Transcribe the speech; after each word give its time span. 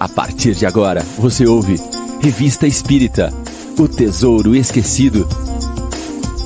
A 0.00 0.08
partir 0.08 0.54
de 0.54 0.64
agora, 0.64 1.02
você 1.18 1.46
ouve 1.46 1.74
Revista 2.22 2.66
Espírita 2.66 3.28
O 3.78 3.86
Tesouro 3.86 4.56
Esquecido. 4.56 5.28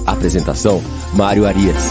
Apresentação: 0.04 0.80
Mário 1.16 1.46
Arias. 1.46 1.84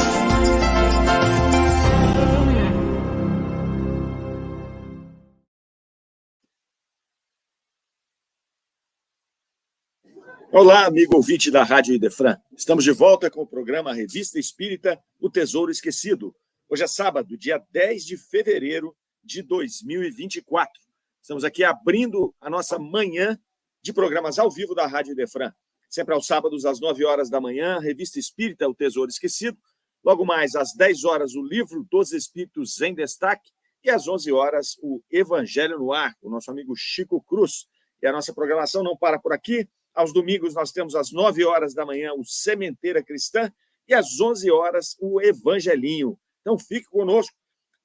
Olá, 10.51 10.85
amigo 10.85 11.15
ouvinte 11.15 11.49
da 11.49 11.63
Rádio 11.63 11.95
Idefran. 11.95 12.35
Estamos 12.57 12.83
de 12.83 12.91
volta 12.91 13.31
com 13.31 13.43
o 13.43 13.47
programa 13.47 13.93
Revista 13.93 14.37
Espírita 14.37 14.99
O 15.17 15.29
Tesouro 15.29 15.71
Esquecido. 15.71 16.35
Hoje 16.67 16.83
é 16.83 16.87
sábado, 16.87 17.37
dia 17.37 17.63
10 17.71 18.03
de 18.03 18.17
fevereiro 18.17 18.93
de 19.23 19.41
2024. 19.41 20.83
Estamos 21.23 21.45
aqui 21.45 21.63
abrindo 21.63 22.35
a 22.41 22.49
nossa 22.49 22.77
manhã 22.77 23.39
de 23.81 23.93
programas 23.93 24.37
ao 24.37 24.51
vivo 24.51 24.75
da 24.75 24.85
Rádio 24.85 25.15
Defran. 25.15 25.53
Sempre 25.89 26.13
aos 26.13 26.27
sábados, 26.27 26.65
às 26.65 26.81
9 26.81 27.05
horas 27.05 27.29
da 27.29 27.39
manhã, 27.39 27.79
Revista 27.79 28.19
Espírita, 28.19 28.67
O 28.67 28.75
Tesouro 28.75 29.09
Esquecido. 29.09 29.57
Logo 30.03 30.25
mais, 30.25 30.53
às 30.53 30.73
10 30.75 31.05
horas, 31.05 31.33
o 31.33 31.41
livro 31.41 31.87
dos 31.89 32.11
Espíritos 32.11 32.81
em 32.81 32.93
Destaque. 32.93 33.51
E 33.85 33.89
às 33.89 34.05
11 34.05 34.33
horas, 34.33 34.75
o 34.81 35.01
Evangelho 35.09 35.79
no 35.79 35.93
Ar, 35.93 36.13
o 36.21 36.29
nosso 36.29 36.51
amigo 36.51 36.75
Chico 36.75 37.21
Cruz. 37.21 37.67
E 38.01 38.05
a 38.05 38.11
nossa 38.11 38.33
programação 38.33 38.83
não 38.83 38.97
para 38.97 39.17
por 39.17 39.31
aqui. 39.31 39.65
Aos 39.93 40.11
domingos, 40.11 40.53
nós 40.53 40.73
temos 40.73 40.93
às 40.93 41.13
9 41.13 41.45
horas 41.45 41.73
da 41.73 41.85
manhã 41.85 42.11
o 42.15 42.25
Sementeira 42.25 43.01
Cristã 43.01 43.49
e 43.87 43.93
às 43.93 44.19
11 44.19 44.51
horas 44.51 44.97
o 44.99 45.21
Evangelinho. 45.21 46.19
Então, 46.41 46.59
fique 46.59 46.89
conosco 46.89 47.33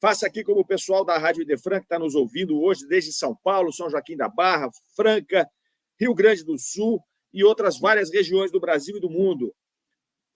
Faça 0.00 0.28
aqui 0.28 0.44
como 0.44 0.60
o 0.60 0.64
pessoal 0.64 1.04
da 1.04 1.18
Rádio 1.18 1.42
Idefran, 1.42 1.80
que 1.80 1.86
está 1.86 1.98
nos 1.98 2.14
ouvindo 2.14 2.60
hoje, 2.60 2.86
desde 2.86 3.12
São 3.12 3.34
Paulo, 3.34 3.72
São 3.72 3.90
Joaquim 3.90 4.16
da 4.16 4.28
Barra, 4.28 4.70
Franca, 4.94 5.48
Rio 5.98 6.14
Grande 6.14 6.44
do 6.44 6.56
Sul 6.56 7.02
e 7.32 7.42
outras 7.42 7.80
várias 7.80 8.08
regiões 8.08 8.52
do 8.52 8.60
Brasil 8.60 8.96
e 8.96 9.00
do 9.00 9.10
mundo. 9.10 9.52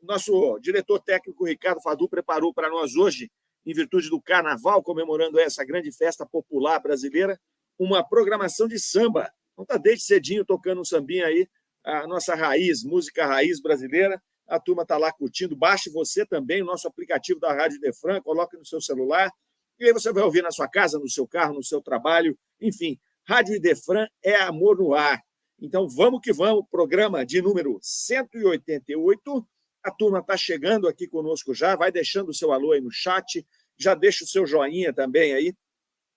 Nosso 0.00 0.58
diretor 0.58 0.98
técnico, 0.98 1.46
Ricardo 1.46 1.80
Fadu, 1.80 2.08
preparou 2.08 2.52
para 2.52 2.68
nós 2.68 2.96
hoje, 2.96 3.30
em 3.64 3.72
virtude 3.72 4.10
do 4.10 4.20
Carnaval, 4.20 4.82
comemorando 4.82 5.38
essa 5.38 5.64
grande 5.64 5.92
festa 5.92 6.26
popular 6.26 6.80
brasileira, 6.80 7.40
uma 7.78 8.02
programação 8.02 8.66
de 8.66 8.80
samba. 8.80 9.32
Então 9.52 9.62
está 9.62 9.76
desde 9.76 10.04
cedinho 10.04 10.44
tocando 10.44 10.80
um 10.80 10.84
sambinha 10.84 11.26
aí, 11.26 11.48
a 11.84 12.04
nossa 12.08 12.34
raiz, 12.34 12.82
música 12.82 13.24
raiz 13.26 13.60
brasileira. 13.60 14.20
A 14.48 14.58
turma 14.58 14.82
está 14.82 14.98
lá 14.98 15.12
curtindo. 15.12 15.54
Baixe 15.54 15.88
você 15.88 16.26
também 16.26 16.62
o 16.62 16.64
nosso 16.64 16.88
aplicativo 16.88 17.38
da 17.38 17.52
Rádio 17.52 17.78
Defran, 17.78 18.20
coloque 18.20 18.56
no 18.56 18.66
seu 18.66 18.80
celular 18.80 19.30
e 19.78 19.86
aí 19.86 19.92
você 19.92 20.12
vai 20.12 20.22
ouvir 20.22 20.42
na 20.42 20.50
sua 20.50 20.68
casa, 20.68 20.98
no 20.98 21.08
seu 21.08 21.26
carro, 21.26 21.54
no 21.54 21.62
seu 21.62 21.80
trabalho, 21.80 22.38
enfim. 22.60 22.98
Rádio 23.24 23.54
Idefran 23.54 24.06
é 24.22 24.34
amor 24.42 24.78
no 24.78 24.94
ar. 24.94 25.22
Então 25.60 25.88
vamos 25.88 26.20
que 26.20 26.32
vamos, 26.32 26.64
programa 26.70 27.24
de 27.24 27.40
número 27.40 27.78
188. 27.80 29.46
A 29.82 29.90
turma 29.90 30.18
está 30.18 30.36
chegando 30.36 30.88
aqui 30.88 31.06
conosco 31.06 31.54
já, 31.54 31.76
vai 31.76 31.90
deixando 31.90 32.30
o 32.30 32.34
seu 32.34 32.52
alô 32.52 32.72
aí 32.72 32.80
no 32.80 32.90
chat, 32.90 33.46
já 33.76 33.94
deixa 33.94 34.24
o 34.24 34.26
seu 34.26 34.46
joinha 34.46 34.92
também 34.92 35.34
aí, 35.34 35.54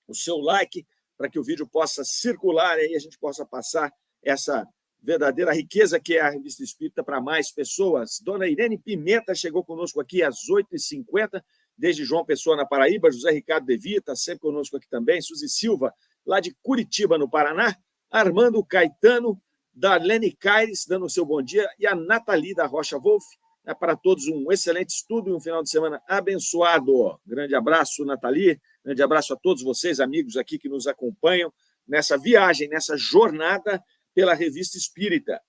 o 0.08 0.16
seu 0.16 0.38
like, 0.38 0.86
para 1.18 1.30
que 1.30 1.40
o 1.40 1.44
vídeo 1.44 1.68
possa 1.68 2.04
circular 2.04 2.78
e 2.80 2.96
a 2.96 3.00
gente 3.00 3.18
possa 3.18 3.46
passar 3.46 3.92
essa 4.24 4.68
verdadeira 5.02 5.54
riqueza 5.54 6.00
que 6.00 6.18
é 6.18 6.22
a 6.22 6.30
Revista 6.30 6.64
Espírita 6.64 7.04
para 7.04 7.22
mais 7.22 7.52
pessoas. 7.52 8.20
Dona 8.20 8.48
Irene 8.48 8.78
Pimenta 8.78 9.36
chegou 9.36 9.64
conosco 9.64 10.02
aqui 10.02 10.24
às 10.24 10.38
8h50 10.50 11.42
desde 11.78 12.06
João 12.06 12.26
Pessoa, 12.26 12.56
na 12.56 12.66
Paraíba, 12.66 13.12
José 13.12 13.32
Ricardo 13.32 13.66
Devi, 13.66 13.96
está 13.96 14.16
sempre 14.16 14.42
conosco 14.42 14.78
aqui 14.78 14.88
também, 14.90 15.22
Suzy 15.22 15.50
Silva, 15.50 15.94
lá 16.26 16.40
de 16.40 16.56
Curitiba, 16.62 17.18
no 17.18 17.30
Paraná, 17.30 17.76
Armando 18.10 18.64
Caetano, 18.64 19.42
Darlene 19.74 20.32
Caires, 20.32 20.86
dando 20.88 21.06
o 21.06 21.10
seu 21.10 21.26
bom 21.26 21.42
dia, 21.42 21.68
e 21.78 21.86
a 21.86 21.94
Nathalie 21.94 22.56
da 22.56 22.66
Rocha 22.66 22.98
Wolf. 22.98 23.24
É 23.68 23.74
para 23.74 23.96
todos 23.96 24.28
um 24.28 24.52
excelente 24.52 24.90
estudo 24.90 25.30
e 25.30 25.34
um 25.34 25.40
final 25.40 25.64
de 25.64 25.70
semana 25.70 26.02
abençoado. 26.08 27.20
Grande 27.26 27.56
abraço, 27.56 28.06
Nathalie, 28.06 28.62
grande 28.84 29.02
abraço 29.02 29.34
a 29.34 29.36
todos 29.36 29.64
vocês, 29.64 30.00
amigos 30.00 30.38
aqui 30.38 30.60
que 30.60 30.70
nos 30.70 30.86
acompanham 30.86 31.52
nessa 31.88 32.18
viagem, 32.18 32.70
nessa 32.70 32.96
jornada 32.96 33.84
pela 34.14 34.34
Revista 34.34 34.78
Espírita. 34.78 35.42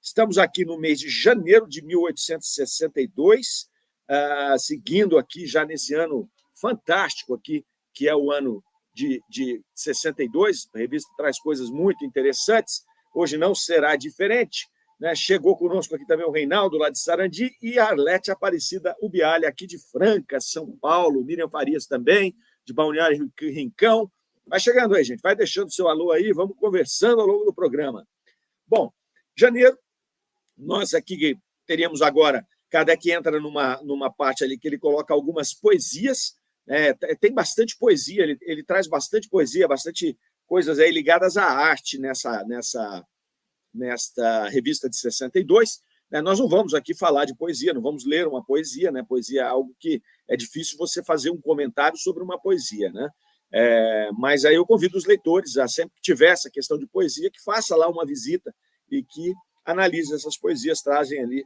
Estamos 0.00 0.38
aqui 0.38 0.64
no 0.64 0.78
mês 0.78 1.00
de 1.00 1.08
janeiro 1.08 1.68
de 1.68 1.82
1862, 1.82 3.68
uh, 4.10 4.58
seguindo 4.58 5.18
aqui 5.18 5.46
já 5.46 5.64
nesse 5.64 5.94
ano 5.94 6.28
fantástico 6.54 7.34
aqui, 7.34 7.64
que 7.92 8.08
é 8.08 8.14
o 8.14 8.30
ano 8.30 8.62
de, 8.92 9.22
de 9.28 9.62
62. 9.74 10.68
A 10.74 10.78
revista 10.78 11.10
traz 11.16 11.38
coisas 11.38 11.68
muito 11.70 12.04
interessantes. 12.04 12.82
Hoje 13.14 13.36
não 13.36 13.54
será 13.54 13.96
diferente. 13.96 14.66
Né? 15.00 15.14
Chegou 15.14 15.56
conosco 15.56 15.94
aqui 15.94 16.06
também 16.06 16.26
o 16.26 16.30
Reinaldo, 16.30 16.78
lá 16.78 16.88
de 16.90 16.98
Sarandi, 16.98 17.50
e 17.60 17.78
a 17.78 17.86
Arlete 17.86 18.30
Aparecida 18.30 18.96
Ubialha, 19.02 19.48
aqui 19.48 19.66
de 19.66 19.78
Franca, 19.90 20.40
São 20.40 20.76
Paulo. 20.78 21.24
Miriam 21.24 21.48
Farias 21.48 21.86
também, 21.86 22.34
de 22.64 22.72
Balneário 22.72 23.30
Rincão. 23.40 24.10
Vai 24.46 24.60
chegando 24.60 24.94
aí, 24.94 25.02
gente. 25.02 25.20
Vai 25.20 25.34
deixando 25.34 25.72
seu 25.72 25.88
alô 25.88 26.12
aí, 26.12 26.32
vamos 26.32 26.56
conversando 26.56 27.20
ao 27.20 27.26
longo 27.26 27.44
do 27.44 27.54
programa. 27.54 28.06
Bom, 28.66 28.92
janeiro, 29.36 29.76
nós 30.56 30.94
aqui 30.94 31.38
teríamos 31.66 32.02
agora 32.02 32.46
Kardec 32.74 33.08
entra 33.08 33.38
numa, 33.38 33.80
numa 33.84 34.12
parte 34.12 34.42
ali 34.42 34.58
que 34.58 34.66
ele 34.66 34.78
coloca 34.78 35.14
algumas 35.14 35.54
poesias, 35.54 36.34
né? 36.66 36.92
tem 37.20 37.32
bastante 37.32 37.78
poesia, 37.78 38.24
ele, 38.24 38.36
ele 38.42 38.64
traz 38.64 38.88
bastante 38.88 39.28
poesia, 39.28 39.68
bastante 39.68 40.18
coisas 40.44 40.80
aí 40.80 40.90
ligadas 40.90 41.36
à 41.36 41.44
arte 41.44 42.00
nessa, 42.00 42.42
nessa, 42.42 43.06
nesta 43.72 44.48
revista 44.48 44.90
de 44.90 44.96
62. 44.96 45.80
Né? 46.10 46.20
Nós 46.20 46.40
não 46.40 46.48
vamos 46.48 46.74
aqui 46.74 46.96
falar 46.96 47.26
de 47.26 47.36
poesia, 47.36 47.72
não 47.72 47.80
vamos 47.80 48.04
ler 48.04 48.26
uma 48.26 48.44
poesia, 48.44 48.90
né? 48.90 49.04
Poesia 49.08 49.42
é 49.42 49.44
algo 49.44 49.72
que 49.78 50.02
é 50.28 50.36
difícil 50.36 50.76
você 50.76 51.00
fazer 51.00 51.30
um 51.30 51.40
comentário 51.40 51.96
sobre 51.96 52.24
uma 52.24 52.40
poesia, 52.40 52.90
né? 52.90 53.08
É, 53.52 54.10
mas 54.18 54.44
aí 54.44 54.56
eu 54.56 54.66
convido 54.66 54.98
os 54.98 55.04
leitores 55.04 55.56
a 55.58 55.68
sempre 55.68 55.94
que 55.94 56.02
tiver 56.02 56.30
essa 56.30 56.50
questão 56.50 56.76
de 56.76 56.88
poesia, 56.88 57.30
que 57.30 57.40
faça 57.40 57.76
lá 57.76 57.88
uma 57.88 58.04
visita 58.04 58.52
e 58.90 59.00
que 59.04 59.32
analise 59.64 60.12
essas 60.12 60.36
poesias, 60.36 60.82
trazem 60.82 61.22
ali 61.22 61.44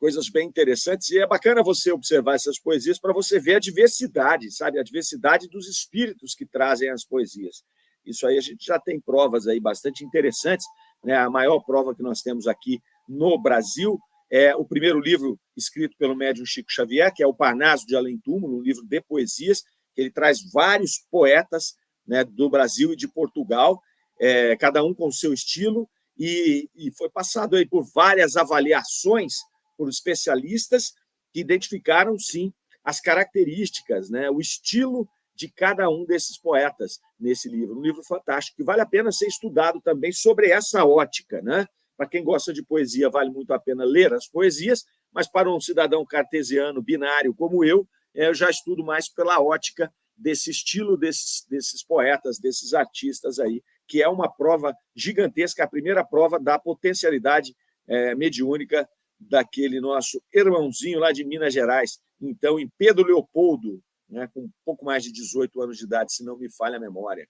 coisas 0.00 0.30
bem 0.30 0.48
interessantes. 0.48 1.10
E 1.10 1.18
é 1.18 1.26
bacana 1.26 1.62
você 1.62 1.92
observar 1.92 2.34
essas 2.34 2.58
poesias 2.58 2.98
para 2.98 3.12
você 3.12 3.38
ver 3.38 3.56
a 3.56 3.60
diversidade, 3.60 4.50
sabe? 4.50 4.80
A 4.80 4.82
diversidade 4.82 5.46
dos 5.46 5.68
espíritos 5.68 6.34
que 6.34 6.46
trazem 6.46 6.88
as 6.88 7.04
poesias. 7.04 7.62
Isso 8.04 8.26
aí 8.26 8.38
a 8.38 8.40
gente 8.40 8.64
já 8.64 8.80
tem 8.80 8.98
provas 8.98 9.46
aí 9.46 9.60
bastante 9.60 10.02
interessantes. 10.02 10.66
Né? 11.04 11.14
A 11.14 11.28
maior 11.28 11.60
prova 11.60 11.94
que 11.94 12.02
nós 12.02 12.22
temos 12.22 12.46
aqui 12.46 12.80
no 13.06 13.38
Brasil 13.40 14.00
é 14.32 14.56
o 14.56 14.64
primeiro 14.64 14.98
livro 14.98 15.38
escrito 15.54 15.94
pelo 15.98 16.16
médium 16.16 16.46
Chico 16.46 16.72
Xavier, 16.72 17.12
que 17.12 17.22
é 17.22 17.26
o 17.26 17.34
Parnaso 17.34 17.84
de 17.86 17.94
Além 17.94 18.18
Túmulo, 18.18 18.58
um 18.58 18.62
livro 18.62 18.82
de 18.86 19.00
poesias, 19.02 19.62
que 19.94 20.00
ele 20.00 20.10
traz 20.10 20.38
vários 20.50 21.04
poetas 21.10 21.74
né, 22.06 22.24
do 22.24 22.48
Brasil 22.48 22.92
e 22.92 22.96
de 22.96 23.08
Portugal, 23.08 23.80
é, 24.18 24.56
cada 24.56 24.82
um 24.82 24.94
com 24.94 25.08
o 25.08 25.12
seu 25.12 25.32
estilo, 25.32 25.88
e, 26.16 26.70
e 26.76 26.90
foi 26.96 27.10
passado 27.10 27.56
aí 27.56 27.66
por 27.66 27.84
várias 27.92 28.36
avaliações 28.36 29.34
por 29.80 29.88
especialistas 29.88 30.92
que 31.32 31.40
identificaram, 31.40 32.18
sim, 32.18 32.52
as 32.84 33.00
características, 33.00 34.10
né, 34.10 34.28
o 34.28 34.38
estilo 34.38 35.08
de 35.34 35.50
cada 35.50 35.88
um 35.88 36.04
desses 36.04 36.36
poetas 36.36 37.00
nesse 37.18 37.48
livro. 37.48 37.78
Um 37.78 37.80
livro 37.80 38.02
fantástico 38.02 38.58
que 38.58 38.62
vale 38.62 38.82
a 38.82 38.86
pena 38.86 39.10
ser 39.10 39.26
estudado 39.26 39.80
também 39.80 40.12
sobre 40.12 40.50
essa 40.50 40.84
ótica. 40.84 41.40
Né? 41.40 41.66
Para 41.96 42.06
quem 42.06 42.22
gosta 42.22 42.52
de 42.52 42.62
poesia, 42.62 43.08
vale 43.08 43.30
muito 43.30 43.54
a 43.54 43.58
pena 43.58 43.82
ler 43.82 44.12
as 44.12 44.28
poesias, 44.28 44.84
mas 45.10 45.26
para 45.26 45.50
um 45.50 45.58
cidadão 45.58 46.04
cartesiano, 46.04 46.82
binário 46.82 47.32
como 47.32 47.64
eu, 47.64 47.88
é, 48.14 48.28
eu 48.28 48.34
já 48.34 48.50
estudo 48.50 48.84
mais 48.84 49.08
pela 49.08 49.40
ótica 49.40 49.90
desse 50.14 50.50
estilo 50.50 50.94
desses, 50.94 51.46
desses 51.48 51.82
poetas, 51.82 52.38
desses 52.38 52.74
artistas 52.74 53.38
aí, 53.38 53.62
que 53.88 54.02
é 54.02 54.08
uma 54.10 54.30
prova 54.30 54.74
gigantesca, 54.94 55.64
a 55.64 55.66
primeira 55.66 56.04
prova 56.04 56.38
da 56.38 56.58
potencialidade 56.58 57.56
é, 57.88 58.14
mediúnica 58.14 58.86
daquele 59.20 59.80
nosso 59.80 60.22
irmãozinho 60.32 60.98
lá 60.98 61.12
de 61.12 61.24
Minas 61.24 61.52
Gerais, 61.52 62.00
então 62.20 62.58
em 62.58 62.68
Pedro 62.78 63.04
Leopoldo, 63.04 63.82
né, 64.08 64.28
com 64.32 64.40
um 64.40 64.50
pouco 64.64 64.84
mais 64.84 65.04
de 65.04 65.12
18 65.12 65.60
anos 65.60 65.76
de 65.76 65.84
idade, 65.84 66.12
se 66.12 66.24
não 66.24 66.36
me 66.36 66.50
falha 66.50 66.78
a 66.78 66.80
memória. 66.80 67.28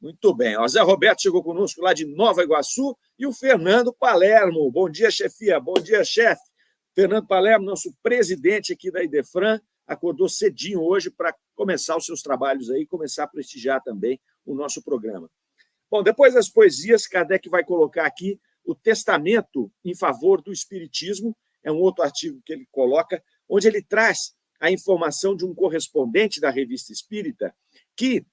Muito 0.00 0.34
bem. 0.34 0.58
O 0.58 0.66
Zé 0.66 0.80
Roberto 0.80 1.22
chegou 1.22 1.44
conosco 1.44 1.80
lá 1.80 1.92
de 1.92 2.04
Nova 2.04 2.42
Iguaçu 2.42 2.96
e 3.16 3.26
o 3.26 3.32
Fernando 3.32 3.92
Palermo. 3.92 4.68
Bom 4.70 4.90
dia, 4.90 5.10
chefia. 5.10 5.60
Bom 5.60 5.74
dia, 5.74 6.04
chefe. 6.04 6.42
Fernando 6.92 7.26
Palermo, 7.26 7.64
nosso 7.64 7.94
presidente 8.02 8.72
aqui 8.72 8.90
da 8.90 9.02
Idefran, 9.02 9.60
acordou 9.86 10.28
cedinho 10.28 10.80
hoje 10.80 11.10
para 11.10 11.34
começar 11.54 11.96
os 11.96 12.04
seus 12.04 12.20
trabalhos 12.20 12.68
aí, 12.70 12.84
começar 12.84 13.24
a 13.24 13.28
prestigiar 13.28 13.82
também 13.82 14.20
o 14.44 14.54
nosso 14.54 14.82
programa. 14.82 15.30
Bom, 15.88 16.02
depois 16.02 16.34
das 16.34 16.48
poesias, 16.48 17.06
Kardec 17.06 17.48
vai 17.48 17.62
colocar 17.64 18.04
aqui 18.04 18.40
o 18.64 18.74
testamento 18.74 19.70
em 19.84 19.94
favor 19.94 20.40
do 20.40 20.52
espiritismo, 20.52 21.36
é 21.62 21.70
um 21.70 21.78
outro 21.78 22.02
artigo 22.02 22.40
que 22.44 22.52
ele 22.52 22.66
coloca, 22.70 23.22
onde 23.48 23.68
ele 23.68 23.82
traz 23.82 24.34
a 24.60 24.70
informação 24.70 25.36
de 25.36 25.44
um 25.44 25.54
correspondente 25.54 26.40
da 26.40 26.50
revista 26.50 26.92
Espírita 26.92 27.54
que 27.96 28.24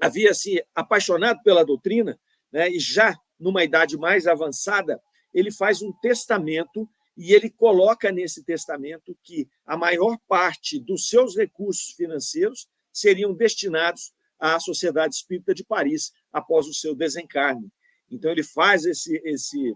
havia 0.00 0.34
se 0.34 0.64
apaixonado 0.74 1.42
pela 1.42 1.64
doutrina 1.64 2.18
né, 2.52 2.68
e 2.70 2.78
já 2.78 3.16
numa 3.38 3.64
idade 3.64 3.96
mais 3.96 4.26
avançada, 4.26 5.00
ele 5.32 5.50
faz 5.50 5.82
um 5.82 5.92
testamento 5.92 6.88
e 7.16 7.32
ele 7.32 7.50
coloca 7.50 8.10
nesse 8.10 8.42
testamento 8.44 9.16
que 9.22 9.48
a 9.64 9.76
maior 9.76 10.18
parte 10.26 10.80
dos 10.80 11.08
seus 11.08 11.36
recursos 11.36 11.92
financeiros 11.92 12.68
seriam 12.92 13.32
destinados 13.32 14.12
à 14.38 14.58
Sociedade 14.58 15.14
Espírita 15.14 15.54
de 15.54 15.64
Paris 15.64 16.12
após 16.32 16.66
o 16.66 16.74
seu 16.74 16.94
desencarne. 16.94 17.70
Então 18.14 18.30
ele 18.30 18.42
faz 18.42 18.84
esse 18.84 19.20
esse 19.24 19.74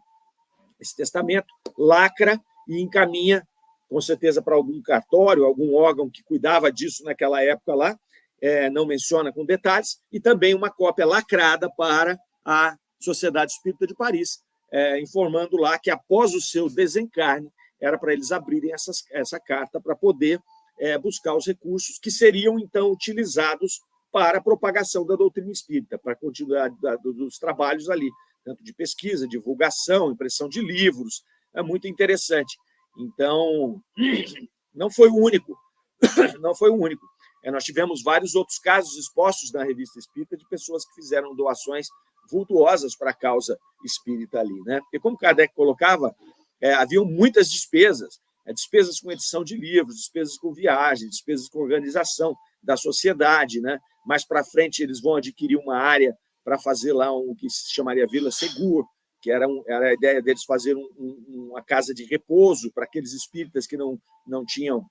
esse 0.81 0.95
testamento, 0.95 1.53
lacra 1.77 2.41
e 2.69 2.81
encaminha 2.81 3.47
com 3.89 4.01
certeza 4.01 4.43
para 4.43 4.55
algum 4.55 4.81
cartório, 4.83 5.45
algum 5.45 5.75
órgão 5.75 6.11
que 6.11 6.23
cuidava 6.23 6.71
disso 6.71 7.03
naquela 7.05 7.43
época 7.43 7.75
lá, 7.75 7.99
é, 8.41 8.69
não 8.71 8.87
menciona 8.87 9.33
com 9.33 9.45
detalhes, 9.45 9.99
e 10.13 10.21
também 10.21 10.55
uma 10.55 10.71
cópia 10.71 11.07
lacrada 11.07 11.71
para 11.75 12.19
a 12.45 12.77
Sociedade 13.01 13.53
Espírita 13.53 13.87
de 13.87 13.95
Paris, 13.95 14.41
é, 14.71 15.01
informando 15.01 15.57
lá 15.57 15.79
que 15.79 15.91
após 15.91 16.35
o 16.35 16.41
seu 16.41 16.69
desencarne, 16.69 17.51
era 17.81 17.99
para 17.99 18.13
eles 18.13 18.31
abrirem 18.33 18.73
essas, 18.73 19.05
essa 19.11 19.41
carta 19.41 19.81
para 19.81 19.97
poder 19.97 20.41
é, 20.79 20.99
buscar 20.99 21.35
os 21.35 21.47
recursos 21.47 21.99
que 21.99 22.11
seriam 22.11 22.59
então 22.59 22.91
utilizados 22.91 23.81
para 24.13 24.39
a 24.39 24.43
propagação 24.43 25.07
da 25.07 25.17
doutrina 25.17 25.51
espírita, 25.51 25.99
para 25.99 26.13
a 26.13 26.17
continuidade 26.17 26.75
dos 27.03 27.39
trabalhos 27.39 27.89
ali, 27.89 28.11
tanto 28.49 28.65
de 28.65 28.73
pesquisa, 28.73 29.29
divulgação, 29.29 30.11
impressão 30.11 30.49
de 30.49 30.63
livros. 30.63 31.23
É 31.55 31.63
muito 31.63 31.87
interessante. 31.87 32.57
Então, 32.99 33.79
não 34.75 34.91
foi 34.91 35.11
o 35.11 35.17
único, 35.17 35.55
não 36.41 36.55
foi 36.55 36.71
o 36.71 36.77
único. 36.77 37.07
É, 37.45 37.51
nós 37.51 37.63
tivemos 37.63 38.03
vários 38.03 38.35
outros 38.35 38.59
casos 38.59 38.97
expostos 38.97 39.53
na 39.53 39.63
revista 39.63 39.99
Espírita 39.99 40.35
de 40.35 40.49
pessoas 40.49 40.87
que 40.87 40.95
fizeram 40.95 41.37
doações 41.37 41.89
vultuosas 42.31 42.97
para 42.97 43.11
a 43.11 43.15
causa 43.15 43.59
espírita 43.85 44.41
ali, 44.41 44.61
né? 44.63 44.81
Porque 44.81 44.99
como 44.99 45.17
Kardec 45.17 45.55
colocava, 45.55 46.15
é, 46.61 46.73
haviam 46.73 47.05
muitas 47.05 47.51
despesas, 47.51 48.19
é, 48.47 48.53
despesas 48.53 48.99
com 48.99 49.13
edição 49.13 49.45
de 49.45 49.57
livros, 49.57 49.97
despesas 49.97 50.39
com 50.39 50.53
viagem, 50.53 51.09
despesas 51.09 51.49
com 51.49 51.61
organização 51.61 52.35
da 52.63 52.77
sociedade, 52.77 53.61
né? 53.61 53.79
Mais 54.07 54.27
para 54.27 54.43
frente 54.43 54.83
eles 54.83 55.01
vão 55.01 55.17
adquirir 55.17 55.57
uma 55.57 55.77
área 55.77 56.17
para 56.49 56.59
fazer 56.59 56.95
lá 56.95 57.15
um 57.15 57.35
que 57.35 57.51
se 57.51 57.75
chamaria 57.75 58.07
Vila 58.07 58.31
Seguro, 58.31 58.89
que 59.21 59.31
era, 59.31 59.47
um, 59.47 59.63
era 59.69 59.91
a 59.91 59.93
ideia 59.93 60.23
deles 60.23 60.45
fazer 60.45 60.75
um, 60.75 60.89
um, 60.99 61.49
uma 61.51 61.63
casa 61.63 61.93
de 61.93 62.05
repouso 62.05 62.73
para 62.73 62.85
aqueles 62.85 63.13
espíritas 63.13 63.67
que 63.67 63.77
não, 63.77 64.01
não 64.27 64.47
tinham 64.47 64.83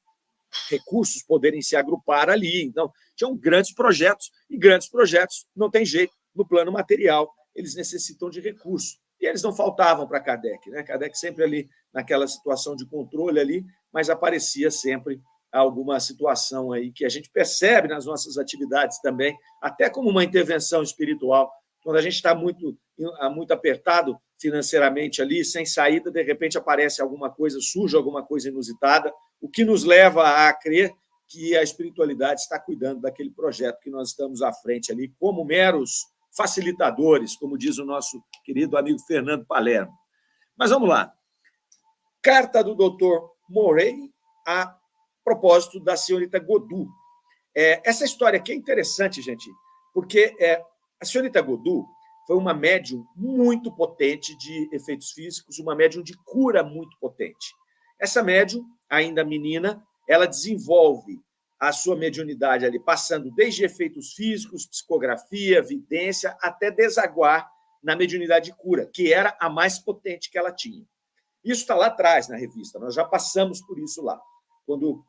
recursos 0.70 1.24
poderem 1.24 1.60
se 1.60 1.76
agrupar 1.76 2.30
ali. 2.30 2.62
Então, 2.62 2.92
tinham 3.16 3.36
grandes 3.36 3.74
projetos, 3.74 4.30
e 4.48 4.56
grandes 4.56 4.88
projetos 4.88 5.48
não 5.56 5.68
tem 5.68 5.84
jeito 5.84 6.14
no 6.36 6.48
plano 6.48 6.72
material, 6.72 7.28
eles 7.56 7.74
necessitam 7.74 8.30
de 8.30 8.40
recursos. 8.40 9.00
E 9.20 9.26
eles 9.26 9.42
não 9.42 9.52
faltavam 9.52 10.08
para 10.08 10.20
Kardec, 10.20 10.70
né? 10.70 10.84
Kardec 10.84 11.18
sempre 11.18 11.44
ali 11.44 11.68
naquela 11.92 12.28
situação 12.28 12.76
de 12.76 12.86
controle 12.86 13.40
ali, 13.40 13.66
mas 13.92 14.12
aparecia 14.12 14.70
sempre 14.70 15.20
alguma 15.52 16.00
situação 16.00 16.72
aí 16.72 16.92
que 16.92 17.06
a 17.06 17.10
gente 17.10 17.30
percebe 17.30 17.88
nas 17.88 18.06
nossas 18.06 18.38
atividades 18.38 19.00
também, 19.02 19.38
até 19.62 19.90
como 19.90 20.10
uma 20.10 20.24
intervenção 20.24 20.84
espiritual 20.84 21.52
quando 21.88 21.98
a 21.98 22.02
gente 22.02 22.16
está 22.16 22.36
muito, 22.36 22.78
muito 23.34 23.54
apertado 23.54 24.20
financeiramente 24.38 25.22
ali, 25.22 25.46
sem 25.46 25.66
saída, 25.66 26.12
de 26.12 26.22
repente 26.22 26.58
aparece 26.58 27.02
alguma 27.02 27.30
coisa, 27.30 27.60
surge 27.62 27.96
alguma 27.96 28.22
coisa 28.24 28.50
inusitada, 28.50 29.14
o 29.40 29.48
que 29.48 29.64
nos 29.64 29.86
leva 29.86 30.48
a 30.48 30.54
crer 30.54 30.94
que 31.30 31.56
a 31.56 31.64
espiritualidade 31.64 32.42
está 32.42 32.60
cuidando 32.60 33.02
daquele 33.02 33.32
projeto 33.32 33.80
que 33.80 33.90
nós 33.90 34.10
estamos 34.10 34.42
à 34.42 34.52
frente 34.52 34.92
ali, 34.92 35.14
como 35.20 35.46
meros 35.46 36.06
facilitadores, 36.36 37.36
como 37.36 37.58
diz 37.58 37.78
o 37.78 37.86
nosso 37.86 38.22
querido 38.44 38.78
amigo 38.78 39.00
Fernando 39.08 39.46
Palermo. 39.46 39.94
Mas 40.58 40.70
vamos 40.70 40.90
lá. 40.90 41.14
Carta 42.22 42.64
do 42.64 42.76
doutor 42.76 43.32
Morey 43.50 44.12
a 44.46 44.77
propósito 45.28 45.78
da 45.82 45.98
senhorita 45.98 46.40
Godu. 46.40 46.88
É, 47.54 47.82
essa 47.84 48.06
história 48.06 48.40
aqui 48.40 48.54
é 48.54 48.56
interessante, 48.56 49.22
gente, 49.22 49.52
porque 49.94 50.34
é, 50.40 50.64
a 51.02 51.06
senhorita 51.06 51.42
Godu 51.42 51.86
foi 52.26 52.38
uma 52.38 52.54
médium 52.54 53.06
muito 53.14 53.70
potente 53.76 54.38
de 54.38 54.70
efeitos 54.72 55.12
físicos, 55.12 55.60
uma 55.60 55.76
médium 55.76 56.02
de 56.02 56.16
cura 56.24 56.64
muito 56.64 56.98
potente. 56.98 57.54
Essa 58.00 58.24
médium, 58.24 58.64
ainda 58.90 59.26
menina, 59.26 59.86
ela 60.08 60.26
desenvolve 60.26 61.20
a 61.60 61.74
sua 61.74 61.98
mediunidade 61.98 62.66
ali, 62.66 62.80
passando 62.80 63.30
desde 63.32 63.66
efeitos 63.66 64.14
físicos, 64.14 64.66
psicografia, 64.66 65.62
vidência, 65.62 66.38
até 66.42 66.72
desaguar 66.72 67.52
na 67.84 67.98
mediunidade 67.98 68.46
de 68.46 68.56
cura, 68.56 68.86
que 68.86 69.12
era 69.12 69.36
a 69.42 69.50
mais 69.50 69.78
potente 69.78 70.32
que 70.32 70.38
ela 70.38 70.54
tinha. 70.54 70.86
Isso 71.44 71.62
está 71.62 71.76
lá 71.76 71.88
atrás 71.88 72.30
na 72.30 72.38
revista, 72.38 72.80
nós 72.80 72.96
já 72.96 73.04
passamos 73.04 73.60
por 73.60 73.78
isso 73.78 74.02
lá. 74.02 74.18
Quando, 74.66 75.04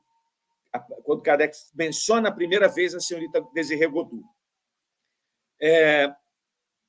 quando 1.05 1.23
Kardec 1.23 1.57
menciona 1.75 2.29
a 2.29 2.33
primeira 2.33 2.69
vez 2.69 2.95
a 2.95 3.01
senhorita 3.01 3.45
Desirê 3.53 3.87
Godu. 3.87 4.23
É, 5.61 6.13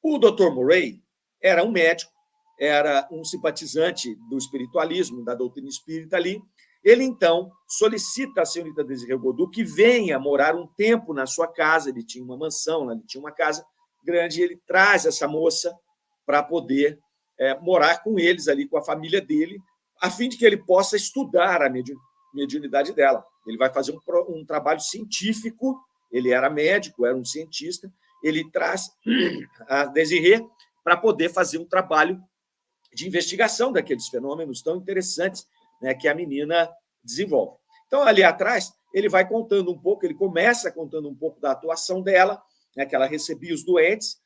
o 0.02 0.18
Dr. 0.18 0.52
Murray 0.52 1.02
era 1.42 1.64
um 1.64 1.72
médico, 1.72 2.12
era 2.60 3.08
um 3.12 3.24
simpatizante 3.24 4.16
do 4.30 4.38
espiritualismo, 4.38 5.24
da 5.24 5.34
doutrina 5.34 5.68
espírita 5.68 6.18
ali. 6.18 6.42
Ele, 6.84 7.04
então, 7.04 7.52
solicita 7.68 8.42
a 8.42 8.46
senhorita 8.46 8.84
Desiree 8.84 9.18
Godu 9.18 9.50
que 9.50 9.64
venha 9.64 10.20
morar 10.20 10.56
um 10.56 10.68
tempo 10.68 11.14
na 11.14 11.26
sua 11.26 11.48
casa. 11.48 11.90
Ele 11.90 12.04
tinha 12.04 12.24
uma 12.24 12.38
mansão, 12.38 12.92
ele 12.92 13.04
tinha 13.06 13.22
uma 13.22 13.32
casa 13.32 13.66
grande, 14.04 14.40
e 14.40 14.44
ele 14.44 14.62
traz 14.66 15.06
essa 15.06 15.28
moça 15.28 15.76
para 16.26 16.42
poder 16.44 17.00
é, 17.40 17.58
morar 17.60 18.04
com 18.04 18.20
eles 18.20 18.48
ali, 18.48 18.68
com 18.68 18.78
a 18.78 18.84
família 18.84 19.22
dele, 19.22 19.60
a 20.02 20.10
fim 20.10 20.30
de 20.30 20.38
que 20.38 20.46
ele 20.46 20.58
possa 20.58 20.96
estudar 20.96 21.62
a 21.62 21.72
mediunidade 22.34 22.94
dela. 22.94 23.26
Ele 23.50 23.58
vai 23.58 23.74
fazer 23.74 23.92
um, 23.92 24.00
um 24.30 24.46
trabalho 24.46 24.80
científico, 24.80 25.84
ele 26.12 26.32
era 26.32 26.50
médico, 26.50 27.06
era 27.06 27.16
um 27.16 27.26
cientista, 27.26 27.92
ele 28.24 28.50
traz 28.52 28.92
a 29.68 29.86
Desirê 29.86 30.46
para 30.84 30.96
poder 30.96 31.30
fazer 31.30 31.58
um 31.58 31.66
trabalho 31.66 32.22
de 32.94 33.08
investigação 33.08 33.72
daqueles 33.72 34.08
fenômenos 34.08 34.62
tão 34.62 34.78
interessantes 34.78 35.48
né, 35.82 35.94
que 35.94 36.08
a 36.08 36.14
menina 36.14 36.70
desenvolve. 37.04 37.58
Então, 37.88 38.04
ali 38.04 38.24
atrás, 38.24 38.72
ele 38.94 39.10
vai 39.10 39.28
contando 39.28 39.72
um 39.72 39.78
pouco, 39.78 40.06
ele 40.06 40.14
começa 40.14 40.72
contando 40.72 41.10
um 41.10 41.16
pouco 41.16 41.40
da 41.40 41.52
atuação 41.52 42.02
dela, 42.02 42.42
né, 42.76 42.86
que 42.86 42.96
ela 42.96 43.08
recebia 43.08 43.54
os 43.54 43.64
doentes 43.64 44.20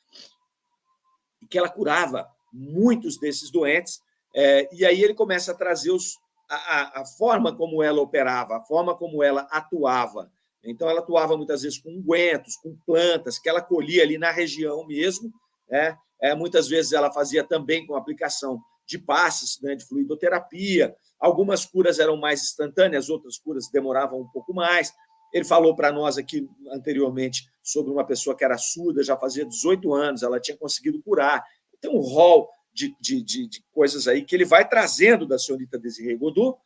e 1.42 1.48
que 1.48 1.58
ela 1.58 1.70
curava 1.70 2.30
muitos 2.51 3.18
desses 3.18 3.50
doentes. 3.50 4.01
É, 4.36 4.68
e 4.74 4.86
aí 4.86 5.01
ele 5.01 5.13
começa 5.13 5.51
a 5.51 5.56
trazer 5.56 5.92
os, 5.92 6.18
a, 6.55 7.01
a, 7.01 7.05
forma 7.05 7.55
como 7.55 7.81
ela 7.81 8.01
operava, 8.01 8.57
a 8.57 8.62
forma 8.62 8.95
como 8.95 9.24
ela 9.24 9.48
atuava, 9.51 10.31
então, 10.63 10.89
ela 10.89 11.01
atuava 11.01 11.36
muitas 11.36 11.62
vezes 11.62 11.77
com 11.77 11.89
ungüentos, 11.89 12.55
com 12.55 12.75
plantas, 12.86 13.38
que 13.38 13.50
ela 13.50 13.62
colhia 13.62 14.01
ali 14.01 14.17
na 14.17 14.31
região 14.31 14.86
mesmo. 14.88 15.31
Né? 15.69 15.98
É, 16.22 16.33
muitas 16.33 16.69
vezes 16.69 16.93
ela 16.93 17.12
fazia 17.12 17.43
também 17.43 17.86
com 17.86 17.95
aplicação 17.95 18.62
de 18.86 18.98
passes, 18.98 19.60
né, 19.62 19.75
de 19.75 19.86
fluidoterapia. 19.86 20.95
Algumas 21.19 21.65
curas 21.65 22.00
eram 22.00 22.15
mais 22.15 22.41
instantâneas, 22.41 23.10
outras 23.10 23.38
curas 23.38 23.69
demoravam 23.72 24.22
um 24.22 24.27
pouco 24.29 24.53
mais. 24.53 24.93
Ele 25.33 25.43
falou 25.43 25.75
para 25.75 25.91
nós 25.91 26.17
aqui 26.17 26.48
anteriormente 26.72 27.43
sobre 27.62 27.91
uma 27.91 28.05
pessoa 28.05 28.36
que 28.36 28.43
era 28.43 28.57
surda, 28.57 29.03
já 29.03 29.17
fazia 29.17 29.45
18 29.45 29.93
anos, 29.93 30.24
ela 30.24 30.39
tinha 30.39 30.55
conseguido 30.55 31.01
curar. 31.01 31.43
Tem 31.81 31.91
um 31.91 32.00
rol 32.00 32.48
de, 32.74 32.96
de, 33.00 33.22
de, 33.22 33.48
de 33.48 33.63
coisas 33.72 34.08
aí 34.08 34.24
que 34.24 34.36
ele 34.36 34.46
vai 34.46 34.68
trazendo 34.68 35.25
da 35.25 35.38
senhorita 35.38 35.77
Desiree 35.77 36.15
Godot 36.15 36.58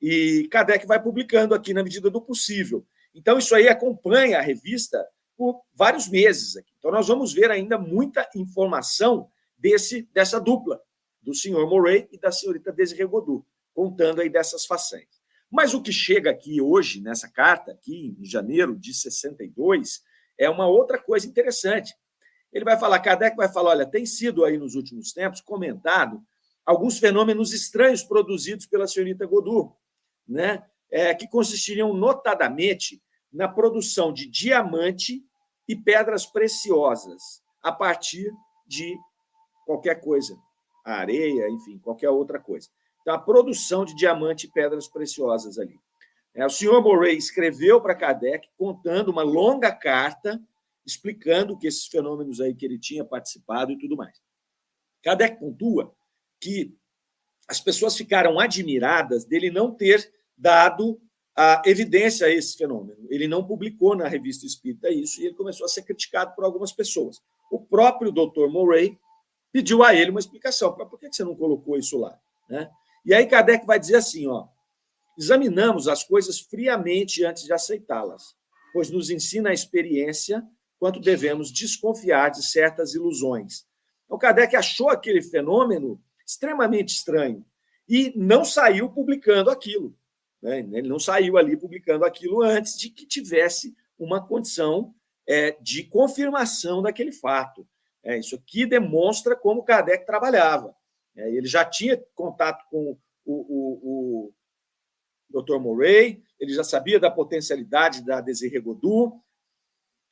e 0.00 0.46
Kardec 0.50 0.86
vai 0.86 1.02
publicando 1.02 1.54
aqui 1.54 1.72
na 1.72 1.82
medida 1.82 2.10
do 2.10 2.20
possível. 2.20 2.86
Então, 3.14 3.38
isso 3.38 3.54
aí 3.54 3.68
acompanha 3.68 4.38
a 4.38 4.42
revista 4.42 5.06
por 5.36 5.62
vários 5.74 6.08
meses. 6.08 6.56
Aqui. 6.56 6.72
Então, 6.78 6.90
nós 6.90 7.08
vamos 7.08 7.32
ver 7.32 7.50
ainda 7.50 7.78
muita 7.78 8.28
informação 8.34 9.30
desse, 9.56 10.08
dessa 10.12 10.40
dupla, 10.40 10.80
do 11.22 11.34
senhor 11.34 11.68
Morey 11.68 12.06
e 12.12 12.18
da 12.18 12.30
senhorita 12.30 12.72
Desiree 12.72 13.06
Godot, 13.06 13.46
contando 13.72 14.20
aí 14.20 14.28
dessas 14.28 14.66
façanhas. 14.66 15.22
Mas 15.50 15.72
o 15.72 15.80
que 15.80 15.92
chega 15.92 16.30
aqui 16.30 16.60
hoje, 16.60 17.00
nessa 17.00 17.28
carta, 17.28 17.72
aqui 17.72 18.14
em 18.18 18.24
janeiro 18.24 18.76
de 18.76 18.92
62, 18.92 20.02
é 20.36 20.50
uma 20.50 20.66
outra 20.66 21.00
coisa 21.00 21.26
interessante. 21.26 21.94
Ele 22.54 22.64
vai 22.64 22.78
falar, 22.78 23.00
Kardec 23.00 23.36
vai 23.36 23.52
falar, 23.52 23.70
olha, 23.70 23.84
tem 23.84 24.06
sido 24.06 24.44
aí 24.44 24.56
nos 24.56 24.76
últimos 24.76 25.12
tempos 25.12 25.40
comentado 25.40 26.22
alguns 26.64 26.98
fenômenos 27.00 27.52
estranhos 27.52 28.04
produzidos 28.04 28.64
pela 28.64 28.86
senhorita 28.86 29.26
Godot, 29.26 29.74
né? 30.26 30.64
É, 30.88 31.12
que 31.12 31.26
consistiriam 31.26 31.92
notadamente 31.92 33.02
na 33.32 33.48
produção 33.48 34.12
de 34.12 34.30
diamante 34.30 35.24
e 35.66 35.74
pedras 35.74 36.24
preciosas 36.24 37.42
a 37.60 37.72
partir 37.72 38.32
de 38.64 38.96
qualquer 39.66 40.00
coisa, 40.00 40.38
areia, 40.84 41.48
enfim, 41.50 41.78
qualquer 41.78 42.10
outra 42.10 42.38
coisa. 42.38 42.68
Então, 43.02 43.14
a 43.14 43.18
produção 43.18 43.84
de 43.84 43.96
diamante 43.96 44.46
e 44.46 44.50
pedras 44.50 44.86
preciosas 44.86 45.58
ali. 45.58 45.76
É, 46.32 46.46
o 46.46 46.50
senhor 46.50 46.80
Morey 46.80 47.16
escreveu 47.16 47.80
para 47.80 47.94
Kardec 47.94 48.48
contando 48.56 49.08
uma 49.08 49.22
longa 49.22 49.72
carta 49.72 50.40
explicando 50.86 51.58
que 51.58 51.66
esses 51.66 51.86
fenômenos 51.86 52.40
aí 52.40 52.54
que 52.54 52.64
ele 52.64 52.78
tinha 52.78 53.04
participado 53.04 53.72
e 53.72 53.78
tudo 53.78 53.96
mais. 53.96 54.20
Kardec 55.02 55.38
pontua 55.38 55.94
que 56.40 56.76
as 57.48 57.60
pessoas 57.60 57.96
ficaram 57.96 58.38
admiradas 58.38 59.24
dele 59.24 59.50
não 59.50 59.70
ter 59.74 60.12
dado 60.36 61.00
a 61.36 61.62
evidência 61.66 62.26
a 62.26 62.30
esse 62.30 62.56
fenômeno. 62.56 63.06
Ele 63.10 63.26
não 63.26 63.44
publicou 63.44 63.96
na 63.96 64.06
revista 64.06 64.46
Espírita 64.46 64.88
isso 64.90 65.20
e 65.20 65.26
ele 65.26 65.34
começou 65.34 65.64
a 65.64 65.68
ser 65.68 65.82
criticado 65.82 66.34
por 66.34 66.44
algumas 66.44 66.72
pessoas. 66.72 67.20
O 67.50 67.60
próprio 67.60 68.12
Dr. 68.12 68.48
Murray 68.48 68.98
pediu 69.52 69.82
a 69.82 69.94
ele 69.94 70.10
uma 70.10 70.20
explicação. 70.20 70.72
Por 70.72 70.98
que 70.98 71.12
você 71.12 71.24
não 71.24 71.34
colocou 71.34 71.76
isso 71.76 71.98
lá? 71.98 72.18
Né? 72.48 72.70
E 73.04 73.12
aí 73.12 73.26
Kardec 73.26 73.66
vai 73.66 73.78
dizer 73.78 73.96
assim, 73.96 74.26
ó, 74.26 74.46
examinamos 75.18 75.88
as 75.88 76.02
coisas 76.04 76.40
friamente 76.40 77.24
antes 77.24 77.44
de 77.44 77.52
aceitá-las, 77.52 78.36
pois 78.72 78.90
nos 78.90 79.10
ensina 79.10 79.50
a 79.50 79.54
experiência 79.54 80.42
quanto 80.78 81.00
devemos 81.00 81.52
desconfiar 81.52 82.30
de 82.30 82.44
certas 82.44 82.94
ilusões. 82.94 83.66
Então 84.04 84.18
Kardec 84.18 84.54
achou 84.54 84.90
aquele 84.90 85.22
fenômeno 85.22 86.00
extremamente 86.26 86.94
estranho 86.94 87.44
e 87.88 88.12
não 88.16 88.44
saiu 88.44 88.90
publicando 88.90 89.50
aquilo. 89.50 89.96
Né? 90.42 90.58
Ele 90.58 90.88
não 90.88 90.98
saiu 90.98 91.38
ali 91.38 91.56
publicando 91.56 92.04
aquilo 92.04 92.42
antes 92.42 92.78
de 92.78 92.90
que 92.90 93.06
tivesse 93.06 93.74
uma 93.98 94.26
condição 94.26 94.94
é, 95.26 95.52
de 95.60 95.84
confirmação 95.84 96.82
daquele 96.82 97.12
fato. 97.12 97.66
É, 98.02 98.18
isso 98.18 98.36
aqui 98.36 98.66
demonstra 98.66 99.34
como 99.34 99.64
Kardec 99.64 100.04
trabalhava. 100.04 100.74
É, 101.16 101.30
ele 101.30 101.46
já 101.46 101.64
tinha 101.64 102.02
contato 102.14 102.64
com 102.68 102.98
o, 103.24 103.32
o, 103.32 104.30
o 105.30 105.42
Dr. 105.42 105.58
Murray, 105.58 106.22
ele 106.38 106.52
já 106.52 106.62
sabia 106.62 107.00
da 107.00 107.10
potencialidade 107.10 108.04
da 108.04 108.20
Desirê 108.20 108.60
Godou, 108.60 109.20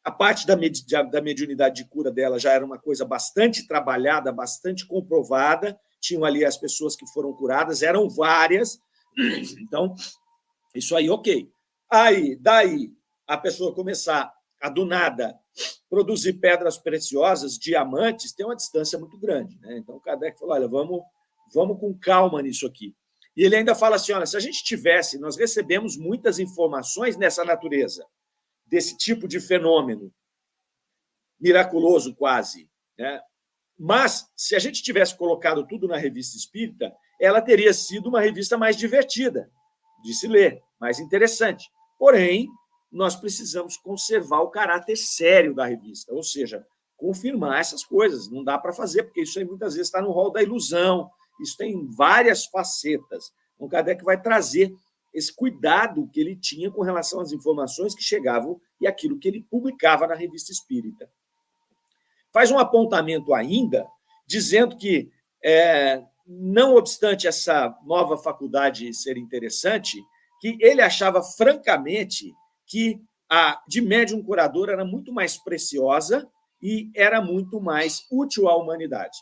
a 0.04 0.10
parte 0.10 0.46
da, 0.46 0.56
da 1.02 1.20
mediunidade 1.20 1.76
de 1.76 1.88
cura 1.88 2.10
dela 2.10 2.38
já 2.38 2.52
era 2.52 2.64
uma 2.64 2.78
coisa 2.78 3.04
bastante 3.04 3.66
trabalhada, 3.66 4.32
bastante 4.32 4.86
comprovada. 4.86 5.78
Tinham 6.00 6.24
ali 6.24 6.44
as 6.44 6.56
pessoas 6.56 6.96
que 6.96 7.06
foram 7.12 7.32
curadas, 7.32 7.82
eram 7.82 8.08
várias. 8.08 8.78
Então, 9.60 9.94
isso 10.74 10.96
aí, 10.96 11.08
ok. 11.08 11.50
Aí, 11.90 12.36
daí, 12.36 12.90
a 13.26 13.36
pessoa 13.36 13.74
começar 13.74 14.32
a, 14.60 14.68
do 14.68 14.84
nada, 14.84 15.38
produzir 15.88 16.34
pedras 16.34 16.78
preciosas, 16.78 17.58
diamantes, 17.58 18.32
tem 18.32 18.46
uma 18.46 18.56
distância 18.56 18.98
muito 18.98 19.18
grande. 19.18 19.58
Né? 19.60 19.78
Então, 19.78 19.96
o 19.96 20.00
Kardec 20.00 20.38
falou: 20.38 20.54
olha, 20.54 20.68
vamos, 20.68 21.02
vamos 21.52 21.78
com 21.78 21.92
calma 21.94 22.40
nisso 22.42 22.66
aqui. 22.66 22.94
E 23.36 23.44
ele 23.44 23.56
ainda 23.56 23.74
fala 23.74 23.96
assim: 23.96 24.12
olha, 24.12 24.26
se 24.26 24.36
a 24.36 24.40
gente 24.40 24.64
tivesse, 24.64 25.18
nós 25.18 25.36
recebemos 25.36 25.96
muitas 25.96 26.38
informações 26.38 27.16
nessa 27.16 27.44
natureza, 27.44 28.06
desse 28.72 28.96
tipo 28.96 29.28
de 29.28 29.38
fenômeno, 29.38 30.10
miraculoso 31.38 32.14
quase. 32.14 32.70
Né? 32.98 33.20
Mas, 33.78 34.30
se 34.34 34.56
a 34.56 34.58
gente 34.58 34.82
tivesse 34.82 35.14
colocado 35.14 35.66
tudo 35.66 35.86
na 35.86 35.98
revista 35.98 36.38
espírita, 36.38 36.90
ela 37.20 37.42
teria 37.42 37.74
sido 37.74 38.08
uma 38.08 38.22
revista 38.22 38.56
mais 38.56 38.74
divertida 38.74 39.50
de 40.02 40.14
se 40.14 40.26
ler, 40.26 40.62
mais 40.80 40.98
interessante. 40.98 41.70
Porém, 41.98 42.48
nós 42.90 43.14
precisamos 43.14 43.76
conservar 43.76 44.40
o 44.40 44.50
caráter 44.50 44.96
sério 44.96 45.54
da 45.54 45.66
revista, 45.66 46.10
ou 46.14 46.22
seja, 46.22 46.66
confirmar 46.96 47.60
essas 47.60 47.84
coisas. 47.84 48.30
Não 48.30 48.42
dá 48.42 48.56
para 48.56 48.72
fazer, 48.72 49.02
porque 49.02 49.20
isso 49.20 49.38
aí 49.38 49.44
muitas 49.44 49.74
vezes 49.74 49.88
está 49.88 50.00
no 50.00 50.12
rol 50.12 50.32
da 50.32 50.42
ilusão, 50.42 51.10
isso 51.38 51.58
tem 51.58 51.86
várias 51.90 52.46
facetas. 52.46 53.34
Então, 53.54 53.68
Kardec 53.68 54.02
vai 54.02 54.18
trazer 54.18 54.74
esse 55.12 55.34
cuidado 55.34 56.08
que 56.12 56.20
ele 56.20 56.36
tinha 56.36 56.70
com 56.70 56.82
relação 56.82 57.20
às 57.20 57.32
informações 57.32 57.94
que 57.94 58.02
chegavam 58.02 58.60
e 58.80 58.86
aquilo 58.86 59.18
que 59.18 59.28
ele 59.28 59.46
publicava 59.50 60.06
na 60.06 60.14
revista 60.14 60.52
espírita. 60.52 61.10
Faz 62.32 62.50
um 62.50 62.58
apontamento 62.58 63.34
ainda, 63.34 63.86
dizendo 64.26 64.76
que 64.76 65.10
é, 65.44 66.02
não 66.26 66.74
obstante 66.76 67.26
essa 67.26 67.76
nova 67.84 68.16
faculdade 68.16 68.92
ser 68.94 69.16
interessante, 69.16 70.02
que 70.40 70.56
ele 70.60 70.80
achava 70.80 71.22
francamente 71.22 72.32
que 72.66 73.00
a 73.30 73.62
de 73.66 73.80
médium 73.80 74.22
curador 74.22 74.68
era 74.68 74.84
muito 74.84 75.12
mais 75.12 75.36
preciosa 75.36 76.28
e 76.62 76.90
era 76.94 77.20
muito 77.20 77.60
mais 77.60 78.06
útil 78.10 78.48
à 78.48 78.56
humanidade. 78.56 79.18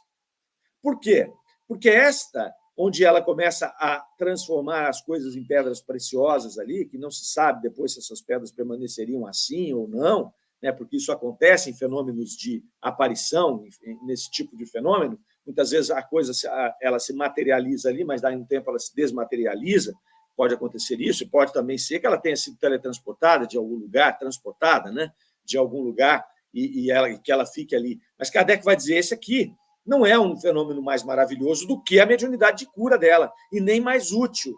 Por 0.83 0.99
quê? 0.99 1.31
Porque 1.67 1.89
esta, 1.89 2.53
onde 2.83 3.05
ela 3.05 3.21
começa 3.21 3.67
a 3.79 4.05
transformar 4.17 4.89
as 4.89 5.01
coisas 5.03 5.37
em 5.37 5.45
pedras 5.45 5.81
preciosas 5.81 6.59
ali, 6.59 6.87
que 6.87 6.97
não 6.97 7.11
se 7.11 7.25
sabe 7.25 7.63
depois 7.63 7.93
se 7.93 7.99
essas 7.99 8.21
pedras 8.21 8.51
permaneceriam 8.51 9.27
assim 9.27 9.73
ou 9.73 9.89
não, 9.89 10.33
né, 10.63 10.73
porque 10.73 10.97
isso 10.97 11.11
acontece 11.11 11.71
em 11.71 11.75
fenômenos 11.75 12.31
de 12.31 12.63
aparição, 12.81 13.65
nesse 14.03 14.31
tipo 14.31 14.57
de 14.57 14.67
fenômeno, 14.67 15.19
Muitas 15.51 15.71
vezes 15.71 15.91
a 15.91 16.01
coisa 16.01 16.33
ela 16.81 16.99
se 16.99 17.13
materializa 17.13 17.89
ali, 17.89 18.05
mas 18.05 18.21
daí 18.21 18.37
um 18.37 18.45
tempo 18.45 18.71
ela 18.71 18.79
se 18.79 18.95
desmaterializa. 18.95 19.95
Pode 20.37 20.55
acontecer 20.55 21.01
isso, 21.01 21.25
e 21.25 21.27
pode 21.27 21.53
também 21.53 21.77
ser 21.77 21.99
que 21.99 22.07
ela 22.07 22.17
tenha 22.19 22.37
sido 22.37 22.57
teletransportada 22.57 23.47
de 23.47 23.57
algum 23.57 23.75
lugar, 23.75 24.17
transportada, 24.17 24.93
né? 24.93 25.13
De 25.45 25.59
algum 25.59 25.83
lugar 25.83 26.25
e, 26.55 26.85
e 26.85 26.91
ela, 26.91 27.19
que 27.19 27.33
ela 27.33 27.45
fique 27.45 27.75
ali. 27.75 28.01
Mas 28.19 28.31
Kardec 28.31 28.65
vai 28.65 28.77
dizer: 28.77 28.97
esse 28.97 29.13
aqui 29.13 29.53
não 29.85 30.05
é 30.07 30.19
um 30.19 30.37
fenômeno 30.37 30.83
mais 30.83 31.03
maravilhoso 31.03 31.67
do 31.67 31.83
que 31.83 31.99
a 31.99 32.07
mediunidade 32.07 32.59
de 32.59 32.71
cura 32.71 32.99
dela, 32.99 33.33
e 33.53 33.61
nem 33.61 33.81
mais 33.81 34.13
útil. 34.13 34.55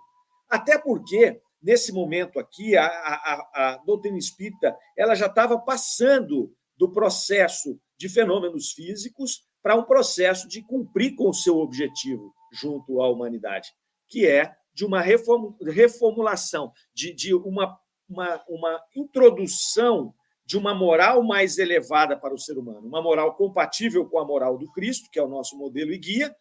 Até 0.48 0.78
porque, 0.78 1.40
nesse 1.62 1.92
momento 1.92 2.38
aqui, 2.38 2.76
a, 2.76 2.86
a, 2.86 3.50
a 3.54 3.76
doutrina 3.86 4.18
espírita 4.18 4.76
ela 4.96 5.14
já 5.14 5.26
estava 5.26 5.58
passando 5.58 6.52
do 6.76 6.90
processo 6.90 7.78
de 7.96 8.08
fenômenos 8.08 8.72
físicos 8.72 9.44
para 9.62 9.76
um 9.76 9.84
processo 9.84 10.48
de 10.48 10.62
cumprir 10.62 11.14
com 11.14 11.28
o 11.28 11.34
seu 11.34 11.58
objetivo 11.58 12.34
junto 12.52 13.00
à 13.00 13.08
humanidade, 13.08 13.72
que 14.08 14.26
é 14.26 14.54
de 14.74 14.84
uma 14.84 15.00
reformulação, 15.00 16.72
de, 16.92 17.14
de 17.14 17.34
uma, 17.34 17.78
uma, 18.08 18.44
uma 18.48 18.82
introdução 18.96 20.12
de 20.52 20.58
uma 20.58 20.74
moral 20.74 21.22
mais 21.22 21.56
elevada 21.56 22.14
para 22.14 22.34
o 22.34 22.38
ser 22.38 22.58
humano, 22.58 22.86
uma 22.86 23.00
moral 23.00 23.34
compatível 23.34 24.04
com 24.04 24.18
a 24.18 24.24
moral 24.24 24.58
do 24.58 24.70
Cristo, 24.70 25.08
que 25.10 25.18
é 25.18 25.22
o 25.22 25.28
nosso 25.28 25.56
modelo 25.56 25.94
e 25.94 25.96
guia, 25.98 26.36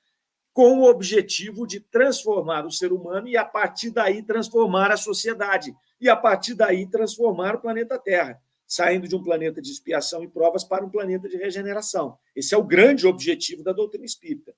com 0.51 0.79
o 0.79 0.83
objetivo 0.83 1.65
de 1.65 1.79
transformar 1.79 2.65
o 2.65 2.71
ser 2.71 2.91
humano 2.91 3.29
e, 3.29 3.37
a 3.37 3.45
partir 3.45 3.89
daí, 3.89 4.21
transformar 4.21 4.91
a 4.91 4.97
sociedade, 4.97 5.73
e, 6.01 6.09
a 6.09 6.15
partir 6.17 6.55
daí, 6.55 6.85
transformar 6.89 7.55
o 7.55 7.61
planeta 7.61 7.97
Terra 7.97 8.37
saindo 8.67 9.07
de 9.07 9.15
um 9.15 9.23
planeta 9.23 9.61
de 9.61 9.71
expiação 9.71 10.23
e 10.23 10.27
provas 10.27 10.65
para 10.65 10.85
um 10.85 10.89
planeta 10.89 11.29
de 11.29 11.37
regeneração. 11.37 12.17
Esse 12.35 12.53
é 12.53 12.57
o 12.57 12.63
grande 12.63 13.07
objetivo 13.07 13.63
da 13.63 13.71
doutrina 13.71 14.05
espírita. 14.05 14.53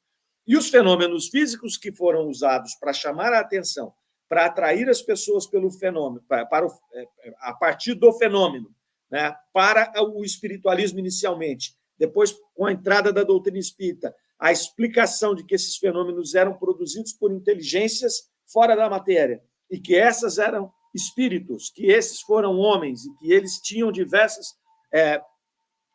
E 0.48 0.58
os 0.58 0.70
fenômenos 0.70 1.30
físicos 1.30 1.78
que 1.78 1.92
foram 1.92 2.28
usados 2.28 2.76
para 2.76 2.94
chamar 2.94 3.34
a 3.34 3.40
atenção, 3.40 3.94
para 4.30 4.46
atrair 4.46 4.88
as 4.90 5.02
pessoas 5.02 5.48
pelo 5.48 5.72
fenômeno, 5.72 6.24
para, 6.28 6.46
para 6.46 6.66
o, 6.66 6.72
é, 6.94 7.08
a 7.40 7.54
partir 7.54 7.96
do 7.96 8.14
fenômeno, 8.14 8.70
né, 9.14 9.32
para 9.54 9.94
o 10.02 10.26
espiritualismo 10.26 10.98
inicialmente, 10.98 11.76
depois 12.00 12.36
com 12.56 12.66
a 12.66 12.72
entrada 12.72 13.14
da 13.14 13.22
doutrina 13.22 13.60
espírita, 13.60 14.12
a 14.40 14.52
explicação 14.52 15.36
de 15.36 15.46
que 15.46 15.54
esses 15.54 15.78
fenômenos 15.78 16.34
eram 16.34 16.58
produzidos 16.58 17.14
por 17.14 17.32
inteligências 17.32 18.32
fora 18.52 18.76
da 18.76 18.90
matéria 18.90 19.40
e 19.70 19.80
que 19.80 19.96
essas 19.96 20.40
eram 20.40 20.74
espíritos, 20.96 21.70
que 21.70 21.92
esses 21.92 22.22
foram 22.22 22.58
homens 22.58 23.06
e 23.06 23.14
que 23.20 23.32
eles 23.32 23.60
tinham 23.62 23.92
diversas, 23.92 24.48
é, 24.92 25.22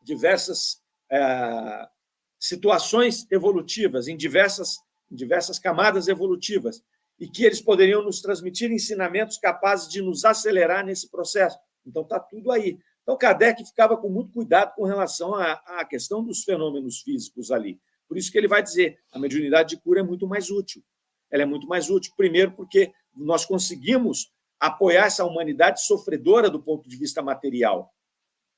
diversas 0.05 0.81
é, 1.11 1.89
situações 2.39 3.27
evolutivas, 3.33 4.07
em 4.07 4.17
diversas, 4.17 4.77
em 5.11 5.17
diversas 5.17 5.59
camadas 5.59 6.07
evolutivas, 6.07 6.81
e 7.19 7.29
que 7.29 7.45
eles 7.45 7.61
poderiam 7.61 8.01
nos 8.01 8.21
transmitir 8.21 8.71
ensinamentos 8.71 9.39
capazes 9.39 9.89
de 9.89 10.01
nos 10.01 10.25
acelerar 10.25 10.87
nesse 10.87 11.11
processo. 11.11 11.59
Então, 11.85 12.03
está 12.03 12.21
tudo 12.21 12.53
aí. 12.53 12.79
Então, 13.09 13.17
Kardec 13.17 13.65
ficava 13.65 13.97
com 13.97 14.11
muito 14.11 14.31
cuidado 14.35 14.75
com 14.75 14.85
relação 14.85 15.35
à, 15.35 15.53
à 15.81 15.85
questão 15.87 16.23
dos 16.23 16.45
fenômenos 16.45 17.01
físicos 17.01 17.51
ali. 17.51 17.81
Por 18.07 18.19
isso 18.19 18.31
que 18.31 18.37
ele 18.37 18.47
vai 18.47 18.63
dizer, 18.63 18.99
a 19.11 19.19
mediunidade 19.19 19.71
de 19.71 19.81
cura 19.81 20.01
é 20.01 20.03
muito 20.03 20.27
mais 20.27 20.51
útil. 20.51 20.85
Ela 21.31 21.45
é 21.45 21.47
muito 21.47 21.67
mais 21.67 21.89
útil, 21.89 22.13
primeiro 22.15 22.53
porque 22.53 22.93
nós 23.17 23.47
conseguimos 23.47 24.31
apoiar 24.61 25.07
essa 25.07 25.25
humanidade 25.25 25.87
sofredora 25.87 26.51
do 26.51 26.63
ponto 26.63 26.87
de 26.87 26.99
vista 26.99 27.23
material, 27.23 27.91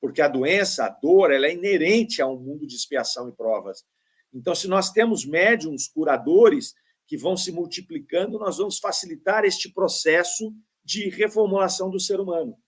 porque 0.01 0.21
a 0.21 0.27
doença, 0.27 0.83
a 0.83 0.89
dor, 0.89 1.31
ela 1.31 1.47
é 1.47 1.53
inerente 1.53 2.21
a 2.21 2.27
um 2.27 2.37
mundo 2.37 2.67
de 2.67 2.75
expiação 2.75 3.29
e 3.29 3.31
provas. 3.31 3.85
Então, 4.33 4.53
se 4.53 4.67
nós 4.67 4.91
temos 4.91 5.25
médiums 5.25 5.87
curadores 5.87 6.73
que 7.07 7.15
vão 7.15 7.37
se 7.37 7.53
multiplicando, 7.53 8.37
nós 8.37 8.57
vamos 8.57 8.79
facilitar 8.79 9.45
este 9.45 9.71
processo 9.71 10.53
de 10.83 11.07
reformulação 11.07 11.89
do 11.89 12.01
ser 12.01 12.19
humano. 12.19 12.60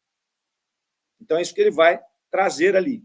Então, 1.23 1.37
é 1.37 1.41
isso 1.41 1.53
que 1.53 1.61
ele 1.61 1.71
vai 1.71 1.99
trazer 2.29 2.75
ali. 2.75 3.03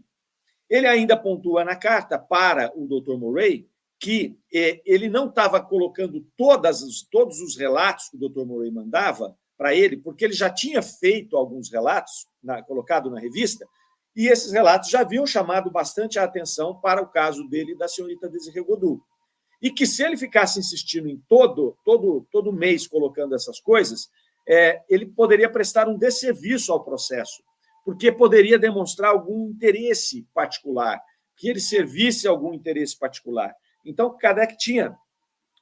Ele 0.69 0.85
ainda 0.85 1.17
pontua 1.17 1.63
na 1.63 1.75
carta 1.75 2.19
para 2.19 2.71
o 2.75 2.85
Dr. 2.87 3.17
Murray 3.17 3.67
que 3.99 4.37
eh, 4.53 4.81
ele 4.85 5.09
não 5.09 5.27
estava 5.27 5.61
colocando 5.61 6.25
todas, 6.37 6.81
todos 7.11 7.41
os 7.41 7.57
relatos 7.57 8.09
que 8.09 8.15
o 8.15 8.29
Dr. 8.29 8.45
Murray 8.45 8.71
mandava 8.71 9.35
para 9.57 9.75
ele, 9.75 9.97
porque 9.97 10.23
ele 10.23 10.33
já 10.33 10.49
tinha 10.49 10.81
feito 10.81 11.35
alguns 11.35 11.69
relatos, 11.69 12.25
na, 12.41 12.63
colocado 12.63 13.11
na 13.11 13.19
revista, 13.19 13.67
e 14.15 14.27
esses 14.27 14.51
relatos 14.53 14.89
já 14.89 15.01
haviam 15.01 15.27
chamado 15.27 15.69
bastante 15.69 16.17
a 16.17 16.23
atenção 16.23 16.79
para 16.79 17.01
o 17.01 17.07
caso 17.07 17.47
dele 17.49 17.75
da 17.75 17.87
senhorita 17.87 18.29
Desirê 18.29 18.61
Godou. 18.61 19.01
E 19.61 19.69
que 19.69 19.85
se 19.85 20.01
ele 20.01 20.15
ficasse 20.15 20.59
insistindo 20.59 21.09
em 21.09 21.21
todo, 21.27 21.77
todo, 21.83 22.25
todo 22.31 22.53
mês 22.53 22.87
colocando 22.87 23.35
essas 23.35 23.59
coisas, 23.59 24.09
é, 24.47 24.81
ele 24.89 25.05
poderia 25.05 25.49
prestar 25.49 25.89
um 25.89 25.97
desserviço 25.97 26.71
ao 26.71 26.83
processo, 26.83 27.43
porque 27.89 28.11
poderia 28.11 28.59
demonstrar 28.59 29.09
algum 29.09 29.49
interesse 29.49 30.21
particular, 30.31 31.01
que 31.35 31.49
ele 31.49 31.59
servisse 31.59 32.27
a 32.27 32.29
algum 32.29 32.53
interesse 32.53 32.95
particular. 32.95 33.51
Então, 33.83 34.15
Kardec 34.15 34.55
tinha 34.59 34.95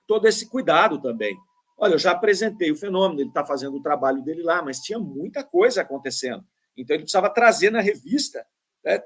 todo 0.05 0.27
esse 0.27 0.49
cuidado 0.49 1.01
também. 1.01 1.33
Olha, 1.77 1.93
eu 1.93 1.97
já 1.97 2.11
apresentei 2.11 2.69
o 2.69 2.75
fenômeno, 2.75 3.21
ele 3.21 3.29
está 3.29 3.45
fazendo 3.45 3.77
o 3.77 3.81
trabalho 3.81 4.21
dele 4.21 4.43
lá, 4.43 4.61
mas 4.61 4.81
tinha 4.81 4.99
muita 4.99 5.41
coisa 5.41 5.83
acontecendo. 5.83 6.45
Então, 6.75 6.97
ele 6.97 7.03
precisava 7.03 7.29
trazer 7.29 7.69
na 7.69 7.79
revista 7.79 8.45
né, 8.83 9.01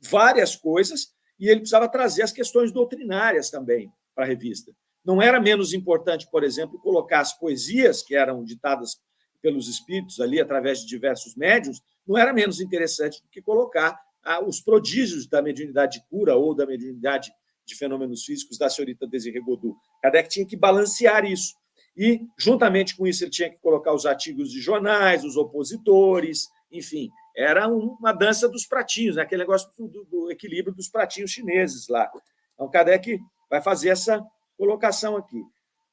várias 0.00 0.54
coisas 0.54 1.12
e 1.36 1.48
ele 1.48 1.58
precisava 1.58 1.88
trazer 1.88 2.22
as 2.22 2.30
questões 2.30 2.70
doutrinárias 2.70 3.50
também 3.50 3.92
para 4.14 4.26
a 4.26 4.28
revista. 4.28 4.70
Não 5.04 5.20
era 5.20 5.40
menos 5.40 5.72
importante, 5.72 6.30
por 6.30 6.44
exemplo, 6.44 6.78
colocar 6.78 7.18
as 7.18 7.36
poesias 7.36 8.00
que 8.00 8.14
eram 8.14 8.44
ditadas 8.44 9.02
pelos 9.42 9.66
espíritos 9.66 10.20
ali 10.20 10.40
através 10.40 10.78
de 10.78 10.86
diversos 10.86 11.34
médios, 11.34 11.82
não 12.06 12.18
era 12.18 12.32
menos 12.32 12.60
interessante 12.60 13.22
do 13.22 13.28
que 13.28 13.42
colocar 13.42 13.98
ah, 14.22 14.42
os 14.42 14.60
prodígios 14.60 15.26
da 15.26 15.42
mediunidade 15.42 16.00
de 16.00 16.06
cura 16.08 16.34
ou 16.34 16.54
da 16.54 16.66
mediunidade 16.66 17.30
de 17.66 17.74
fenômenos 17.74 18.24
físicos 18.24 18.58
da 18.58 18.68
senhorita 18.68 19.06
Desirê 19.06 19.40
Godot. 19.40 19.76
Kardec 20.02 20.28
tinha 20.28 20.46
que 20.46 20.56
balancear 20.56 21.24
isso. 21.24 21.54
E, 21.96 22.20
juntamente 22.38 22.96
com 22.96 23.06
isso, 23.06 23.24
ele 23.24 23.30
tinha 23.30 23.48
que 23.48 23.58
colocar 23.58 23.94
os 23.94 24.04
artigos 24.04 24.50
de 24.50 24.60
jornais, 24.60 25.24
os 25.24 25.36
opositores, 25.36 26.48
enfim, 26.70 27.08
era 27.36 27.68
uma 27.68 28.12
dança 28.12 28.48
dos 28.48 28.66
pratinhos, 28.66 29.16
né? 29.16 29.22
aquele 29.22 29.42
negócio 29.42 29.70
do, 29.78 30.04
do, 30.04 30.30
equilíbrio 30.30 30.74
dos 30.74 30.88
pratinhos 30.88 31.30
chineses 31.30 31.88
lá. 31.88 32.10
Então, 32.54 32.68
Kardec 32.68 33.18
vai 33.48 33.62
fazer 33.62 33.90
essa 33.90 34.24
colocação 34.56 35.16
aqui. 35.16 35.40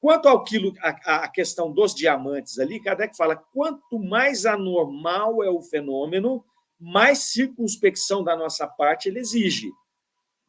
Quanto 0.01 0.27
ao 0.27 0.43
quilo, 0.43 0.73
a, 0.81 1.25
a 1.25 1.27
questão 1.27 1.71
dos 1.71 1.93
diamantes 1.93 2.57
ali, 2.57 2.81
Kardec 2.81 3.15
fala: 3.15 3.35
quanto 3.35 3.99
mais 3.99 4.47
anormal 4.47 5.43
é 5.43 5.49
o 5.49 5.61
fenômeno, 5.61 6.43
mais 6.79 7.19
circunspecção 7.19 8.23
da 8.23 8.35
nossa 8.35 8.67
parte 8.67 9.07
ele 9.07 9.19
exige. 9.19 9.71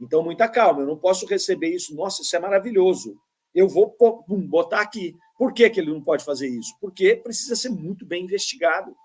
Então, 0.00 0.22
muita 0.22 0.48
calma, 0.48 0.80
eu 0.80 0.86
não 0.86 0.96
posso 0.96 1.26
receber 1.26 1.68
isso, 1.68 1.94
nossa, 1.94 2.22
isso 2.22 2.34
é 2.34 2.38
maravilhoso. 2.38 3.14
Eu 3.54 3.68
vou 3.68 3.94
botar 4.48 4.80
aqui. 4.80 5.14
Por 5.36 5.52
que, 5.52 5.68
que 5.68 5.78
ele 5.78 5.92
não 5.92 6.02
pode 6.02 6.24
fazer 6.24 6.48
isso? 6.48 6.74
Porque 6.80 7.14
precisa 7.16 7.54
ser 7.54 7.68
muito 7.68 8.06
bem 8.06 8.24
investigado. 8.24 8.96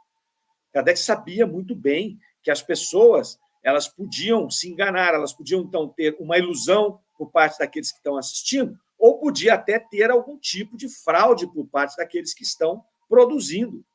Kardec 0.72 0.98
sabia 0.98 1.46
muito 1.46 1.76
bem 1.76 2.18
que 2.42 2.50
as 2.50 2.62
pessoas 2.62 3.38
elas 3.62 3.90
podiam 3.90 4.50
se 4.50 4.70
enganar, 4.70 5.14
elas 5.14 5.34
podiam 5.34 5.60
então 5.60 5.90
ter 5.90 6.16
uma 6.22 6.38
ilusão 6.38 7.02
por 7.18 7.30
parte 7.30 7.60
daqueles 7.60 7.92
que 7.92 7.98
estão 7.98 8.16
assistindo, 8.16 8.80
ou 8.98 9.20
podia 9.20 9.54
até 9.54 9.80
ter 9.80 10.10
algum 10.10 10.38
tipo 10.38 10.76
de 10.76 10.90
fraude 10.90 11.48
por 11.48 11.68
parte 11.68 11.96
daqueles 11.98 12.34
que 12.34 12.44
estão 12.44 12.84
produzindo. 13.08 13.86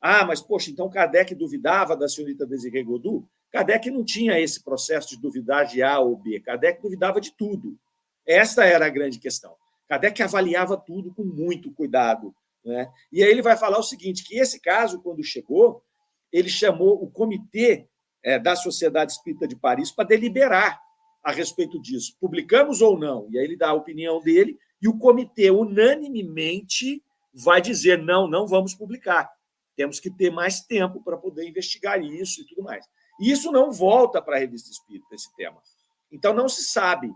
Ah, 0.00 0.24
mas 0.24 0.40
poxa, 0.40 0.70
então 0.70 0.90
Kardec 0.90 1.34
duvidava 1.34 1.96
da 1.96 2.08
senhorita 2.08 2.46
Desirê 2.46 2.82
Godot? 2.82 3.26
Kardec 3.50 3.90
não 3.90 4.04
tinha 4.04 4.38
esse 4.38 4.62
processo 4.62 5.08
de 5.08 5.16
duvidar 5.16 5.66
de 5.66 5.82
A 5.82 5.98
ou 5.98 6.16
B. 6.16 6.40
Kardec 6.40 6.82
duvidava 6.82 7.20
de 7.20 7.32
tudo. 7.32 7.78
Esta 8.26 8.64
era 8.64 8.86
a 8.86 8.90
grande 8.90 9.18
questão. 9.18 9.56
Kardec 9.88 10.22
avaliava 10.22 10.76
tudo 10.76 11.12
com 11.14 11.24
muito 11.24 11.72
cuidado. 11.72 12.34
Né? 12.64 12.90
E 13.12 13.22
aí 13.22 13.30
ele 13.30 13.42
vai 13.42 13.56
falar 13.56 13.78
o 13.78 13.82
seguinte: 13.82 14.24
que 14.24 14.38
esse 14.38 14.60
caso, 14.60 15.00
quando 15.00 15.22
chegou, 15.22 15.82
ele 16.32 16.48
chamou 16.48 17.02
o 17.02 17.10
comitê 17.10 17.86
é, 18.22 18.38
da 18.38 18.56
Sociedade 18.56 19.12
Espírita 19.12 19.46
de 19.46 19.54
Paris 19.54 19.90
para 19.90 20.08
deliberar 20.08 20.80
a 21.24 21.32
respeito 21.32 21.80
disso. 21.80 22.16
Publicamos 22.20 22.82
ou 22.82 22.98
não? 22.98 23.26
E 23.30 23.38
aí 23.38 23.44
ele 23.44 23.56
dá 23.56 23.70
a 23.70 23.74
opinião 23.74 24.20
dele, 24.20 24.58
e 24.80 24.86
o 24.86 24.98
comitê 24.98 25.50
unanimemente 25.50 27.02
vai 27.32 27.60
dizer: 27.60 27.98
não, 27.98 28.28
não 28.28 28.46
vamos 28.46 28.74
publicar. 28.74 29.32
Temos 29.74 29.98
que 29.98 30.10
ter 30.10 30.30
mais 30.30 30.60
tempo 30.60 31.02
para 31.02 31.16
poder 31.16 31.48
investigar 31.48 32.00
isso 32.02 32.42
e 32.42 32.46
tudo 32.46 32.62
mais. 32.62 32.86
E 33.20 33.30
isso 33.30 33.50
não 33.50 33.72
volta 33.72 34.20
para 34.20 34.36
a 34.36 34.38
revista 34.38 34.70
Espírita, 34.70 35.14
esse 35.14 35.34
tema. 35.34 35.60
Então 36.12 36.32
não 36.32 36.48
se 36.48 36.62
sabe, 36.62 37.10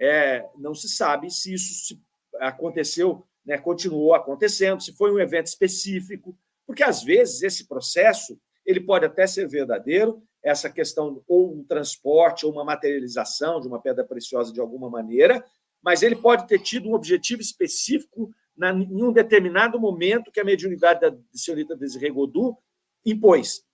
é, 0.00 0.48
não 0.56 0.74
se 0.74 0.88
sabe 0.88 1.30
se 1.30 1.54
isso 1.54 2.00
aconteceu 2.40 3.24
né, 3.44 3.58
continuou 3.58 4.14
acontecendo, 4.14 4.82
se 4.82 4.92
foi 4.92 5.12
um 5.12 5.18
evento 5.18 5.46
específico, 5.46 6.36
porque 6.66 6.82
às 6.82 7.02
vezes 7.02 7.42
esse 7.42 7.68
processo 7.68 8.40
ele 8.64 8.80
pode 8.80 9.04
até 9.04 9.26
ser 9.26 9.46
verdadeiro, 9.46 10.22
essa 10.44 10.68
questão 10.68 11.22
ou 11.26 11.54
um 11.54 11.64
transporte 11.64 12.44
ou 12.44 12.52
uma 12.52 12.64
materialização 12.64 13.60
de 13.60 13.66
uma 13.66 13.80
pedra 13.80 14.04
preciosa 14.04 14.52
de 14.52 14.60
alguma 14.60 14.90
maneira, 14.90 15.42
mas 15.82 16.02
ele 16.02 16.14
pode 16.14 16.46
ter 16.46 16.58
tido 16.58 16.88
um 16.88 16.94
objetivo 16.94 17.40
específico 17.40 18.30
na, 18.54 18.70
em 18.70 19.02
um 19.02 19.12
determinado 19.12 19.80
momento 19.80 20.30
que 20.30 20.38
a 20.38 20.44
mediunidade 20.44 21.00
da 21.00 21.16
senhorita 21.32 21.74
Desirê 21.74 22.10
Godot 22.10 22.58
impôs. 23.04 23.64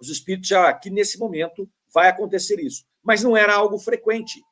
Os 0.00 0.08
espíritos 0.08 0.48
já 0.48 0.68
aqui 0.68 0.90
nesse 0.90 1.18
momento 1.18 1.70
vai 1.94 2.08
acontecer 2.08 2.58
isso, 2.60 2.84
mas 3.02 3.22
não 3.22 3.36
era 3.36 3.54
algo 3.54 3.78
frequente. 3.78 4.42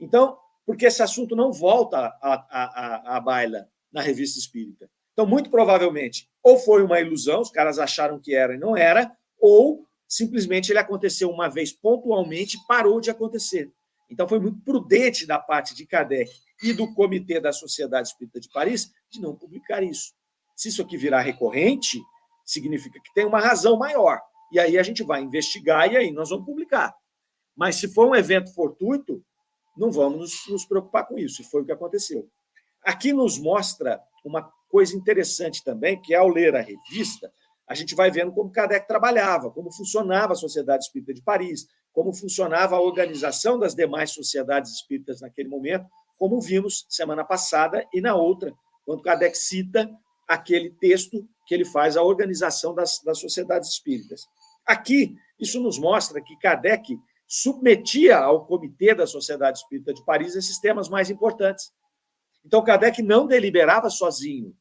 Então, 0.00 0.38
porque 0.64 0.86
esse 0.86 1.02
assunto 1.02 1.34
não 1.34 1.52
volta 1.52 2.16
à 2.22 3.20
baila 3.20 3.68
na 3.92 4.00
revista 4.00 4.38
espírita. 4.38 4.88
Então, 5.12 5.26
muito 5.26 5.50
provavelmente, 5.50 6.28
ou 6.42 6.58
foi 6.58 6.82
uma 6.82 7.00
ilusão, 7.00 7.40
os 7.40 7.50
caras 7.50 7.78
acharam 7.78 8.20
que 8.20 8.34
era 8.34 8.54
e 8.54 8.58
não 8.58 8.76
era, 8.76 9.16
ou 9.38 9.86
simplesmente 10.14 10.70
ele 10.70 10.78
aconteceu 10.78 11.28
uma 11.28 11.48
vez 11.48 11.72
pontualmente 11.72 12.56
e 12.56 12.66
parou 12.68 13.00
de 13.00 13.10
acontecer. 13.10 13.72
Então, 14.08 14.28
foi 14.28 14.38
muito 14.38 14.60
prudente 14.60 15.26
da 15.26 15.40
parte 15.40 15.74
de 15.74 15.84
Kardec 15.84 16.30
e 16.62 16.72
do 16.72 16.94
Comitê 16.94 17.40
da 17.40 17.52
Sociedade 17.52 18.08
Espírita 18.08 18.38
de 18.38 18.48
Paris 18.48 18.92
de 19.10 19.20
não 19.20 19.34
publicar 19.34 19.82
isso. 19.82 20.12
Se 20.54 20.68
isso 20.68 20.82
aqui 20.82 20.96
virar 20.96 21.22
recorrente, 21.22 22.00
significa 22.44 23.00
que 23.00 23.12
tem 23.12 23.26
uma 23.26 23.40
razão 23.40 23.76
maior. 23.76 24.20
E 24.52 24.60
aí 24.60 24.78
a 24.78 24.84
gente 24.84 25.02
vai 25.02 25.20
investigar 25.20 25.92
e 25.92 25.96
aí 25.96 26.12
nós 26.12 26.30
vamos 26.30 26.46
publicar. 26.46 26.94
Mas 27.56 27.76
se 27.76 27.92
for 27.92 28.08
um 28.08 28.14
evento 28.14 28.54
fortuito, 28.54 29.20
não 29.76 29.90
vamos 29.90 30.18
nos, 30.20 30.48
nos 30.48 30.64
preocupar 30.64 31.08
com 31.08 31.18
isso. 31.18 31.42
E 31.42 31.44
foi 31.44 31.62
o 31.62 31.64
que 31.64 31.72
aconteceu. 31.72 32.28
Aqui 32.84 33.12
nos 33.12 33.36
mostra 33.36 34.00
uma 34.24 34.48
coisa 34.68 34.96
interessante 34.96 35.64
também, 35.64 36.00
que 36.00 36.14
ao 36.14 36.28
ler 36.28 36.54
a 36.54 36.60
revista, 36.60 37.32
a 37.66 37.74
gente 37.74 37.94
vai 37.94 38.10
vendo 38.10 38.32
como 38.32 38.50
Kardec 38.50 38.86
trabalhava, 38.86 39.50
como 39.50 39.72
funcionava 39.72 40.32
a 40.32 40.36
Sociedade 40.36 40.84
Espírita 40.84 41.14
de 41.14 41.22
Paris, 41.22 41.66
como 41.92 42.12
funcionava 42.12 42.76
a 42.76 42.80
organização 42.80 43.58
das 43.58 43.74
demais 43.74 44.10
sociedades 44.10 44.72
espíritas 44.72 45.20
naquele 45.20 45.48
momento, 45.48 45.86
como 46.18 46.40
vimos 46.40 46.84
semana 46.88 47.24
passada 47.24 47.86
e 47.92 48.00
na 48.00 48.14
outra, 48.14 48.52
quando 48.84 49.02
Kardec 49.02 49.36
cita 49.36 49.90
aquele 50.28 50.70
texto 50.70 51.26
que 51.46 51.54
ele 51.54 51.64
faz 51.64 51.96
a 51.96 52.02
organização 52.02 52.74
das, 52.74 53.00
das 53.00 53.18
sociedades 53.18 53.70
espíritas. 53.70 54.26
Aqui, 54.66 55.14
isso 55.38 55.60
nos 55.60 55.78
mostra 55.78 56.20
que 56.22 56.36
Kardec 56.38 56.98
submetia 57.26 58.18
ao 58.18 58.46
Comitê 58.46 58.94
da 58.94 59.06
Sociedade 59.06 59.58
Espírita 59.58 59.92
de 59.92 60.04
Paris 60.04 60.34
esses 60.34 60.58
temas 60.58 60.88
mais 60.88 61.10
importantes. 61.10 61.72
Então, 62.44 62.62
Kardec 62.62 63.02
não 63.02 63.26
deliberava 63.26 63.88
sozinho. 63.88 64.54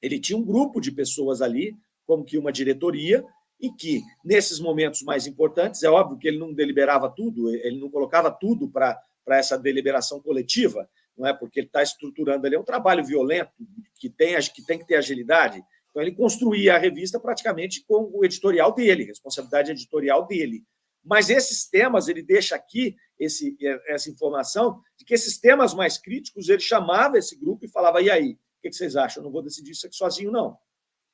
Ele 0.00 0.20
tinha 0.20 0.38
um 0.38 0.44
grupo 0.44 0.80
de 0.80 0.92
pessoas 0.92 1.42
ali, 1.42 1.76
como 2.08 2.24
que 2.24 2.38
uma 2.38 2.50
diretoria, 2.50 3.22
e 3.60 3.70
que, 3.70 4.02
nesses 4.24 4.58
momentos 4.58 5.02
mais 5.02 5.26
importantes, 5.26 5.82
é 5.82 5.90
óbvio 5.90 6.18
que 6.18 6.26
ele 6.26 6.38
não 6.38 6.54
deliberava 6.54 7.10
tudo, 7.10 7.54
ele 7.54 7.78
não 7.78 7.90
colocava 7.90 8.30
tudo 8.30 8.66
para 8.70 8.98
essa 9.28 9.58
deliberação 9.58 10.18
coletiva, 10.20 10.88
não 11.16 11.26
é? 11.26 11.34
Porque 11.34 11.60
ele 11.60 11.66
está 11.66 11.82
estruturando 11.82 12.46
ali 12.46 12.56
é 12.56 12.58
um 12.58 12.64
trabalho 12.64 13.04
violento, 13.04 13.50
que 13.96 14.08
tem, 14.08 14.34
que 14.54 14.64
tem 14.64 14.78
que 14.78 14.86
ter 14.86 14.94
agilidade. 14.94 15.62
Então, 15.90 16.00
ele 16.00 16.12
construía 16.12 16.76
a 16.76 16.78
revista 16.78 17.20
praticamente 17.20 17.84
com 17.86 18.10
o 18.14 18.24
editorial 18.24 18.72
dele, 18.72 19.04
responsabilidade 19.04 19.72
editorial 19.72 20.26
dele. 20.26 20.64
Mas 21.04 21.28
esses 21.28 21.68
temas, 21.68 22.08
ele 22.08 22.22
deixa 22.22 22.56
aqui 22.56 22.96
esse, 23.18 23.54
essa 23.86 24.08
informação 24.08 24.80
de 24.96 25.04
que 25.04 25.12
esses 25.12 25.38
temas 25.38 25.74
mais 25.74 25.98
críticos, 25.98 26.48
ele 26.48 26.60
chamava 26.60 27.18
esse 27.18 27.36
grupo 27.36 27.64
e 27.64 27.68
falava: 27.68 28.00
e 28.00 28.10
aí, 28.10 28.32
o 28.32 28.62
que 28.62 28.72
vocês 28.72 28.96
acham? 28.96 29.20
Eu 29.20 29.24
não 29.24 29.32
vou 29.32 29.42
decidir 29.42 29.72
isso 29.72 29.86
aqui 29.86 29.96
sozinho, 29.96 30.30
não. 30.30 30.56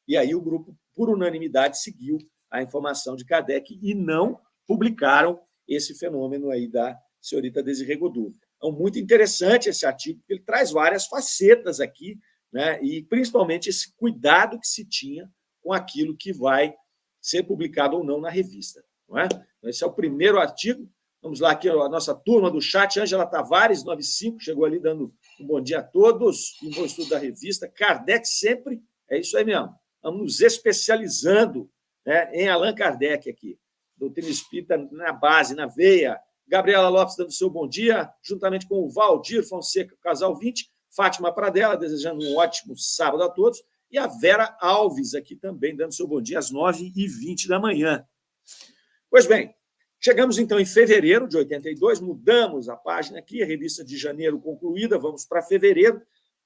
E 0.07 0.17
aí 0.17 0.35
o 0.35 0.40
grupo, 0.40 0.77
por 0.95 1.09
unanimidade, 1.11 1.81
seguiu 1.81 2.19
a 2.51 2.62
informação 2.62 3.17
de 3.17 3.25
Kardec 3.25 3.79
e 3.83 3.95
não 3.95 4.40
publicaram 4.67 5.40
esse 5.67 5.95
fenômeno 5.95 6.51
aí 6.51 6.69
da 6.69 6.97
senhorita 7.21 7.62
Desirê 7.62 7.97
Godot. 7.97 8.37
Então, 8.57 8.71
muito 8.71 8.99
interessante 8.99 9.69
esse 9.69 9.85
artigo, 9.85 10.21
porque 10.21 10.35
ele 10.35 10.43
traz 10.43 10.71
várias 10.71 11.07
facetas 11.07 11.81
aqui, 11.81 12.19
né? 12.53 12.83
e 12.83 13.03
principalmente 13.03 13.69
esse 13.69 13.95
cuidado 13.97 14.59
que 14.61 14.67
se 14.67 14.85
tinha 14.85 15.31
com 15.62 15.73
aquilo 15.73 16.17
que 16.17 16.33
vai 16.33 16.75
ser 17.21 17.43
publicado 17.43 17.97
ou 17.97 18.05
não 18.05 18.21
na 18.21 18.29
revista. 18.29 18.85
Não 19.09 19.19
é? 19.19 19.25
Então, 19.25 19.71
esse 19.71 19.83
é 19.83 19.87
o 19.87 19.93
primeiro 19.93 20.38
artigo. 20.38 20.88
Vamos 21.23 21.40
lá, 21.40 21.53
aqui 21.53 21.69
a 21.71 21.88
nossa 21.88 22.14
turma 22.14 22.51
do 22.51 22.61
chat, 22.61 23.01
Ângela 23.01 23.27
Tavares, 23.27 23.83
95, 23.83 24.40
chegou 24.40 24.67
ali 24.67 24.79
dando 24.79 25.12
um 25.40 25.47
bom 25.47 25.61
dia 25.61 25.79
a 25.79 25.83
todos, 25.83 26.61
um 26.62 26.71
bom 26.71 26.85
estudo 26.85 27.09
da 27.09 27.19
revista. 27.19 27.67
Kardec 27.67 28.29
sempre, 28.29 28.83
é 29.09 29.19
isso 29.19 29.37
aí 29.38 29.45
mesmo. 29.45 29.75
Vamos 30.05 30.21
nos 30.21 30.40
especializando 30.43 31.71
né, 32.05 32.31
em 32.35 32.47
Allan 32.47 32.75
Kardec 32.75 33.31
aqui. 33.31 33.59
Doutrina 33.97 34.29
espírita 34.29 34.77
na 34.93 35.14
base, 35.14 35.55
na 35.55 35.67
veia. 35.67 36.21
Gabriela 36.47 36.90
Lopes 36.90 37.17
dando 37.17 37.33
seu 37.33 37.49
bom 37.49 37.67
dia, 37.67 38.12
juntamente 38.23 38.69
com 38.69 38.83
o 38.83 38.90
Valdir 38.90 39.43
Fonseca, 39.49 39.97
casal 40.03 40.37
20, 40.37 40.71
Fátima 40.90 41.33
Pradella, 41.33 41.75
desejando 41.75 42.23
um 42.23 42.37
ótimo 42.37 42.77
sábado 42.77 43.23
a 43.23 43.31
todos, 43.31 43.64
e 43.90 43.97
a 43.97 44.07
Vera 44.07 44.55
Alves 44.61 45.14
aqui 45.14 45.35
também 45.35 45.75
dando 45.75 45.95
seu 45.95 46.07
bom 46.07 46.21
dia 46.21 46.38
às 46.38 46.53
9h20 46.53 47.49
da 47.49 47.59
manhã. 47.59 48.07
Pois 49.09 49.27
bem, 49.27 49.55
chegamos 49.99 50.37
então 50.37 50.61
em 50.61 50.67
fevereiro 50.67 51.27
de 51.27 51.38
82, 51.38 52.01
mudamos 52.01 52.69
a 52.69 52.77
página 52.77 53.21
aqui, 53.21 53.43
a 53.43 53.47
revista 53.47 53.83
de 53.83 53.97
janeiro 53.97 54.38
concluída, 54.38 54.99
vamos 54.99 55.25
para 55.25 55.40
fevereiro. 55.40 56.03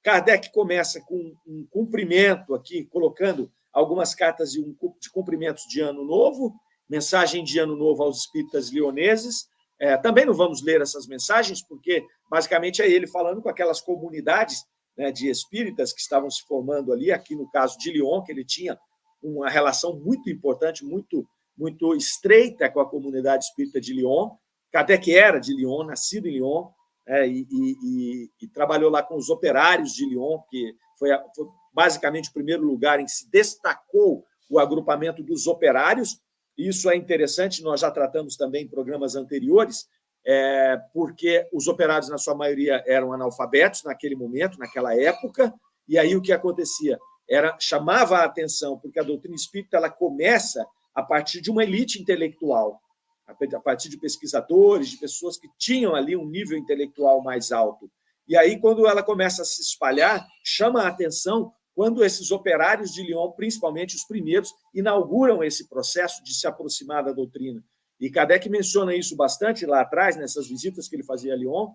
Kardec 0.09 0.51
começa 0.53 1.03
com 1.03 1.37
um 1.47 1.66
cumprimento 1.68 2.55
aqui, 2.55 2.87
colocando 2.87 3.53
algumas 3.71 4.14
cartas 4.14 4.53
de, 4.53 4.59
um, 4.59 4.75
de 4.99 5.11
cumprimentos 5.11 5.64
de 5.64 5.83
ano 5.83 6.03
novo, 6.03 6.55
mensagem 6.88 7.44
de 7.44 7.59
ano 7.59 7.77
novo 7.77 8.03
aos 8.03 8.21
espíritas 8.21 8.73
leoneses. 8.73 9.51
É, 9.79 9.99
também 9.99 10.25
não 10.25 10.33
vamos 10.33 10.62
ler 10.62 10.81
essas 10.81 11.07
mensagens, 11.07 11.61
porque 11.61 12.03
basicamente 12.31 12.81
é 12.81 12.90
ele 12.90 13.07
falando 13.07 13.42
com 13.42 13.51
aquelas 13.51 13.83
comunidades 13.83 14.64
né, 14.97 15.12
de 15.12 15.29
espíritas 15.29 15.92
que 15.92 16.01
estavam 16.01 16.31
se 16.31 16.42
formando 16.47 16.90
ali, 16.90 17.12
aqui 17.12 17.37
no 17.37 17.47
caso 17.51 17.77
de 17.77 17.92
Lyon, 17.92 18.23
que 18.23 18.33
ele 18.33 18.47
tinha 18.47 18.79
uma 19.23 19.51
relação 19.51 20.01
muito 20.01 20.31
importante, 20.31 20.87
muito, 20.87 21.29
muito 21.55 21.94
estreita 21.94 22.71
com 22.71 22.81
a 22.81 22.88
comunidade 22.88 23.44
espírita 23.44 23.79
de 23.79 23.92
Lyon. 23.92 24.31
Kardec 24.73 25.14
era 25.14 25.38
de 25.38 25.55
Lyon, 25.55 25.85
nascido 25.85 26.29
em 26.29 26.33
Lyon, 26.33 26.71
é, 27.09 27.27
e, 27.27 27.47
e, 27.51 28.31
e, 28.42 28.49
trabalhou 28.49 28.90
lá 28.90 29.03
com 29.03 29.16
os 29.16 29.31
operários 29.31 29.92
de 29.92 30.07
Lyon, 30.07 30.38
que 30.51 30.75
foi, 30.99 31.11
foi 31.35 31.47
basicamente 31.73 32.29
o 32.29 32.33
primeiro 32.33 32.64
lugar 32.64 33.01
em 33.01 33.05
que 33.05 33.11
se 33.11 33.31
destacou 33.31 34.25
o 34.51 34.59
agrupamento 34.59 35.23
dos 35.23 35.47
operários. 35.47 36.21
Isso 36.57 36.90
é 36.90 36.97
interessante, 36.97 37.62
nós 37.62 37.81
já 37.81 37.90
tratamos 37.90 38.37
também 38.37 38.64
em 38.64 38.68
programas 38.68 39.16
anteriores, 39.16 39.88
é, 40.27 40.77
porque 40.92 41.49
os 41.53 41.66
operários, 41.66 42.11
na 42.11 42.18
sua 42.18 42.35
maioria, 42.35 42.83
eram 42.87 43.12
analfabetos 43.12 43.83
naquele 43.85 44.14
momento, 44.14 44.59
naquela 44.59 44.94
época, 44.94 45.55
e 45.88 45.99
aí 45.99 46.14
o 46.14 46.21
que 46.21 46.33
acontecia? 46.33 46.99
era 47.29 47.57
chamava 47.61 48.18
a 48.18 48.25
atenção, 48.25 48.79
porque 48.79 48.99
a 48.99 49.03
doutrina 49.03 49.37
espírita 49.37 49.77
ela 49.77 49.90
começa 49.90 50.66
a 50.94 51.03
partir 51.03 51.40
de 51.40 51.51
uma 51.51 51.62
elite 51.62 52.01
intelectual, 52.01 52.81
a 53.29 53.61
partir 53.61 53.88
de 53.88 53.99
pesquisadores, 53.99 54.88
de 54.88 54.97
pessoas 54.97 55.37
que 55.37 55.49
tinham 55.59 55.95
ali 55.95 56.17
um 56.17 56.27
nível 56.27 56.57
intelectual 56.57 57.23
mais 57.23 57.53
alto. 57.53 57.91
E 58.27 58.37
aí, 58.37 58.59
quando 58.59 58.87
ela 58.87 59.03
começa 59.03 59.43
a 59.43 59.45
se 59.45 59.61
espalhar, 59.61 60.27
chama 60.43 60.83
a 60.83 60.88
atenção 60.88 61.53
quando 61.75 62.05
esses 62.05 62.31
operários 62.31 62.93
de 62.93 63.03
Lyon, 63.03 63.31
principalmente 63.33 63.95
os 63.95 64.05
primeiros, 64.05 64.53
inauguram 64.75 65.45
esse 65.45 65.69
processo 65.69 66.25
de 66.25 66.35
se 66.35 66.47
aproximar 66.47 67.05
da 67.05 67.12
doutrina. 67.12 67.62
E 68.01 68.11
Kardec 68.11 68.49
menciona 68.49 68.95
isso 68.95 69.14
bastante 69.14 69.64
lá 69.64 69.83
atrás, 69.83 70.17
nessas 70.17 70.49
visitas 70.49 70.88
que 70.88 70.97
ele 70.97 71.05
fazia 71.05 71.35
a 71.35 71.37
Lyon, 71.37 71.73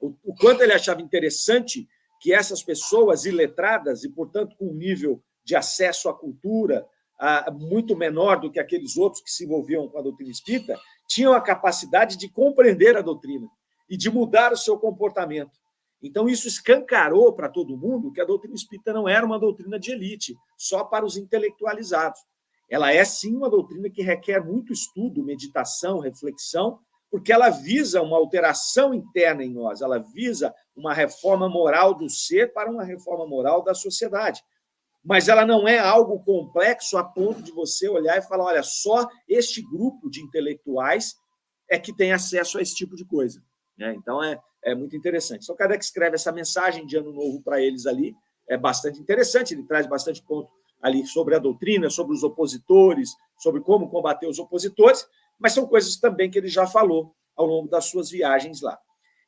o, 0.00 0.34
quanto 0.36 0.62
ele 0.62 0.72
achava 0.72 1.02
interessante 1.02 1.88
que 2.20 2.32
essas 2.32 2.62
pessoas 2.62 3.24
iletradas 3.24 4.04
e, 4.04 4.08
portanto, 4.08 4.56
com 4.56 4.68
um 4.68 4.74
nível 4.74 5.22
de 5.44 5.56
acesso 5.56 6.08
à 6.08 6.14
cultura 6.14 6.86
muito 7.52 7.96
menor 7.96 8.40
do 8.40 8.50
que 8.50 8.60
aqueles 8.60 8.96
outros 8.96 9.22
que 9.22 9.30
se 9.30 9.44
envolviam 9.44 9.88
com 9.88 9.98
a 9.98 10.02
doutrina 10.02 10.30
espírita, 10.30 10.78
tinham 11.06 11.32
a 11.32 11.40
capacidade 11.40 12.16
de 12.16 12.28
compreender 12.28 12.96
a 12.96 13.02
doutrina 13.02 13.48
e 13.88 13.96
de 13.96 14.10
mudar 14.10 14.52
o 14.52 14.56
seu 14.56 14.78
comportamento. 14.78 15.58
Então, 16.02 16.28
isso 16.28 16.46
escancarou 16.46 17.32
para 17.32 17.48
todo 17.48 17.76
mundo 17.76 18.12
que 18.12 18.20
a 18.20 18.24
doutrina 18.24 18.54
espírita 18.54 18.92
não 18.92 19.08
era 19.08 19.26
uma 19.26 19.38
doutrina 19.38 19.78
de 19.80 19.90
elite, 19.90 20.36
só 20.56 20.84
para 20.84 21.04
os 21.04 21.16
intelectualizados. 21.16 22.20
Ela 22.70 22.92
é, 22.92 23.04
sim, 23.04 23.34
uma 23.34 23.50
doutrina 23.50 23.90
que 23.90 24.02
requer 24.02 24.44
muito 24.44 24.72
estudo, 24.72 25.24
meditação, 25.24 25.98
reflexão, 25.98 26.78
porque 27.10 27.32
ela 27.32 27.48
visa 27.48 28.02
uma 28.02 28.18
alteração 28.18 28.92
interna 28.92 29.42
em 29.42 29.50
nós, 29.50 29.80
ela 29.80 29.98
visa 29.98 30.54
uma 30.76 30.92
reforma 30.92 31.48
moral 31.48 31.94
do 31.94 32.08
ser 32.08 32.52
para 32.52 32.70
uma 32.70 32.84
reforma 32.84 33.26
moral 33.26 33.62
da 33.62 33.74
sociedade. 33.74 34.42
Mas 35.08 35.26
ela 35.26 35.46
não 35.46 35.66
é 35.66 35.78
algo 35.78 36.22
complexo 36.22 36.98
a 36.98 37.02
ponto 37.02 37.42
de 37.42 37.50
você 37.50 37.88
olhar 37.88 38.18
e 38.18 38.22
falar: 38.22 38.44
olha, 38.44 38.62
só 38.62 39.08
este 39.26 39.62
grupo 39.62 40.10
de 40.10 40.20
intelectuais 40.20 41.14
é 41.66 41.78
que 41.78 41.96
tem 41.96 42.12
acesso 42.12 42.58
a 42.58 42.62
esse 42.62 42.74
tipo 42.74 42.94
de 42.94 43.06
coisa. 43.06 43.42
Né? 43.78 43.94
Então 43.94 44.22
é, 44.22 44.38
é 44.62 44.74
muito 44.74 44.94
interessante. 44.94 45.44
Então, 45.44 45.56
Kardec 45.56 45.82
escreve 45.82 46.16
essa 46.16 46.30
mensagem 46.30 46.84
de 46.84 46.94
ano 46.98 47.10
novo 47.10 47.42
para 47.42 47.58
eles 47.58 47.86
ali, 47.86 48.14
é 48.46 48.58
bastante 48.58 49.00
interessante, 49.00 49.54
ele 49.54 49.62
traz 49.62 49.86
bastante 49.86 50.22
ponto 50.22 50.52
ali 50.82 51.06
sobre 51.06 51.34
a 51.34 51.38
doutrina, 51.38 51.88
sobre 51.88 52.14
os 52.14 52.22
opositores, 52.22 53.08
sobre 53.38 53.62
como 53.62 53.88
combater 53.88 54.26
os 54.26 54.38
opositores, 54.38 55.06
mas 55.38 55.54
são 55.54 55.66
coisas 55.66 55.96
também 55.96 56.30
que 56.30 56.36
ele 56.36 56.48
já 56.48 56.66
falou 56.66 57.14
ao 57.34 57.46
longo 57.46 57.66
das 57.66 57.86
suas 57.86 58.10
viagens 58.10 58.60
lá. 58.60 58.78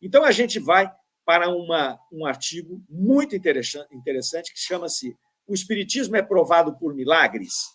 Então 0.03 0.25
a 0.25 0.31
gente 0.31 0.59
vai 0.59 0.93
para 1.25 1.49
uma, 1.49 1.99
um 2.13 2.27
artigo 2.27 2.83
muito 2.87 3.35
interessante, 3.35 3.95
interessante 3.95 4.53
que 4.53 4.61
chama-se 4.61 5.17
O 5.51 5.55
Espiritismo 5.55 6.15
é 6.15 6.23
provado 6.23 6.79
por 6.79 6.95
milagres. 6.95 7.73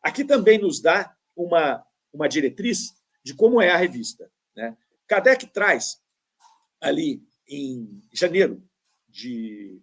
Aqui 0.00 0.22
também 0.22 0.56
nos 0.56 0.80
dá 0.80 1.12
uma, 1.34 1.84
uma 2.12 2.28
diretriz 2.28 2.94
de 3.24 3.34
como 3.34 3.60
é 3.60 3.70
a 3.70 3.76
revista. 3.76 4.30
Né? 4.54 4.76
Kardec 5.04 5.48
traz 5.48 6.00
ali 6.80 7.20
em 7.48 8.00
janeiro 8.12 8.62
de, 9.08 9.82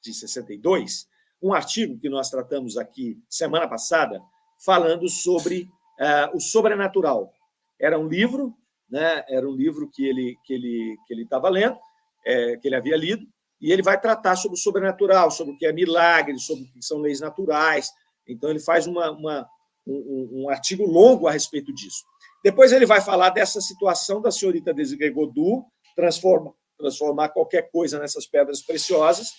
de 0.00 0.14
62 0.14 1.08
um 1.42 1.52
artigo 1.52 1.98
que 1.98 2.08
nós 2.08 2.30
tratamos 2.30 2.76
aqui 2.78 3.20
semana 3.28 3.66
passada, 3.66 4.22
falando 4.64 5.08
sobre 5.08 5.62
uh, 5.98 6.36
o 6.36 6.40
sobrenatural. 6.40 7.32
Era 7.80 7.98
um 7.98 8.06
livro, 8.06 8.56
né? 8.88 9.24
Era 9.28 9.48
um 9.48 9.56
livro 9.56 9.90
que 9.90 10.06
ele 10.06 10.36
que 10.44 10.54
ele 10.54 10.96
que 11.04 11.14
ele 11.14 11.24
estava 11.24 11.48
lendo, 11.48 11.76
é, 12.24 12.56
que 12.58 12.68
ele 12.68 12.76
havia 12.76 12.96
lido, 12.96 13.26
e 13.60 13.72
ele 13.72 13.82
vai 13.82 14.00
tratar 14.00 14.36
sobre 14.36 14.56
o 14.56 14.60
sobrenatural, 14.60 15.30
sobre 15.30 15.54
o 15.54 15.58
que 15.58 15.66
é 15.66 15.72
milagre, 15.72 16.38
sobre 16.38 16.64
o 16.64 16.72
que 16.72 16.82
são 16.82 16.98
leis 16.98 17.20
naturais. 17.20 17.90
Então 18.26 18.50
ele 18.50 18.60
faz 18.60 18.86
uma, 18.86 19.10
uma 19.10 19.48
um, 19.86 20.42
um, 20.42 20.48
artigo 20.48 20.84
longo 20.84 21.26
a 21.26 21.32
respeito 21.32 21.72
disso. 21.74 22.04
Depois 22.44 22.72
ele 22.72 22.86
vai 22.86 23.00
falar 23.00 23.30
dessa 23.30 23.60
situação 23.60 24.20
da 24.20 24.30
senhorita 24.30 24.72
Desgregodu 24.72 25.64
transforma, 25.96 26.54
transformar 26.78 27.30
qualquer 27.30 27.70
coisa 27.70 27.98
nessas 27.98 28.26
pedras 28.26 28.62
preciosas, 28.62 29.32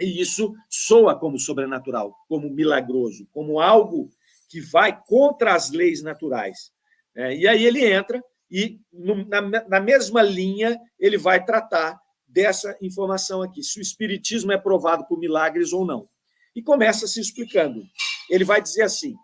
e 0.00 0.20
isso 0.20 0.54
soa 0.70 1.18
como 1.18 1.38
sobrenatural, 1.38 2.14
como 2.28 2.48
milagroso, 2.48 3.28
como 3.32 3.60
algo 3.60 4.08
que 4.48 4.60
vai 4.60 4.98
contra 5.06 5.54
as 5.54 5.70
leis 5.70 6.02
naturais. 6.02 6.72
É, 7.14 7.36
e 7.36 7.46
aí 7.46 7.64
ele 7.66 7.84
entra 7.84 8.22
e, 8.50 8.80
na, 8.92 9.40
na 9.68 9.80
mesma 9.80 10.22
linha, 10.22 10.78
ele 10.98 11.18
vai 11.18 11.44
tratar 11.44 12.01
dessa 12.32 12.76
informação 12.80 13.42
aqui, 13.42 13.62
se 13.62 13.78
o 13.78 13.82
espiritismo 13.82 14.52
é 14.52 14.58
provado 14.58 15.06
por 15.06 15.18
milagres 15.18 15.72
ou 15.72 15.84
não. 15.84 16.08
E 16.56 16.62
começa 16.62 17.06
se 17.06 17.20
explicando. 17.20 17.82
Ele 18.28 18.44
vai 18.44 18.60
dizer 18.60 18.82
assim: 18.82 19.14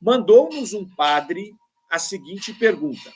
mandou-nos 0.00 0.72
um 0.72 0.88
padre 0.96 1.52
a 1.90 1.98
seguinte 1.98 2.52
pergunta: 2.54 3.12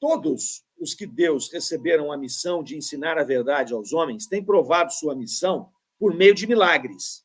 Todos 0.00 0.62
os 0.78 0.92
que 0.92 1.06
Deus 1.06 1.50
receberam 1.50 2.12
a 2.12 2.16
missão 2.16 2.62
de 2.62 2.76
ensinar 2.76 3.18
a 3.18 3.24
verdade 3.24 3.72
aos 3.72 3.92
homens 3.92 4.26
têm 4.26 4.44
provado 4.44 4.92
sua 4.92 5.14
missão 5.14 5.70
por 5.98 6.14
meio 6.14 6.34
de 6.34 6.46
milagres. 6.46 7.24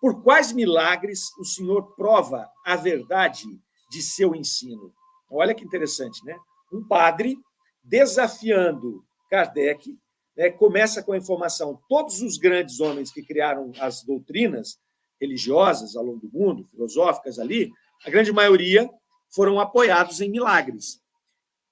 Por 0.00 0.22
quais 0.22 0.52
milagres 0.52 1.32
o 1.38 1.44
Senhor 1.44 1.94
prova 1.96 2.48
a 2.64 2.76
verdade 2.76 3.46
de 3.90 4.02
seu 4.02 4.34
ensino? 4.34 4.92
Olha 5.30 5.54
que 5.54 5.64
interessante, 5.64 6.24
né? 6.24 6.36
Um 6.72 6.86
padre 6.86 7.36
desafiando 7.82 9.02
Kardec, 9.28 9.96
né, 10.38 10.48
começa 10.50 11.02
com 11.02 11.12
a 11.12 11.18
informação: 11.18 11.78
todos 11.88 12.22
os 12.22 12.38
grandes 12.38 12.78
homens 12.78 13.10
que 13.10 13.22
criaram 13.22 13.72
as 13.80 14.04
doutrinas 14.04 14.78
religiosas 15.20 15.96
ao 15.96 16.04
longo 16.04 16.20
do 16.20 16.32
mundo, 16.32 16.64
filosóficas 16.70 17.40
ali, 17.40 17.72
a 18.06 18.10
grande 18.10 18.32
maioria 18.32 18.88
foram 19.34 19.58
apoiados 19.58 20.20
em 20.20 20.30
milagres. 20.30 21.02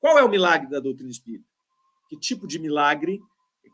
Qual 0.01 0.19
é 0.19 0.25
o 0.25 0.29
milagre 0.29 0.69
da 0.69 0.81
doutrina 0.81 1.11
espírita? 1.11 1.47
Que 2.11 2.19
tipo 2.19 2.47
de 2.47 2.59
milagre 2.59 3.21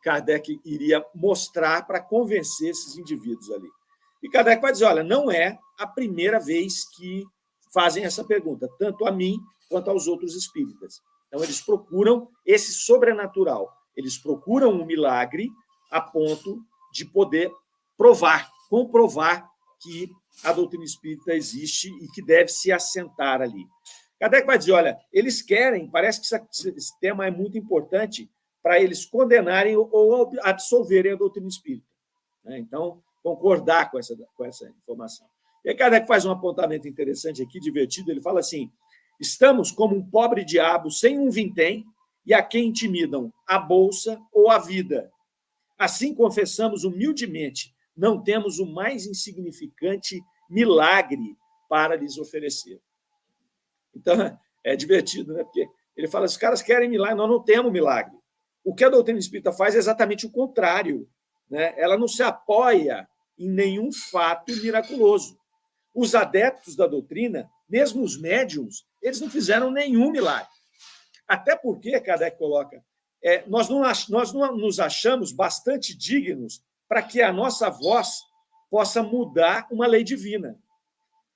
Kardec 0.03 0.61
iria 0.65 1.05
mostrar 1.15 1.87
para 1.87 2.01
convencer 2.01 2.71
esses 2.71 2.97
indivíduos 2.97 3.51
ali? 3.51 3.69
E 4.23 4.29
Kardec 4.29 4.61
vai 4.61 4.73
dizer: 4.73 4.85
olha, 4.85 5.03
não 5.03 5.31
é 5.31 5.59
a 5.79 5.87
primeira 5.87 6.39
vez 6.39 6.85
que 6.97 7.25
fazem 7.73 8.05
essa 8.05 8.23
pergunta, 8.23 8.69
tanto 8.79 9.07
a 9.07 9.11
mim 9.13 9.39
quanto 9.69 9.89
aos 9.89 10.07
outros 10.07 10.35
espíritas. 10.35 11.01
Então, 11.29 11.43
eles 11.43 11.63
procuram 11.63 12.29
esse 12.45 12.73
sobrenatural, 12.73 13.73
eles 13.97 14.19
procuram 14.19 14.71
um 14.71 14.85
milagre 14.85 15.51
a 15.91 16.01
ponto 16.01 16.61
de 16.93 17.05
poder 17.05 17.51
provar, 17.97 18.51
comprovar 18.69 19.49
que 19.81 20.11
a 20.45 20.53
doutrina 20.53 20.85
espírita 20.85 21.35
existe 21.35 21.89
e 21.89 22.09
que 22.09 22.23
deve 22.23 22.49
se 22.49 22.73
assentar 22.73 23.43
ali. 23.43 23.67
Kardec 24.19 24.47
vai 24.47 24.59
dizer: 24.59 24.73
olha, 24.73 24.99
eles 25.13 25.43
querem, 25.43 25.91
parece 25.91 26.21
que 26.21 26.27
esse 26.69 27.01
tema 27.01 27.27
é 27.27 27.31
muito 27.31 27.59
importante 27.59 28.31
para 28.63 28.81
eles 28.81 29.05
condenarem 29.05 29.77
ou 29.77 30.31
absolverem 30.43 31.13
a 31.13 31.17
doutrina 31.17 31.49
espírita. 31.49 31.87
Né? 32.45 32.59
Então, 32.59 33.03
concordar 33.23 33.91
com 33.91 33.99
essa, 33.99 34.17
com 34.37 34.45
essa 34.45 34.69
informação. 34.83 35.27
E 35.65 35.71
aí 35.71 35.77
Kardec 35.77 36.07
faz 36.07 36.25
um 36.25 36.31
apontamento 36.31 36.89
interessante 36.89 37.43
aqui, 37.43 37.59
divertido, 37.61 38.11
ele 38.11 38.21
fala 38.23 38.41
assim, 38.41 38.71
Estamos 39.23 39.71
como 39.71 39.95
um 39.95 40.05
pobre 40.05 40.45
diabo 40.45 40.91
sem 40.91 41.17
um 41.17 41.31
vintém 41.31 41.87
e 42.25 42.33
a 42.33 42.43
quem 42.43 42.69
intimidam 42.69 43.33
a 43.47 43.59
bolsa 43.59 44.21
ou 44.33 44.51
a 44.51 44.59
vida. 44.59 45.11
Assim 45.79 46.15
confessamos 46.15 46.85
humildemente, 46.85 47.75
não 47.97 48.23
temos 48.23 48.59
o 48.59 48.67
mais 48.67 49.07
insignificante 49.07 50.23
milagre 50.49 51.37
para 51.69 51.97
lhes 51.97 52.19
oferecer. 52.19 52.81
Então, 53.95 54.15
é 54.65 54.77
divertido, 54.77 55.33
né? 55.33 55.43
Porque 55.45 55.67
ele 55.97 56.09
fala: 56.09 56.27
os 56.27 56.37
caras 56.37 56.63
querem 56.63 56.89
milagre, 56.89 57.17
nós 57.17 57.29
não 57.29 57.43
temos 57.43 57.73
milagre. 57.73 58.17
O 58.65 58.75
que 58.75 58.85
a 58.85 58.89
doutrina 58.89 59.19
espírita 59.19 59.53
faz 59.53 59.75
é 59.75 59.79
exatamente 59.79 60.25
o 60.27 60.31
contrário. 60.31 61.09
Né? 61.51 61.75
Ela 61.77 61.99
não 61.99 62.07
se 62.07 62.23
apoia 62.23 63.09
em 63.39 63.51
nenhum 63.51 63.91
fato 63.93 64.55
miraculoso. 64.63 65.37
Os 65.95 66.15
adeptos 66.15 66.77
da 66.77 66.87
doutrina, 66.87 67.51
mesmo 67.69 68.03
os 68.03 68.19
médiums, 68.19 68.87
eles 69.03 69.21
não 69.21 69.29
fizeram 69.29 69.71
nenhum 69.71 70.11
milagre. 70.11 70.49
Até 71.27 71.57
porque, 71.57 71.99
Kardec 72.01 72.39
coloca, 72.39 72.85
é, 73.23 73.47
nós, 73.49 73.69
não, 73.69 73.81
nós 73.81 74.33
não 74.33 74.57
nos 74.57 74.81
achamos 74.81 75.33
bastante 75.33 75.97
dignos 75.97 76.63
para 76.89 77.03
que 77.03 77.23
a 77.23 77.33
nossa 77.33 77.71
voz 77.71 78.23
possa 78.71 79.03
mudar 79.03 79.67
uma 79.71 79.87
lei 79.87 80.03
divina. 80.03 80.59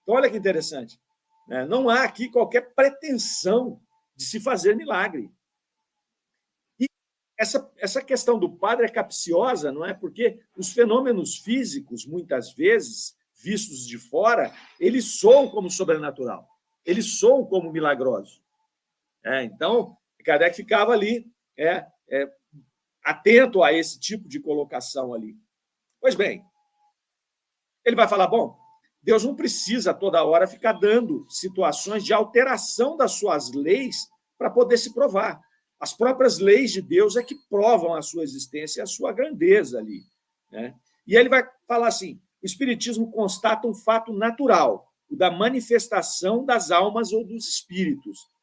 Então, 0.03 0.14
olha 0.14 0.31
que 0.31 0.37
interessante. 0.37 0.99
Né? 1.46 1.64
Não 1.66 1.88
há 1.88 2.03
aqui 2.03 2.29
qualquer 2.29 2.75
pretensão 2.75 3.81
de 4.14 4.25
se 4.25 4.40
fazer 4.40 4.75
milagre. 4.75 5.31
E 6.81 6.87
essa, 7.38 7.70
essa 7.77 8.03
questão 8.03 8.38
do 8.38 8.51
padre 8.51 8.87
é 8.87 8.88
capciosa, 8.88 9.70
não 9.70 9.85
é? 9.85 9.94
Porque 9.94 10.40
os 10.57 10.72
fenômenos 10.72 11.37
físicos, 11.37 12.07
muitas 12.07 12.53
vezes, 12.53 13.16
vistos 13.42 13.87
de 13.87 13.99
fora, 13.99 14.53
eles 14.81 15.20
soam 15.20 15.49
como 15.49 15.70
sobrenatural, 15.70 16.49
eles 16.85 17.18
soam 17.18 17.44
como 17.44 17.70
milagrosos. 17.70 18.42
É, 19.26 19.42
então, 19.42 19.96
Kardec 20.24 20.54
ficava 20.54 20.92
ali 20.92 21.26
é, 21.58 21.84
é, 22.08 22.28
atento 23.04 23.62
a 23.62 23.72
esse 23.72 23.98
tipo 23.98 24.28
de 24.28 24.38
colocação 24.38 25.12
ali. 25.12 25.36
Pois 26.00 26.14
bem, 26.14 26.44
ele 27.84 27.96
vai 27.96 28.06
falar: 28.06 28.28
bom, 28.28 28.56
Deus 29.02 29.24
não 29.24 29.34
precisa 29.34 29.92
toda 29.92 30.24
hora 30.24 30.46
ficar 30.46 30.74
dando 30.74 31.26
situações 31.28 32.04
de 32.04 32.12
alteração 32.12 32.96
das 32.96 33.12
suas 33.12 33.52
leis 33.52 34.08
para 34.38 34.50
poder 34.50 34.78
se 34.78 34.94
provar. 34.94 35.40
As 35.78 35.92
próprias 35.92 36.38
leis 36.38 36.72
de 36.72 36.80
Deus 36.80 37.16
é 37.16 37.22
que 37.22 37.34
provam 37.48 37.94
a 37.94 38.02
sua 38.02 38.22
existência 38.22 38.80
e 38.80 38.82
a 38.82 38.86
sua 38.86 39.12
grandeza 39.12 39.78
ali. 39.78 40.02
Né? 40.50 40.72
E 41.04 41.16
ele 41.16 41.28
vai 41.28 41.44
falar 41.66 41.88
assim: 41.88 42.20
o 42.40 42.46
Espiritismo 42.46 43.10
constata 43.10 43.66
um 43.66 43.74
fato 43.74 44.12
natural, 44.12 44.88
o 45.10 45.16
da 45.16 45.32
manifestação 45.32 46.44
das 46.44 46.70
almas 46.70 47.12
ou 47.12 47.24
dos 47.24 47.48
espíritos. 47.48 48.36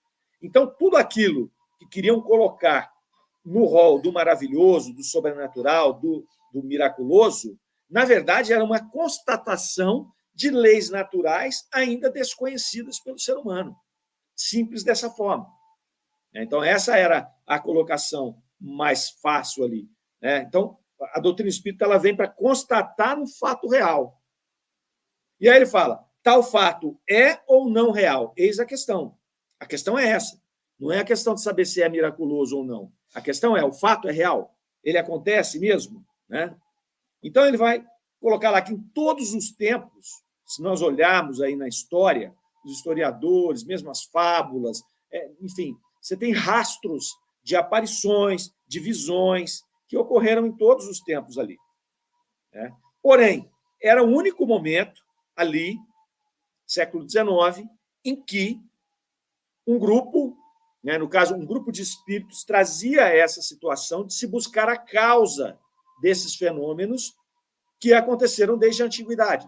Então, 0.43 0.67
tudo 0.67 0.97
aquilo 0.97 1.49
que 1.79 1.88
queriam 1.88 2.21
colocar 2.21 2.91
no 3.45 3.63
rol 3.65 3.99
do 3.99 4.12
maravilhoso, 4.12 4.93
do 4.93 5.03
sobrenatural, 5.03 5.93
do, 5.93 6.27
do 6.53 6.62
miraculoso, 6.62 7.58
na 7.89 8.03
verdade 8.03 8.51
era 8.51 8.63
uma 8.63 8.89
constatação 8.89 10.12
de 10.36 10.49
leis 10.49 10.89
naturais 10.89 11.67
ainda 11.71 12.10
desconhecidas 12.10 12.99
pelo 12.99 13.19
ser 13.19 13.38
humano. 13.38 13.75
Simples 14.36 14.84
dessa 14.84 15.10
forma. 15.10 15.47
Então, 16.34 16.63
essa 16.63 16.97
era 16.97 17.32
a 17.45 17.60
colocação 17.60 18.41
mais 18.60 19.10
fácil 19.21 19.63
ali. 19.63 19.88
Né? 20.21 20.39
Então, 20.41 20.77
a 21.13 21.19
doutrina 21.19 21.49
espírita 21.49 21.86
ela 21.86 21.99
vem 21.99 22.15
para 22.15 22.27
constatar 22.27 23.19
um 23.19 23.27
fato 23.27 23.67
real. 23.67 24.19
E 25.39 25.47
aí 25.47 25.56
ele 25.58 25.65
fala: 25.65 26.03
tal 26.23 26.41
fato 26.41 26.99
é 27.08 27.39
ou 27.47 27.69
não 27.69 27.91
real? 27.91 28.34
Eis 28.36 28.60
a 28.60 28.65
questão. 28.65 29.17
A 29.63 29.65
questão 29.65 29.97
é 29.97 30.10
essa. 30.10 30.38
Não 30.78 30.91
é 30.91 30.99
a 30.99 31.06
questão 31.06 31.34
de 31.34 31.41
saber 31.41 31.63
se 31.63 31.82
é 31.82 31.88
miraculoso 31.88 32.58
ou 32.58 32.65
não. 32.65 32.91
A 33.15 33.21
questão 33.21 33.56
é: 33.56 33.63
o 33.63 33.71
fato 33.71 34.10
é 34.10 34.12
real? 34.12 34.54
Ele 34.84 34.97
acontece 34.97 35.58
mesmo? 35.58 36.06
Né? 36.28 36.54
Então, 37.23 37.45
ele 37.45 37.56
vai 37.56 37.86
colocar 38.19 38.52
lá 38.52 38.62
que 38.62 38.73
em 38.73 38.80
todos 38.93 39.34
os 39.34 39.52
tempos 39.52 40.21
se 40.45 40.62
nós 40.62 40.82
olharmos 40.82 41.39
aí 41.39 41.56
na 41.56 41.67
história, 41.69 42.36
os 42.65 42.73
historiadores, 42.73 43.63
mesmo 43.63 43.89
as 43.89 44.04
fábulas, 44.04 44.84
é, 45.10 45.32
enfim, 45.41 45.78
você 46.02 46.17
tem 46.17 46.34
rastros 46.34 47.15
de 47.41 47.56
aparições, 47.56 48.52
de 48.67 48.82
visões 48.82 49.63
que 49.88 49.95
ocorreram 49.95 50.45
em 50.45 50.52
todos 50.52 50.88
os 50.88 50.99
tempos 50.99 51.38
ali. 51.38 51.58
Né? 52.54 52.76
Porém, 53.02 53.49
era 53.82 54.04
o 54.04 54.13
único 54.13 54.45
momento 54.45 55.02
ali, 55.38 55.78
século 56.67 57.10
XIX, 57.10 57.65
em 58.04 58.21
que 58.21 58.60
um 59.65 59.80
grupo, 59.80 60.38
né, 60.84 60.97
no 60.97 61.08
caso, 61.08 61.36
um 61.36 61.45
grupo 61.45 61.71
de 61.71 61.82
espíritos, 61.82 62.43
trazia 62.43 63.04
essa 63.04 63.41
situação 63.41 64.06
de 64.06 64.13
se 64.13 64.28
buscar 64.28 64.69
a 64.69 64.78
causa 64.78 65.58
desses 66.02 66.36
fenômenos 66.36 67.15
que 67.80 67.93
aconteceram 67.93 68.58
desde 68.58 68.84
a 68.84 68.86
antiguidade. 68.86 69.47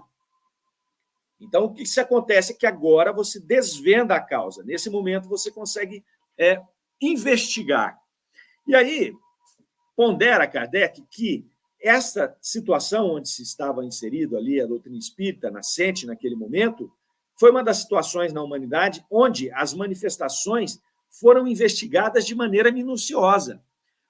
Então, 1.39 1.65
o 1.65 1.73
que 1.73 1.85
se 1.85 1.99
acontece 1.99 2.53
é 2.53 2.55
que 2.55 2.65
agora 2.65 3.11
você 3.11 3.39
desvenda 3.39 4.15
a 4.15 4.21
causa. 4.21 4.63
Nesse 4.63 4.89
momento, 4.89 5.27
você 5.27 5.51
consegue 5.51 6.03
é, 6.37 6.61
investigar. 7.01 7.99
E 8.67 8.75
aí, 8.75 9.13
pondera 9.95 10.47
Kardec 10.47 11.01
que 11.09 11.45
essa 11.81 12.35
situação 12.41 13.11
onde 13.11 13.29
se 13.29 13.43
estava 13.43 13.85
inserido 13.85 14.35
ali 14.37 14.59
a 14.59 14.65
doutrina 14.65 14.97
espírita, 14.97 15.51
nascente 15.51 16.07
naquele 16.07 16.35
momento, 16.35 16.91
foi 17.37 17.51
uma 17.51 17.63
das 17.63 17.77
situações 17.77 18.33
na 18.33 18.41
humanidade 18.41 19.05
onde 19.11 19.51
as 19.51 19.73
manifestações 19.73 20.79
foram 21.19 21.47
investigadas 21.47 22.25
de 22.25 22.35
maneira 22.35 22.71
minuciosa, 22.71 23.61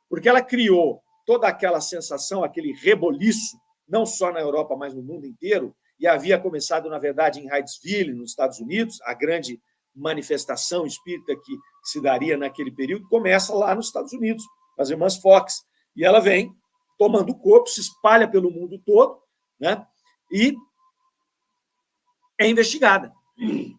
porque 0.09 0.29
ela 0.29 0.41
criou 0.41 1.01
toda 1.25 1.47
aquela 1.47 1.81
sensação, 1.81 2.43
aquele 2.43 2.71
reboliço, 2.73 3.57
não 3.87 4.05
só 4.05 4.31
na 4.31 4.39
Europa, 4.39 4.75
mas 4.75 4.93
no 4.93 5.01
mundo 5.01 5.25
inteiro, 5.25 5.75
e 5.99 6.07
havia 6.07 6.39
começado, 6.39 6.89
na 6.89 6.99
verdade, 6.99 7.39
em 7.39 7.47
Hydesville, 7.47 8.13
nos 8.13 8.31
Estados 8.31 8.59
Unidos, 8.59 8.99
a 9.03 9.13
grande 9.13 9.59
manifestação 9.95 10.85
espírita 10.85 11.35
que 11.35 11.53
se 11.83 12.01
daria 12.01 12.37
naquele 12.37 12.71
período, 12.71 13.07
começa 13.07 13.53
lá 13.53 13.73
nos 13.73 13.87
Estados 13.87 14.11
Unidos, 14.11 14.43
as 14.77 14.89
irmãs 14.89 15.17
Fox. 15.17 15.63
E 15.95 16.03
ela 16.03 16.19
vem 16.19 16.53
tomando 16.97 17.33
corpo, 17.35 17.69
se 17.69 17.79
espalha 17.79 18.27
pelo 18.27 18.51
mundo 18.51 18.77
todo, 18.85 19.19
né? 19.59 19.85
e 20.31 20.55
é 22.39 22.47
investigada. 22.47 23.13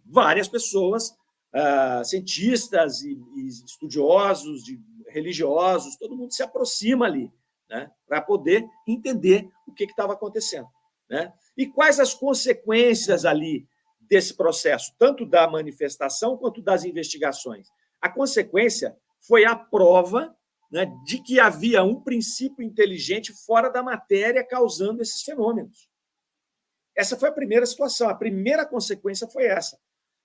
Várias 0.04 0.48
pessoas, 0.48 1.10
uh, 1.54 2.04
cientistas 2.04 3.02
e, 3.02 3.18
e 3.36 3.48
estudiosos, 3.48 4.62
de, 4.62 4.80
religiosos, 5.08 5.96
todo 5.96 6.16
mundo 6.16 6.32
se 6.32 6.42
aproxima 6.42 7.06
ali, 7.06 7.32
né? 7.68 7.90
para 8.06 8.20
poder 8.20 8.66
entender 8.86 9.48
o 9.66 9.72
que 9.72 9.84
estava 9.84 10.12
acontecendo. 10.12 10.68
Né? 11.08 11.32
E 11.56 11.66
quais 11.66 11.98
as 11.98 12.12
consequências 12.12 13.24
ali 13.24 13.66
desse 14.00 14.34
processo, 14.34 14.94
tanto 14.98 15.24
da 15.24 15.48
manifestação 15.48 16.36
quanto 16.36 16.60
das 16.60 16.84
investigações? 16.84 17.68
A 18.00 18.08
consequência 18.08 18.96
foi 19.20 19.44
a 19.44 19.56
prova 19.56 20.36
né, 20.70 20.86
de 21.04 21.22
que 21.22 21.40
havia 21.40 21.82
um 21.82 22.00
princípio 22.00 22.62
inteligente 22.62 23.32
fora 23.32 23.68
da 23.68 23.82
matéria 23.82 24.46
causando 24.46 25.02
esses 25.02 25.22
fenômenos. 25.22 25.88
Essa 26.96 27.16
foi 27.16 27.28
a 27.28 27.32
primeira 27.32 27.66
situação, 27.66 28.08
a 28.08 28.14
primeira 28.14 28.64
consequência 28.64 29.28
foi 29.28 29.44
essa. 29.44 29.78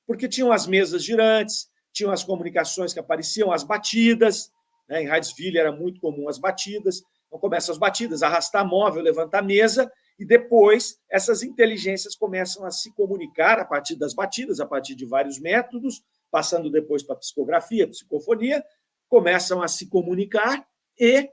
Porque 0.07 0.27
tinham 0.27 0.51
as 0.51 0.65
mesas 0.65 1.03
girantes, 1.03 1.69
tinham 1.91 2.11
as 2.11 2.23
comunicações 2.23 2.93
que 2.93 2.99
apareciam, 2.99 3.51
as 3.51 3.63
batidas, 3.63 4.51
né, 4.87 5.03
em 5.03 5.07
Hydesville 5.07 5.57
era 5.57 5.71
muito 5.71 5.99
comum 5.99 6.29
as 6.29 6.37
batidas, 6.37 7.03
então 7.27 7.39
começam 7.39 7.73
as 7.73 7.77
batidas, 7.77 8.23
arrastar 8.23 8.65
móvel, 8.65 9.03
levantar 9.03 9.41
mesa, 9.41 9.91
e 10.17 10.25
depois 10.25 10.99
essas 11.09 11.43
inteligências 11.43 12.15
começam 12.15 12.65
a 12.65 12.71
se 12.71 12.93
comunicar 12.93 13.59
a 13.59 13.65
partir 13.65 13.95
das 13.95 14.13
batidas, 14.13 14.59
a 14.59 14.65
partir 14.65 14.95
de 14.95 15.05
vários 15.05 15.39
métodos, 15.39 16.03
passando 16.29 16.69
depois 16.69 17.03
para 17.03 17.15
psicografia, 17.15 17.87
psicofonia, 17.87 18.63
começam 19.09 19.61
a 19.61 19.67
se 19.67 19.89
comunicar 19.89 20.65
e 20.97 21.29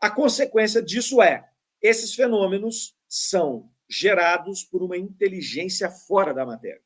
a 0.00 0.10
consequência 0.10 0.82
disso 0.82 1.22
é 1.22 1.48
esses 1.80 2.14
fenômenos 2.14 2.96
são 3.08 3.70
gerados 3.88 4.64
por 4.64 4.82
uma 4.82 4.96
inteligência 4.96 5.90
fora 5.90 6.32
da 6.32 6.44
matéria. 6.44 6.82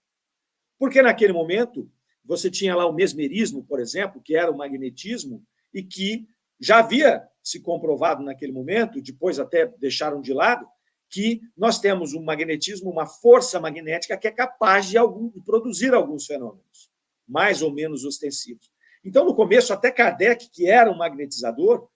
Porque 0.79 1.03
naquele 1.03 1.33
momento 1.33 1.91
você 2.25 2.51
tinha 2.51 2.75
lá 2.77 2.87
o 2.87 2.93
mesmerismo, 2.93 3.65
por 3.65 3.81
exemplo, 3.81 4.21
que 4.21 4.37
era 4.37 4.51
o 4.51 4.57
magnetismo 4.57 5.45
e 5.73 5.83
que 5.83 6.29
já 6.61 6.79
havia 6.79 7.27
se 7.43 7.61
comprovado 7.61 8.23
naquele 8.23 8.53
momento, 8.53 9.01
depois 9.01 9.39
até 9.39 9.67
deixaram 9.79 10.21
de 10.21 10.33
lado, 10.33 10.67
que 11.09 11.41
nós 11.57 11.81
temos 11.81 12.13
um 12.13 12.23
magnetismo, 12.23 12.91
uma 12.91 13.07
força 13.07 13.59
magnética 13.59 14.19
que 14.19 14.29
é 14.29 14.31
capaz 14.31 14.87
de, 14.87 14.99
algum, 14.99 15.31
de 15.31 15.41
produzir 15.41 15.95
alguns 15.95 16.27
fenômenos, 16.27 16.91
mais 17.27 17.63
ou 17.63 17.73
menos 17.73 18.05
ostensivos. 18.05 18.71
Então, 19.03 19.25
no 19.25 19.35
começo, 19.35 19.73
até 19.73 19.91
Kardec, 19.91 20.51
que 20.51 20.69
era 20.69 20.91
um 20.91 20.97
magnetizador, 20.97 21.89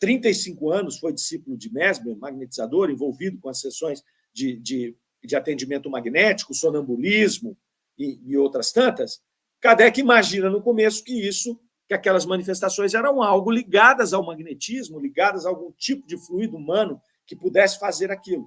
35 0.00 0.70
anos 0.70 0.98
foi 0.98 1.12
discípulo 1.12 1.56
de 1.56 1.70
Mesmer, 1.72 2.16
magnetizador, 2.16 2.90
envolvido 2.90 3.38
com 3.38 3.48
as 3.48 3.60
sessões 3.60 4.02
de, 4.36 4.54
de, 4.58 4.96
de 5.24 5.34
atendimento 5.34 5.88
magnético, 5.88 6.54
sonambulismo 6.54 7.56
e, 7.98 8.20
e 8.22 8.36
outras 8.36 8.70
tantas, 8.70 9.22
Kardec 9.58 9.98
imagina 9.98 10.50
no 10.50 10.62
começo 10.62 11.02
que 11.02 11.26
isso, 11.26 11.58
que 11.88 11.94
aquelas 11.94 12.26
manifestações 12.26 12.92
eram 12.92 13.22
algo 13.22 13.50
ligadas 13.50 14.12
ao 14.12 14.24
magnetismo, 14.24 15.00
ligadas 15.00 15.46
a 15.46 15.48
algum 15.48 15.72
tipo 15.72 16.06
de 16.06 16.18
fluido 16.18 16.56
humano 16.56 17.00
que 17.26 17.34
pudesse 17.34 17.78
fazer 17.78 18.10
aquilo. 18.10 18.46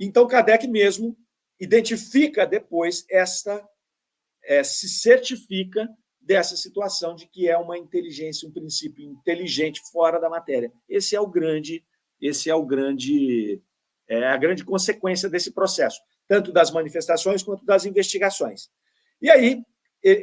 Então, 0.00 0.28
Kardec 0.28 0.68
mesmo 0.68 1.16
identifica 1.58 2.46
depois 2.46 3.04
esta, 3.10 3.66
é, 4.44 4.62
se 4.62 4.88
certifica 4.88 5.88
dessa 6.20 6.56
situação 6.56 7.16
de 7.16 7.26
que 7.26 7.48
é 7.48 7.58
uma 7.58 7.76
inteligência, 7.76 8.48
um 8.48 8.52
princípio 8.52 9.04
inteligente 9.04 9.80
fora 9.90 10.20
da 10.20 10.30
matéria. 10.30 10.72
Esse 10.88 11.16
é 11.16 11.20
o 11.20 11.26
grande, 11.26 11.84
esse 12.20 12.48
é 12.48 12.54
o 12.54 12.64
grande, 12.64 13.60
é 14.08 14.26
a 14.26 14.36
grande 14.36 14.64
consequência 14.64 15.28
desse 15.28 15.52
processo, 15.52 16.00
tanto 16.26 16.50
das 16.52 16.70
manifestações 16.70 17.42
quanto 17.42 17.64
das 17.64 17.84
investigações. 17.84 18.70
E 19.20 19.30
aí, 19.30 19.62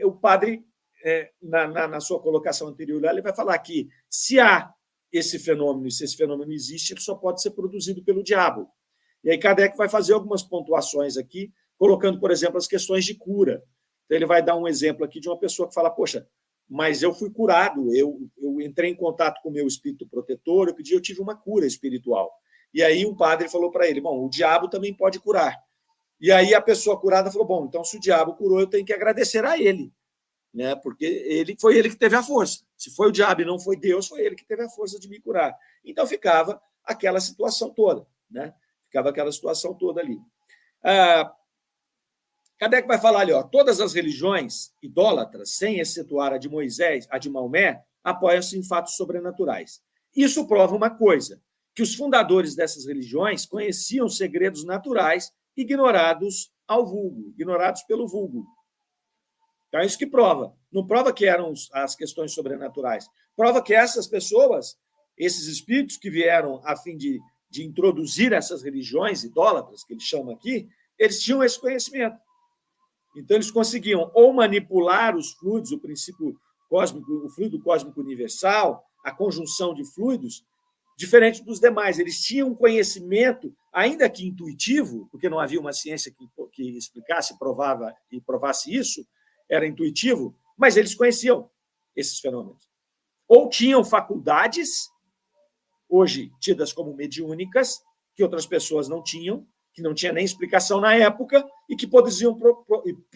o 0.04 0.12
padre, 0.12 0.66
é, 1.04 1.32
na, 1.42 1.68
na, 1.68 1.88
na 1.88 2.00
sua 2.00 2.20
colocação 2.20 2.68
anterior, 2.68 3.04
ele 3.06 3.22
vai 3.22 3.36
falar 3.36 3.58
que 3.60 3.88
se 4.10 4.40
há 4.40 4.74
esse 5.12 5.38
fenômeno, 5.38 5.88
e 5.88 5.92
se 5.92 6.04
esse 6.04 6.18
fenômeno 6.18 6.52
existe, 6.52 6.94
ele 6.94 7.00
só 7.00 7.16
pode 7.16 7.42
ser 7.42 7.52
produzido 7.52 8.04
pelo 8.04 8.24
diabo. 8.24 8.68
E 9.24 9.30
aí 9.30 9.38
Kardec 9.38 9.78
vai 9.78 9.88
fazer 9.88 10.14
algumas 10.14 10.44
pontuações 10.44 11.18
aqui, 11.18 11.52
colocando, 11.78 12.20
por 12.20 12.32
exemplo, 12.32 12.58
as 12.58 12.68
questões 12.68 13.06
de 13.06 13.16
cura. 13.16 13.64
Então, 14.06 14.18
ele 14.18 14.26
vai 14.26 14.44
dar 14.44 14.56
um 14.56 14.68
exemplo 14.68 15.06
aqui 15.06 15.20
de 15.20 15.28
uma 15.28 15.38
pessoa 15.38 15.68
que 15.68 15.74
fala: 15.74 15.90
Poxa, 15.90 16.28
mas 16.70 17.02
eu 17.02 17.14
fui 17.14 17.30
curado, 17.30 17.94
eu, 17.96 18.20
eu 18.38 18.62
entrei 18.62 18.92
em 18.92 18.96
contato 18.96 19.42
com 19.42 19.50
o 19.50 19.52
meu 19.52 19.68
espírito 19.68 20.08
protetor, 20.08 20.68
eu 20.68 20.76
pedi, 20.76 20.94
eu 20.94 21.02
tive 21.02 21.22
uma 21.22 21.36
cura 21.36 21.66
espiritual. 21.66 22.32
E 22.76 22.84
aí 22.84 23.06
um 23.06 23.16
padre 23.16 23.48
falou 23.48 23.72
para 23.72 23.88
ele: 23.88 24.02
Bom, 24.02 24.26
o 24.26 24.30
diabo 24.30 24.68
também 24.68 24.94
pode 24.94 25.18
curar. 25.18 25.58
E 26.20 26.30
aí 26.30 26.54
a 26.54 26.60
pessoa 26.60 27.00
curada 27.00 27.32
falou: 27.32 27.48
Bom, 27.48 27.66
então 27.66 27.86
se 27.86 27.96
o 27.96 28.00
diabo 28.02 28.36
curou, 28.36 28.60
eu 28.60 28.68
tenho 28.68 28.86
que 28.86 28.92
agradecer 28.92 29.46
a 29.46 29.58
ele, 29.58 29.94
né? 30.54 30.76
Porque 30.76 31.06
ele 31.06 31.56
foi 31.58 31.78
ele 31.78 31.90
que 31.90 31.96
teve 31.96 32.18
a 32.18 32.22
força. 32.22 32.66
Se 32.76 32.94
foi 32.94 33.08
o 33.08 33.12
diabo 33.14 33.42
e 33.42 33.46
não 33.46 33.58
foi 33.58 33.78
Deus, 33.78 34.10
foi 34.10 34.26
ele 34.26 34.36
que 34.36 34.46
teve 34.46 34.62
a 34.62 34.70
força 34.70 35.00
de 35.00 35.08
me 35.08 35.22
curar. 35.22 35.58
Então 35.86 36.06
ficava 36.06 36.62
aquela 36.84 37.22
situação 37.22 37.70
toda, 37.70 38.06
né? 38.30 38.54
Ficava 38.88 39.10
aquela 39.10 39.32
situação 39.32 39.74
toda 39.74 40.02
ali. 40.02 40.20
Ah, 40.84 41.34
Kardec 42.58 42.86
vai 42.86 43.00
falar 43.00 43.22
ali, 43.22 43.32
ó, 43.32 43.42
todas 43.42 43.80
as 43.80 43.94
religiões 43.94 44.74
idólatras, 44.82 45.52
sem 45.52 45.80
excetuar 45.80 46.34
a 46.34 46.38
de 46.38 46.50
Moisés, 46.50 47.08
a 47.10 47.18
de 47.18 47.30
Maomé, 47.30 47.82
apoiam-se 48.04 48.58
em 48.58 48.64
fatos 48.64 48.98
sobrenaturais. 48.98 49.82
Isso 50.14 50.46
prova 50.46 50.76
uma 50.76 50.90
coisa, 50.90 51.42
que 51.76 51.84
os 51.84 51.94
fundadores 51.94 52.56
dessas 52.56 52.86
religiões 52.86 53.46
conheciam 53.46 54.08
segredos 54.08 54.64
naturais 54.64 55.32
ignorados 55.56 56.52
ao 56.68 56.86
vulgo, 56.86 57.30
ignorados 57.32 57.84
pelo 57.84 58.08
vulgo. 58.08 58.46
Então, 59.68 59.82
é 59.82 59.86
isso 59.86 59.98
que 59.98 60.08
prova. 60.08 60.56
Não 60.72 60.88
prova 60.88 61.14
que 61.14 61.26
eram 61.26 61.54
as 61.74 61.96
questões 61.96 62.34
sobrenaturais. 62.34 63.08
Prova 63.36 63.62
que 63.62 63.74
essas 63.74 64.08
pessoas, 64.08 64.78
esses 65.18 65.48
espíritos 65.48 65.98
que 65.98 66.10
vieram 66.10 66.62
a 66.64 66.78
fim 66.78 66.96
de 66.96 67.20
de 67.56 67.64
introduzir 67.64 68.34
essas 68.34 68.62
religiões 68.64 69.24
idólatras, 69.24 69.84
que 69.84 69.94
eles 69.94 70.04
chamam 70.04 70.34
aqui, 70.34 70.68
eles 71.00 71.22
tinham 71.22 71.42
esse 71.42 71.60
conhecimento. 71.60 72.18
Então, 73.16 73.38
eles 73.38 73.50
conseguiam 73.50 74.12
ou 74.14 74.34
manipular 74.34 75.16
os 75.16 75.32
fluidos, 75.32 75.72
o 75.72 75.80
princípio 75.80 76.38
cósmico, 76.70 77.10
o 77.26 77.30
fluido 77.30 77.62
cósmico 77.62 78.02
universal, 78.02 78.84
a 79.06 79.12
conjunção 79.12 79.74
de 79.74 79.86
fluidos, 79.94 80.44
diferente 80.96 81.44
dos 81.44 81.60
demais. 81.60 82.00
Eles 82.00 82.22
tinham 82.22 82.50
um 82.50 82.56
conhecimento, 82.56 83.54
ainda 83.74 84.10
que 84.10 84.26
intuitivo, 84.26 85.08
porque 85.12 85.30
não 85.30 85.40
havia 85.40 85.60
uma 85.60 85.74
ciência 85.74 86.12
que, 86.12 86.26
que 86.52 86.78
explicasse 86.78 87.38
provava, 87.38 87.94
e 88.12 88.22
provasse 88.22 88.74
isso, 88.74 89.06
era 89.50 89.68
intuitivo, 89.68 90.36
mas 90.58 90.78
eles 90.78 90.96
conheciam 90.96 91.50
esses 91.96 92.20
fenômenos. 92.20 92.68
Ou 93.28 93.50
tinham 93.50 93.84
faculdades 93.84 94.90
hoje 95.90 96.32
tidas 96.40 96.74
como 96.74 96.96
mediúnicas, 96.96 97.82
que 98.16 98.24
outras 98.24 98.46
pessoas 98.46 98.88
não 98.88 99.04
tinham, 99.04 99.46
que 99.74 99.82
não 99.82 99.94
tinha 99.94 100.14
nem 100.14 100.24
explicação 100.24 100.80
na 100.80 100.96
época, 100.96 101.46
e 101.70 101.76
que 101.76 101.86
produziam, 101.86 102.38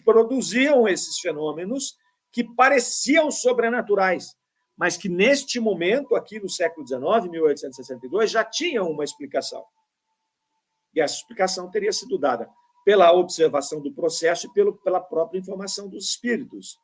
produziam 0.04 0.86
esses 0.86 1.18
fenômenos 1.18 1.96
que 2.30 2.44
pareciam 2.44 3.30
sobrenaturais, 3.30 4.36
mas 4.80 4.96
que 4.96 5.10
neste 5.10 5.60
momento, 5.60 6.16
aqui 6.16 6.40
no 6.40 6.48
século 6.48 6.86
XIX, 6.86 7.30
1862, 7.30 8.30
já 8.30 8.42
tinham 8.42 8.90
uma 8.90 9.04
explicação. 9.04 9.62
E 10.94 11.02
essa 11.02 11.16
explicação 11.16 11.70
teria 11.70 11.92
sido 11.92 12.16
dada 12.16 12.48
pela 12.82 13.12
observação 13.12 13.82
do 13.82 13.92
processo 13.92 14.46
e 14.46 14.52
pelo, 14.54 14.72
pela 14.78 14.98
própria 14.98 15.38
informação 15.38 15.86
dos 15.86 16.08
espíritos. 16.08 16.80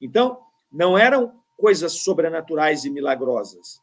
Então, 0.00 0.40
não 0.72 0.96
eram 0.96 1.38
coisas 1.58 1.92
sobrenaturais 2.00 2.86
e 2.86 2.90
milagrosas. 2.90 3.78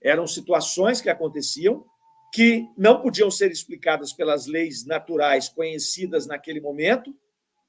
Eram 0.00 0.26
situações 0.26 1.02
que 1.02 1.10
aconteciam 1.10 1.84
que 2.32 2.66
não 2.78 3.02
podiam 3.02 3.30
ser 3.30 3.52
explicadas 3.52 4.14
pelas 4.14 4.46
leis 4.46 4.86
naturais 4.86 5.50
conhecidas 5.50 6.26
naquele 6.26 6.62
momento, 6.62 7.14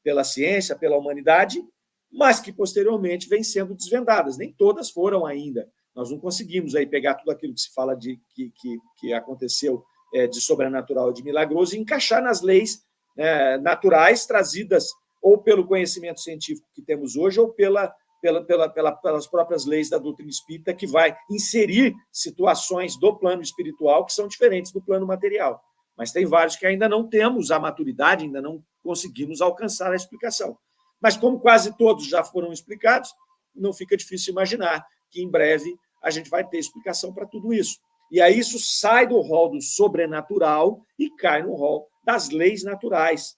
pela 0.01 0.23
ciência, 0.23 0.73
pela 0.73 0.97
humanidade, 0.97 1.62
mas 2.11 2.39
que 2.39 2.51
posteriormente 2.51 3.27
vêm 3.29 3.43
sendo 3.43 3.75
desvendadas. 3.75 4.37
Nem 4.37 4.51
todas 4.53 4.89
foram 4.89 5.25
ainda. 5.25 5.69
Nós 5.95 6.11
não 6.11 6.19
conseguimos 6.19 6.75
aí 6.75 6.85
pegar 6.85 7.15
tudo 7.15 7.31
aquilo 7.31 7.53
que 7.53 7.61
se 7.61 7.73
fala 7.73 7.95
de 7.95 8.19
que, 8.33 8.51
que, 8.55 8.77
que 8.97 9.13
aconteceu 9.13 9.83
é, 10.13 10.27
de 10.27 10.39
sobrenatural, 10.41 11.11
de 11.11 11.23
milagroso, 11.23 11.75
e 11.75 11.79
encaixar 11.79 12.23
nas 12.23 12.41
leis 12.41 12.81
é, 13.17 13.57
naturais 13.57 14.25
trazidas 14.25 14.87
ou 15.21 15.37
pelo 15.37 15.67
conhecimento 15.67 16.21
científico 16.21 16.67
que 16.73 16.81
temos 16.81 17.15
hoje 17.15 17.39
ou 17.39 17.49
pela 17.49 17.93
pela, 18.21 18.43
pela, 18.43 18.69
pela, 18.69 18.91
pelas 18.91 19.27
próprias 19.27 19.65
leis 19.65 19.89
da 19.89 19.97
doutrina 19.97 20.29
espírita, 20.29 20.73
que 20.73 20.85
vai 20.85 21.15
inserir 21.29 21.93
situações 22.11 22.97
do 22.99 23.15
plano 23.15 23.41
espiritual 23.41 24.05
que 24.05 24.13
são 24.13 24.27
diferentes 24.27 24.71
do 24.71 24.81
plano 24.81 25.07
material. 25.07 25.61
Mas 25.97 26.11
tem 26.11 26.25
vários 26.25 26.55
que 26.55 26.65
ainda 26.65 26.87
não 26.87 27.07
temos 27.07 27.51
a 27.51 27.59
maturidade, 27.59 28.25
ainda 28.25 28.41
não 28.41 28.63
conseguimos 28.83 29.41
alcançar 29.41 29.91
a 29.91 29.95
explicação. 29.95 30.57
Mas, 31.01 31.17
como 31.17 31.39
quase 31.39 31.77
todos 31.77 32.07
já 32.07 32.23
foram 32.23 32.51
explicados, 32.51 33.13
não 33.55 33.73
fica 33.73 33.95
difícil 33.95 34.31
imaginar 34.31 34.85
que 35.09 35.21
em 35.21 35.29
breve 35.29 35.75
a 36.03 36.09
gente 36.09 36.29
vai 36.29 36.47
ter 36.47 36.57
explicação 36.57 37.13
para 37.13 37.25
tudo 37.25 37.53
isso. 37.53 37.79
E 38.12 38.21
aí 38.21 38.39
isso 38.39 38.59
sai 38.59 39.05
do 39.07 39.19
rol 39.19 39.49
do 39.49 39.62
sobrenatural 39.62 40.81
e 40.97 41.09
cai 41.15 41.43
no 41.43 41.53
rol 41.53 41.88
das 42.03 42.29
leis 42.29 42.63
naturais, 42.63 43.38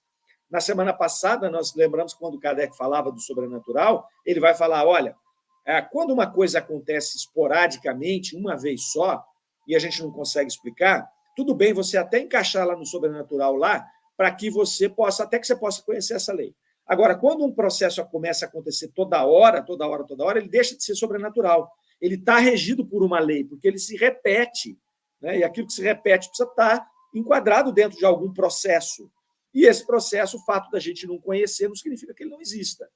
na 0.52 0.60
semana 0.60 0.92
passada, 0.92 1.48
nós 1.48 1.74
lembramos 1.74 2.12
quando 2.12 2.34
o 2.34 2.38
Kardec 2.38 2.76
falava 2.76 3.10
do 3.10 3.18
sobrenatural, 3.18 4.06
ele 4.24 4.38
vai 4.38 4.54
falar: 4.54 4.86
olha, 4.86 5.16
é, 5.64 5.80
quando 5.80 6.10
uma 6.10 6.30
coisa 6.30 6.58
acontece 6.58 7.16
esporadicamente, 7.16 8.36
uma 8.36 8.54
vez 8.54 8.92
só, 8.92 9.24
e 9.66 9.74
a 9.74 9.78
gente 9.78 10.02
não 10.02 10.12
consegue 10.12 10.48
explicar, 10.48 11.08
tudo 11.34 11.54
bem 11.54 11.72
você 11.72 11.96
até 11.96 12.20
encaixar 12.20 12.66
lá 12.66 12.76
no 12.76 12.84
sobrenatural 12.84 13.56
lá, 13.56 13.82
para 14.14 14.30
que 14.30 14.50
você 14.50 14.90
possa, 14.90 15.22
até 15.22 15.38
que 15.38 15.46
você 15.46 15.56
possa 15.56 15.82
conhecer 15.82 16.16
essa 16.16 16.34
lei. 16.34 16.54
Agora, 16.92 17.16
quando 17.16 17.42
um 17.42 17.50
processo 17.50 18.04
começa 18.04 18.44
a 18.44 18.48
acontecer 18.48 18.88
toda 18.88 19.24
hora, 19.24 19.62
toda 19.62 19.88
hora, 19.88 20.04
toda 20.04 20.24
hora, 20.24 20.38
ele 20.38 20.50
deixa 20.50 20.76
de 20.76 20.84
ser 20.84 20.94
sobrenatural. 20.94 21.72
Ele 21.98 22.16
está 22.16 22.36
regido 22.36 22.84
por 22.84 23.02
uma 23.02 23.18
lei, 23.18 23.44
porque 23.44 23.66
ele 23.66 23.78
se 23.78 23.96
repete. 23.96 24.78
Né? 25.18 25.38
E 25.38 25.42
aquilo 25.42 25.66
que 25.66 25.72
se 25.72 25.80
repete 25.80 26.28
precisa 26.28 26.50
estar 26.50 26.86
enquadrado 27.14 27.72
dentro 27.72 27.98
de 27.98 28.04
algum 28.04 28.30
processo. 28.30 29.10
E 29.54 29.64
esse 29.64 29.86
processo, 29.86 30.36
o 30.36 30.44
fato 30.44 30.70
da 30.70 30.78
gente 30.78 31.06
não 31.06 31.18
conhecer, 31.18 31.66
não 31.66 31.74
significa 31.74 32.12
que 32.12 32.24
ele 32.24 32.30
não 32.30 32.42
exista. 32.42 32.86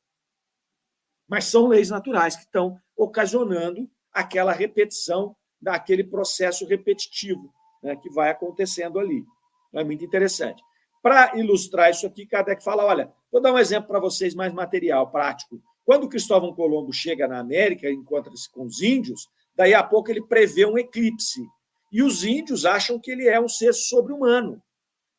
Mas 1.27 1.47
são 1.47 1.67
leis 1.67 1.89
naturais 1.89 2.37
que 2.37 2.43
estão 2.43 2.79
ocasionando 2.95 3.91
aquela 4.13 4.53
repetição 4.53 5.35
daquele 5.59 6.05
processo 6.05 6.67
repetitivo 6.67 7.51
né, 7.83 7.97
que 7.97 8.11
vai 8.11 8.29
acontecendo 8.29 8.99
ali. 8.99 9.25
É 9.73 9.83
muito 9.83 10.05
interessante. 10.05 10.63
Para 11.07 11.39
ilustrar 11.39 11.89
isso 11.89 12.05
aqui, 12.05 12.27
Kardec 12.27 12.65
fala: 12.65 12.85
olha, 12.85 13.13
vou 13.31 13.41
dar 13.41 13.53
um 13.53 13.59
exemplo 13.61 13.87
para 13.87 14.01
vocês 14.01 14.35
mais 14.35 14.53
material, 14.53 15.09
prático. 15.09 15.63
Quando 15.85 16.09
Cristóvão 16.09 16.53
Colombo 16.53 16.93
chega 16.93 17.29
na 17.29 17.39
América, 17.39 17.89
encontra-se 17.89 18.51
com 18.51 18.65
os 18.65 18.83
índios, 18.83 19.29
daí 19.55 19.73
a 19.73 19.85
pouco 19.85 20.11
ele 20.11 20.21
prevê 20.21 20.67
um 20.67 20.77
eclipse. 20.77 21.47
E 21.93 22.03
os 22.03 22.25
índios 22.25 22.67
acham 22.67 22.99
que 22.99 23.13
ele 23.13 23.29
é 23.29 23.41
um 23.41 23.49
ser 23.49 23.73
sobre-humano. 23.73 24.61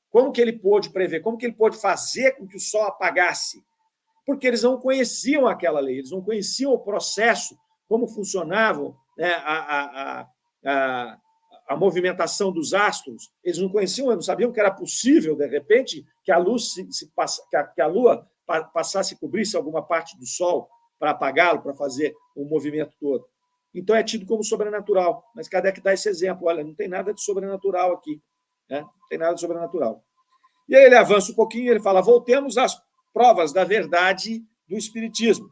Como 0.10 0.34
que 0.34 0.42
ele 0.42 0.52
pôde 0.52 0.90
prever? 0.90 1.22
Como 1.22 1.38
que 1.38 1.46
ele 1.46 1.56
pôde 1.56 1.78
fazer 1.78 2.34
com 2.34 2.46
que 2.46 2.58
o 2.58 2.60
sol 2.60 2.84
apagasse? 2.84 3.64
Porque 4.26 4.46
eles 4.46 4.64
não 4.64 4.78
conheciam 4.78 5.48
aquela 5.48 5.80
lei, 5.80 6.00
eles 6.00 6.12
não 6.12 6.22
conheciam 6.22 6.74
o 6.74 6.80
processo, 6.80 7.58
como 7.88 8.10
funcionavam 8.10 8.94
né, 9.18 9.32
a, 9.36 9.54
a, 9.56 10.28
a, 10.66 11.18
a, 11.68 11.76
movimentação 11.76 12.52
dos 12.52 12.74
astros. 12.74 13.32
Eles 13.44 13.60
não 13.60 13.70
conheciam, 13.70 14.08
não 14.08 14.22
sabiam 14.22 14.52
que 14.52 14.60
era 14.60 14.72
possível, 14.72 15.36
de 15.36 15.48
repente, 15.48 16.06
que 16.24 16.32
a 16.32 16.38
luz 16.38 16.74
se, 16.74 16.92
se 16.92 17.12
que, 17.50 17.56
a, 17.56 17.64
que 17.64 17.82
a 17.82 17.88
lua 17.88 18.28
passasse 18.74 19.14
e 19.14 19.18
cobrisse 19.18 19.58
alguma 19.58 19.82
parte 19.82 20.18
do 20.18 20.26
sol 20.26 20.70
para 20.98 21.12
apagá-lo, 21.12 21.62
para 21.62 21.74
fazer 21.74 22.16
o 22.36 22.46
movimento 22.46 22.96
todo. 23.00 23.26
Então 23.74 23.96
é 23.96 24.04
tido 24.04 24.26
como 24.26 24.44
sobrenatural. 24.44 25.24
Mas 25.36 25.48
Kardec 25.48 25.82
dá 25.82 25.94
esse 25.94 26.10
exemplo: 26.10 26.48
olha, 26.48 26.64
não 26.64 26.74
tem 26.74 26.88
nada 26.88 27.14
de 27.14 27.22
sobrenatural 27.22 27.94
aqui. 27.94 28.22
Né? 28.70 28.82
Não 28.82 29.08
tem 29.10 29.18
nada 29.20 29.36
de 29.36 29.42
sobrenatural. 29.42 30.04
E 30.68 30.76
aí 30.76 30.86
ele 30.86 30.96
avança 30.96 31.32
um 31.32 31.36
pouquinho 31.36 31.72
ele 31.72 31.80
fala: 31.80 32.02
voltemos 32.02 32.58
às 32.58 32.76
provas 33.14 33.54
da 33.54 33.64
verdade 33.64 34.44
do 34.68 34.76
Espiritismo. 34.76 35.50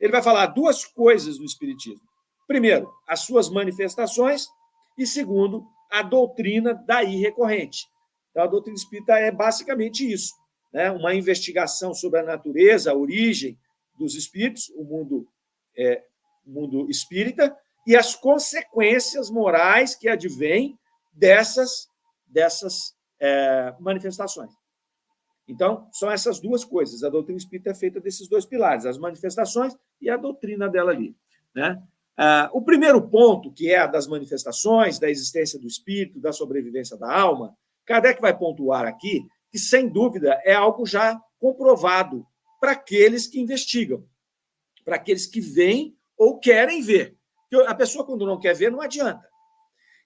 Ele 0.00 0.12
vai 0.12 0.22
falar 0.22 0.46
duas 0.46 0.84
coisas 0.84 1.38
do 1.38 1.44
Espiritismo. 1.44 2.06
Primeiro, 2.46 2.92
as 3.08 3.20
suas 3.20 3.48
manifestações, 3.48 4.48
e 4.96 5.06
segundo, 5.06 5.66
a 5.90 6.02
doutrina 6.02 6.74
daí 6.74 7.16
recorrente. 7.16 7.86
Então, 8.30 8.44
a 8.44 8.46
doutrina 8.46 8.76
espírita 8.76 9.14
é 9.14 9.30
basicamente 9.30 10.10
isso: 10.10 10.34
né? 10.72 10.90
uma 10.90 11.14
investigação 11.14 11.94
sobre 11.94 12.20
a 12.20 12.22
natureza, 12.22 12.90
a 12.90 12.94
origem 12.94 13.58
dos 13.98 14.14
espíritos, 14.14 14.68
o 14.76 14.84
mundo, 14.84 15.28
é, 15.76 16.02
mundo 16.44 16.88
espírita, 16.90 17.56
e 17.86 17.96
as 17.96 18.14
consequências 18.14 19.30
morais 19.30 19.94
que 19.94 20.08
advêm 20.08 20.78
dessas, 21.12 21.88
dessas 22.26 22.94
é, 23.20 23.74
manifestações. 23.80 24.52
Então, 25.48 25.88
são 25.92 26.10
essas 26.10 26.40
duas 26.40 26.64
coisas. 26.64 27.04
A 27.04 27.08
doutrina 27.08 27.38
espírita 27.38 27.70
é 27.70 27.74
feita 27.74 28.00
desses 28.00 28.28
dois 28.28 28.44
pilares, 28.44 28.84
as 28.84 28.98
manifestações 28.98 29.74
e 30.00 30.10
a 30.10 30.16
doutrina 30.16 30.68
dela 30.68 30.90
ali. 30.90 31.14
Né? 31.54 31.80
Ah, 32.16 32.48
o 32.52 32.62
primeiro 32.62 33.06
ponto, 33.08 33.52
que 33.52 33.70
é 33.70 33.78
a 33.78 33.86
das 33.86 34.06
manifestações, 34.06 34.98
da 34.98 35.10
existência 35.10 35.58
do 35.58 35.66
espírito, 35.66 36.18
da 36.18 36.32
sobrevivência 36.32 36.96
da 36.96 37.12
alma, 37.12 37.54
Kardec 37.84 38.20
vai 38.20 38.36
pontuar 38.36 38.86
aqui 38.86 39.26
que, 39.50 39.58
sem 39.58 39.88
dúvida, 39.88 40.40
é 40.44 40.54
algo 40.54 40.86
já 40.86 41.20
comprovado 41.38 42.26
para 42.60 42.72
aqueles 42.72 43.26
que 43.26 43.38
investigam, 43.38 44.04
para 44.84 44.96
aqueles 44.96 45.26
que 45.26 45.40
veem 45.40 45.96
ou 46.16 46.38
querem 46.38 46.82
ver. 46.82 47.16
A 47.66 47.74
pessoa, 47.74 48.04
quando 48.04 48.26
não 48.26 48.40
quer 48.40 48.54
ver, 48.54 48.72
não 48.72 48.80
adianta. 48.80 49.28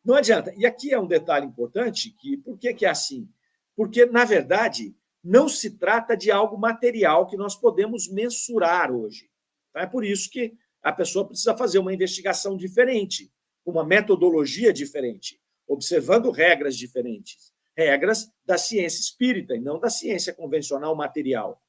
Não 0.05 0.15
adianta. 0.15 0.53
E 0.57 0.67
aqui 0.67 0.93
é 0.93 0.99
um 0.99 1.07
detalhe 1.07 1.47
importante, 1.47 2.15
que 2.19 2.37
por 2.39 2.59
que, 2.59 2.75
que 2.75 2.85
é 2.85 2.91
assim? 2.91 3.29
Porque, 3.77 4.05
na 4.07 4.25
verdade, 4.25 4.95
não 5.23 5.49
se 5.49 5.79
trata 5.79 6.17
de 6.17 6.31
algo 6.31 6.59
material 6.59 7.27
que 7.27 7.37
nós 7.37 7.55
podemos 7.55 8.09
mensurar 8.09 8.91
hoje. 8.91 9.31
É 9.75 9.87
por 9.87 10.05
isso 10.05 10.29
que 10.31 10.55
a 10.83 10.93
pessoa 10.93 11.27
precisa 11.27 11.57
fazer 11.57 11.79
uma 11.79 11.93
investigação 11.93 12.57
diferente, 12.57 13.31
uma 13.65 13.85
metodologia 13.85 14.73
diferente, 14.73 15.41
observando 15.67 16.31
regras 16.31 16.77
diferentes, 16.77 17.53
regras 17.77 18.31
da 18.45 18.59
ciência 18.59 19.01
espírita 19.01 19.55
e 19.55 19.61
não 19.61 19.79
da 19.79 19.91
ciência 19.91 20.33
convencional 20.33 20.95
material. 20.95 21.63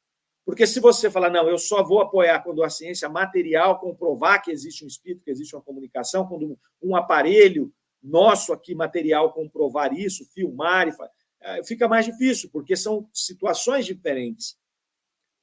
Porque 0.44 0.66
se 0.66 0.80
você 0.80 1.10
falar, 1.10 1.30
não, 1.30 1.48
eu 1.48 1.58
só 1.58 1.84
vou 1.84 2.02
apoiar 2.02 2.40
quando 2.40 2.64
a 2.64 2.70
ciência 2.70 3.08
material 3.08 3.80
comprovar 3.80 4.42
que 4.42 4.52
existe 4.52 4.84
um 4.84 4.88
espírito, 4.88 5.24
que 5.24 5.32
existe 5.32 5.56
uma 5.56 5.62
comunicação, 5.62 6.28
quando 6.28 6.58
um 6.82 6.96
aparelho 6.96 7.72
nosso 8.02 8.52
aqui 8.52 8.74
material 8.74 9.32
comprovar 9.34 9.94
isso, 9.94 10.26
filmar 10.34 10.88
e 10.88 10.94
eh, 11.42 11.64
fica 11.64 11.88
mais 11.88 12.06
difícil, 12.06 12.50
porque 12.52 12.76
são 12.76 13.08
situações 13.14 13.86
diferentes, 13.86 14.58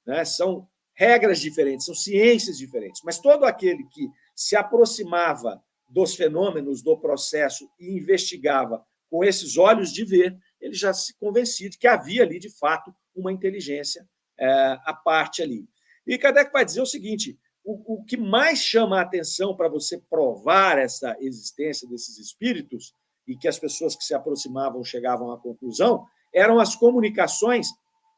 né? 0.05 0.25
são 0.25 0.69
regras 0.99 1.38
diferentes, 1.38 1.86
são 1.86 1.94
ciências 1.94 2.59
diferentes. 2.59 3.03
Mas 3.05 3.20
todo 3.20 3.44
aquele 3.44 3.84
que 3.84 4.11
se 4.34 4.57
aproximava 4.57 5.62
dos 5.88 6.16
fenômenos 6.16 6.82
do 6.82 6.99
processo 6.99 7.70
e 7.78 7.96
investigava 7.96 8.84
com 9.09 9.22
esses 9.22 9.57
olhos 9.57 9.92
de 9.92 10.05
ver, 10.05 10.36
ele 10.61 10.74
já 10.74 10.92
se 10.92 11.16
convencia 11.16 11.70
de 11.70 11.78
que 11.78 11.86
havia 11.86 12.24
ali, 12.24 12.40
de 12.40 12.51
fato, 12.51 12.92
uma 13.14 13.32
inteligência 13.32 14.05
é, 14.36 14.76
à 14.84 14.92
parte 14.92 15.40
ali. 15.40 15.68
E 16.05 16.18
Kardec 16.18 16.51
vai 16.53 16.64
dizer 16.64 16.82
o 16.82 16.86
seguinte: 16.86 17.38
o, 17.64 17.94
o 17.94 18.05
que 18.05 18.16
mais 18.16 18.59
chama 18.59 18.99
a 18.99 19.03
atenção 19.03 19.57
para 19.57 19.68
você 19.68 20.03
provar 20.11 20.78
essa 20.78 21.16
existência 21.20 21.88
desses 21.88 22.18
espíritos 22.18 22.92
e 23.24 23.36
que 23.36 23.46
as 23.46 23.59
pessoas 23.59 23.94
que 23.94 24.03
se 24.03 24.14
aproximavam 24.14 24.82
chegavam 24.82 25.30
à 25.30 25.38
conclusão, 25.38 26.05
eram 26.34 26.59
as 26.59 26.74
comunicações, 26.74 27.68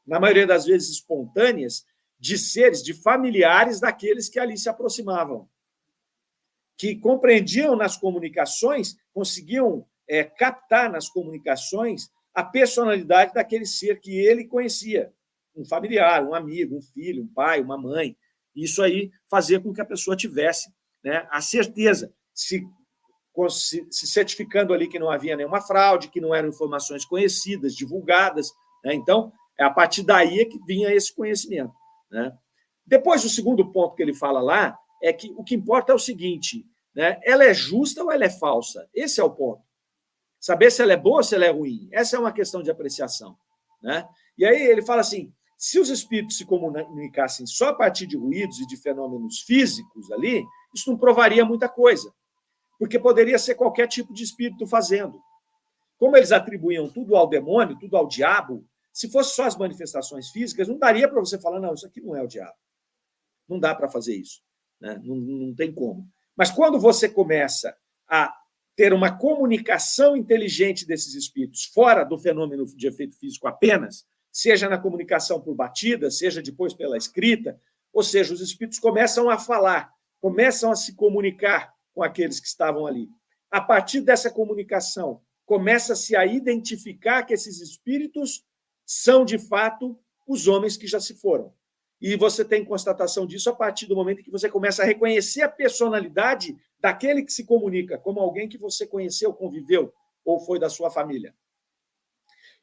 na 0.06 0.18
maioria 0.18 0.46
das 0.46 0.64
vezes 0.64 0.88
espontâneas, 0.88 1.84
de 2.20 2.36
seres, 2.36 2.82
de 2.82 2.92
familiares 2.92 3.80
daqueles 3.80 4.28
que 4.28 4.38
ali 4.38 4.58
se 4.58 4.68
aproximavam, 4.68 5.48
que 6.76 6.94
compreendiam 6.94 7.74
nas 7.74 7.96
comunicações, 7.96 8.96
conseguiam 9.12 9.86
é, 10.06 10.24
captar 10.24 10.90
nas 10.90 11.08
comunicações 11.08 12.10
a 12.34 12.44
personalidade 12.44 13.32
daquele 13.32 13.64
ser 13.64 13.98
que 13.98 14.12
ele 14.14 14.44
conhecia, 14.44 15.12
um 15.56 15.64
familiar, 15.64 16.22
um 16.22 16.34
amigo, 16.34 16.76
um 16.76 16.82
filho, 16.82 17.24
um 17.24 17.28
pai, 17.28 17.60
uma 17.60 17.78
mãe. 17.78 18.16
Isso 18.54 18.82
aí 18.82 19.10
fazia 19.30 19.58
com 19.58 19.72
que 19.72 19.80
a 19.80 19.86
pessoa 19.86 20.16
tivesse 20.16 20.70
né, 21.02 21.26
a 21.30 21.40
certeza, 21.40 22.12
se 22.34 22.62
se 23.52 24.06
certificando 24.06 24.74
ali 24.74 24.88
que 24.88 24.98
não 24.98 25.10
havia 25.10 25.36
nenhuma 25.36 25.60
fraude, 25.60 26.10
que 26.10 26.20
não 26.20 26.34
eram 26.34 26.48
informações 26.48 27.06
conhecidas, 27.06 27.74
divulgadas. 27.74 28.52
Né? 28.84 28.92
Então, 28.94 29.32
é 29.58 29.64
a 29.64 29.70
partir 29.70 30.02
daí 30.02 30.40
é 30.40 30.44
que 30.44 30.58
vinha 30.66 30.92
esse 30.92 31.14
conhecimento. 31.14 31.72
Né? 32.11 32.32
Depois, 32.86 33.24
o 33.24 33.28
segundo 33.28 33.70
ponto 33.70 33.94
que 33.94 34.02
ele 34.02 34.14
fala 34.14 34.40
lá 34.40 34.76
é 35.02 35.12
que 35.12 35.32
o 35.36 35.44
que 35.44 35.54
importa 35.54 35.92
é 35.92 35.94
o 35.94 35.98
seguinte: 35.98 36.66
né? 36.94 37.20
ela 37.24 37.44
é 37.44 37.54
justa 37.54 38.02
ou 38.02 38.11
ela 38.11 38.24
é 38.24 38.30
falsa? 38.30 38.88
Esse 38.94 39.20
é 39.20 39.24
o 39.24 39.30
ponto. 39.30 39.62
Saber 40.38 40.70
se 40.70 40.82
ela 40.82 40.92
é 40.92 40.96
boa 40.96 41.18
ou 41.18 41.22
se 41.22 41.34
ela 41.34 41.44
é 41.44 41.50
ruim. 41.50 41.88
Essa 41.92 42.16
é 42.16 42.18
uma 42.18 42.32
questão 42.32 42.62
de 42.62 42.70
apreciação. 42.70 43.36
Né? 43.82 44.08
E 44.36 44.44
aí 44.44 44.62
ele 44.62 44.82
fala 44.82 45.00
assim: 45.00 45.32
se 45.56 45.78
os 45.78 45.88
espíritos 45.90 46.36
se 46.36 46.44
comunicassem 46.44 47.46
só 47.46 47.68
a 47.68 47.74
partir 47.74 48.06
de 48.06 48.16
ruídos 48.16 48.58
e 48.58 48.66
de 48.66 48.76
fenômenos 48.76 49.40
físicos 49.40 50.11
ali, 50.11 50.44
isso 50.74 50.90
não 50.90 50.98
provaria 50.98 51.44
muita 51.44 51.68
coisa 51.68 52.12
porque 52.80 52.98
poderia 52.98 53.38
ser 53.38 53.56
qualquer 53.56 53.86
tipo 53.86 54.14
de 54.14 54.24
espírito 54.24 54.66
fazendo. 54.66 55.20
Como 55.98 56.16
eles 56.16 56.32
atribuíam 56.32 56.88
tudo 56.88 57.14
ao 57.14 57.28
demônio, 57.28 57.78
tudo 57.78 57.94
ao 57.94 58.08
diabo, 58.08 58.64
se 58.93 59.11
fosse 59.11 59.34
só 59.34 59.45
as 59.45 59.57
manifestações 59.57 60.30
físicas, 60.30 60.68
não 60.68 60.78
daria 60.78 61.09
para 61.09 61.20
você 61.20 61.38
falar, 61.38 61.61
não, 61.61 61.74
isso 61.74 61.86
aqui 61.86 62.01
não 62.01 62.16
é 62.16 62.22
o 62.22 62.26
diabo. 62.26 62.57
Não 63.49 63.59
dá 63.59 63.74
para 63.74 63.88
fazer 63.88 64.16
isso. 64.16 64.43
Né? 64.80 65.01
Não, 65.05 65.16
não 65.16 65.55
tem 65.55 65.72
como. 65.72 66.09
Mas 66.36 66.51
quando 66.51 66.78
você 66.78 67.09
começa 67.09 67.76
a 68.09 68.34
ter 68.74 68.93
uma 68.93 69.16
comunicação 69.16 70.16
inteligente 70.16 70.86
desses 70.86 71.14
espíritos, 71.14 71.64
fora 71.66 72.05
do 72.05 72.18
fenômeno 72.18 72.64
de 72.64 72.86
efeito 72.86 73.16
físico 73.18 73.47
apenas, 73.47 74.07
seja 74.32 74.68
na 74.68 74.78
comunicação 74.78 75.41
por 75.41 75.55
batida, 75.55 76.11
seja 76.11 76.41
depois 76.41 76.72
pela 76.72 76.97
escrita, 76.97 77.61
ou 77.93 78.03
seja, 78.03 78.32
os 78.32 78.41
espíritos 78.41 78.78
começam 78.78 79.28
a 79.28 79.36
falar, 79.36 79.93
começam 80.20 80.70
a 80.70 80.76
se 80.76 80.95
comunicar 80.95 81.74
com 81.93 82.03
aqueles 82.03 82.41
que 82.41 82.47
estavam 82.47 82.86
ali. 82.86 83.09
A 83.51 83.61
partir 83.61 84.01
dessa 84.01 84.30
comunicação, 84.30 85.20
começa-se 85.45 86.14
a 86.14 86.24
identificar 86.24 87.24
que 87.24 87.34
esses 87.34 87.61
espíritos 87.61 88.45
são, 88.93 89.24
de 89.24 89.38
fato, 89.38 89.97
os 90.26 90.49
homens 90.49 90.76
que 90.76 90.86
já 90.86 90.99
se 90.99 91.14
foram. 91.14 91.55
E 92.01 92.16
você 92.16 92.45
tem 92.45 92.64
constatação 92.64 93.24
disso 93.26 93.49
a 93.49 93.55
partir 93.55 93.86
do 93.86 93.95
momento 93.95 94.22
que 94.22 94.30
você 94.30 94.49
começa 94.49 94.82
a 94.82 94.86
reconhecer 94.86 95.43
a 95.43 95.49
personalidade 95.49 96.57
daquele 96.80 97.22
que 97.22 97.32
se 97.32 97.45
comunica 97.45 97.99
como 97.99 98.18
alguém 98.18 98.49
que 98.49 98.59
você 98.59 98.86
conheceu, 98.86 99.32
conviveu 99.32 99.93
ou 100.24 100.41
foi 100.41 100.59
da 100.59 100.68
sua 100.68 100.91
família. 100.91 101.34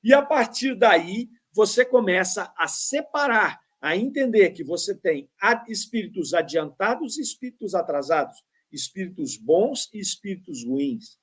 E 0.03 0.13
a 0.13 0.21
partir 0.21 0.75
daí, 0.75 1.29
você 1.53 1.85
começa 1.85 2.51
a 2.57 2.67
separar, 2.67 3.59
a 3.79 3.95
entender 3.95 4.49
que 4.51 4.63
você 4.63 4.93
tem 4.93 5.29
espíritos 5.69 6.33
adiantados 6.33 7.17
e 7.17 7.21
espíritos 7.21 7.73
atrasados 7.73 8.43
espíritos 8.69 9.37
bons 9.37 9.89
e 9.93 9.99
espíritos 9.99 10.65
ruins. 10.65 11.17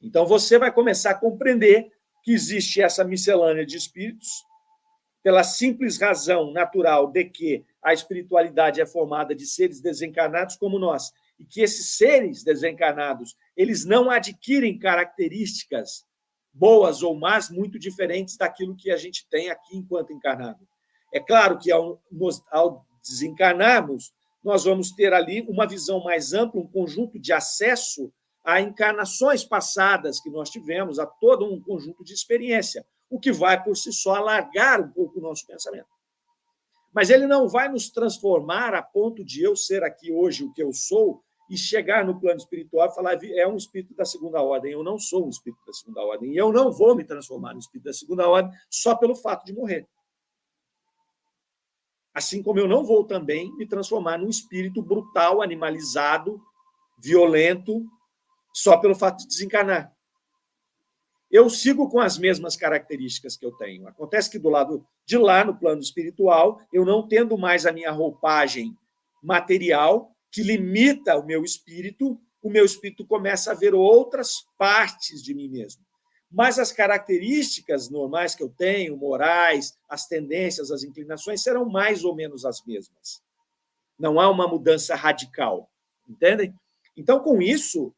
Então 0.00 0.24
você 0.24 0.56
vai 0.56 0.72
começar 0.72 1.10
a 1.10 1.18
compreender 1.18 1.90
que 2.26 2.32
existe 2.32 2.82
essa 2.82 3.04
miscelânea 3.04 3.64
de 3.64 3.76
espíritos, 3.76 4.44
pela 5.22 5.44
simples 5.44 5.96
razão 5.96 6.50
natural 6.50 7.06
de 7.06 7.24
que 7.24 7.64
a 7.80 7.94
espiritualidade 7.94 8.80
é 8.80 8.84
formada 8.84 9.32
de 9.32 9.46
seres 9.46 9.80
desencarnados 9.80 10.56
como 10.56 10.76
nós, 10.76 11.12
e 11.38 11.44
que 11.44 11.60
esses 11.60 11.96
seres 11.96 12.42
desencarnados, 12.42 13.36
eles 13.56 13.84
não 13.84 14.10
adquirem 14.10 14.76
características 14.76 16.04
boas 16.52 17.00
ou 17.00 17.16
más 17.16 17.48
muito 17.48 17.78
diferentes 17.78 18.36
daquilo 18.36 18.74
que 18.74 18.90
a 18.90 18.96
gente 18.96 19.24
tem 19.28 19.48
aqui 19.48 19.76
enquanto 19.76 20.12
encarnado. 20.12 20.66
É 21.14 21.20
claro 21.20 21.60
que 21.60 21.70
ao, 21.70 22.02
ao 22.50 22.84
desencarnarmos, 23.00 24.12
nós 24.42 24.64
vamos 24.64 24.90
ter 24.90 25.14
ali 25.14 25.42
uma 25.42 25.64
visão 25.64 26.02
mais 26.02 26.32
ampla, 26.32 26.60
um 26.60 26.66
conjunto 26.66 27.20
de 27.20 27.32
acesso 27.32 28.12
a 28.46 28.60
encarnações 28.60 29.42
passadas 29.42 30.20
que 30.20 30.30
nós 30.30 30.48
tivemos, 30.48 31.00
a 31.00 31.04
todo 31.04 31.44
um 31.44 31.60
conjunto 31.60 32.04
de 32.04 32.14
experiência, 32.14 32.86
o 33.10 33.18
que 33.18 33.32
vai 33.32 33.60
por 33.60 33.76
si 33.76 33.92
só 33.92 34.14
alargar 34.14 34.80
um 34.80 34.88
pouco 34.88 35.18
o 35.18 35.22
nosso 35.22 35.44
pensamento. 35.44 35.88
Mas 36.94 37.10
ele 37.10 37.26
não 37.26 37.48
vai 37.48 37.68
nos 37.68 37.90
transformar 37.90 38.72
a 38.72 38.80
ponto 38.80 39.24
de 39.24 39.42
eu 39.42 39.56
ser 39.56 39.82
aqui 39.82 40.12
hoje 40.12 40.44
o 40.44 40.52
que 40.52 40.62
eu 40.62 40.72
sou 40.72 41.24
e 41.50 41.58
chegar 41.58 42.04
no 42.04 42.20
plano 42.20 42.38
espiritual 42.38 42.88
e 42.88 42.94
falar 42.94 43.18
é 43.22 43.46
um 43.48 43.56
espírito 43.56 43.94
da 43.96 44.04
segunda 44.04 44.40
ordem. 44.40 44.72
Eu 44.72 44.84
não 44.84 44.96
sou 44.96 45.26
um 45.26 45.28
espírito 45.28 45.64
da 45.66 45.72
segunda 45.72 46.02
ordem 46.02 46.32
e 46.32 46.36
eu 46.36 46.52
não 46.52 46.70
vou 46.70 46.94
me 46.94 47.02
transformar 47.04 47.52
no 47.52 47.58
espírito 47.58 47.86
da 47.86 47.92
segunda 47.92 48.28
ordem 48.28 48.52
só 48.70 48.94
pelo 48.94 49.16
fato 49.16 49.44
de 49.44 49.52
morrer. 49.52 49.88
Assim 52.14 52.44
como 52.44 52.60
eu 52.60 52.68
não 52.68 52.84
vou 52.84 53.04
também 53.04 53.52
me 53.56 53.66
transformar 53.66 54.18
num 54.18 54.28
espírito 54.28 54.80
brutal, 54.80 55.42
animalizado, 55.42 56.40
violento, 56.98 57.84
só 58.56 58.78
pelo 58.78 58.94
fato 58.94 59.18
de 59.18 59.28
desencarnar. 59.28 59.92
eu 61.30 61.50
sigo 61.50 61.90
com 61.90 62.00
as 62.00 62.16
mesmas 62.16 62.56
características 62.56 63.36
que 63.36 63.44
eu 63.44 63.52
tenho. 63.52 63.86
Acontece 63.86 64.30
que 64.30 64.38
do 64.38 64.48
lado 64.48 64.86
de 65.04 65.18
lá, 65.18 65.44
no 65.44 65.54
plano 65.54 65.82
espiritual, 65.82 66.58
eu 66.72 66.82
não 66.82 67.06
tendo 67.06 67.36
mais 67.36 67.66
a 67.66 67.72
minha 67.72 67.90
roupagem 67.90 68.74
material, 69.22 70.10
que 70.32 70.42
limita 70.42 71.18
o 71.18 71.26
meu 71.26 71.44
espírito, 71.44 72.18
o 72.42 72.48
meu 72.48 72.64
espírito 72.64 73.06
começa 73.06 73.50
a 73.50 73.54
ver 73.54 73.74
outras 73.74 74.46
partes 74.56 75.22
de 75.22 75.34
mim 75.34 75.48
mesmo. 75.50 75.84
Mas 76.30 76.58
as 76.58 76.72
características 76.72 77.90
normais 77.90 78.34
que 78.34 78.42
eu 78.42 78.48
tenho, 78.48 78.96
morais, 78.96 79.76
as 79.86 80.06
tendências, 80.06 80.70
as 80.70 80.82
inclinações, 80.82 81.42
serão 81.42 81.66
mais 81.68 82.04
ou 82.04 82.14
menos 82.14 82.46
as 82.46 82.64
mesmas. 82.64 83.22
Não 83.98 84.18
há 84.18 84.30
uma 84.30 84.48
mudança 84.48 84.94
radical. 84.94 85.70
Entendem? 86.08 86.54
Então, 86.96 87.20
com 87.20 87.42
isso, 87.42 87.92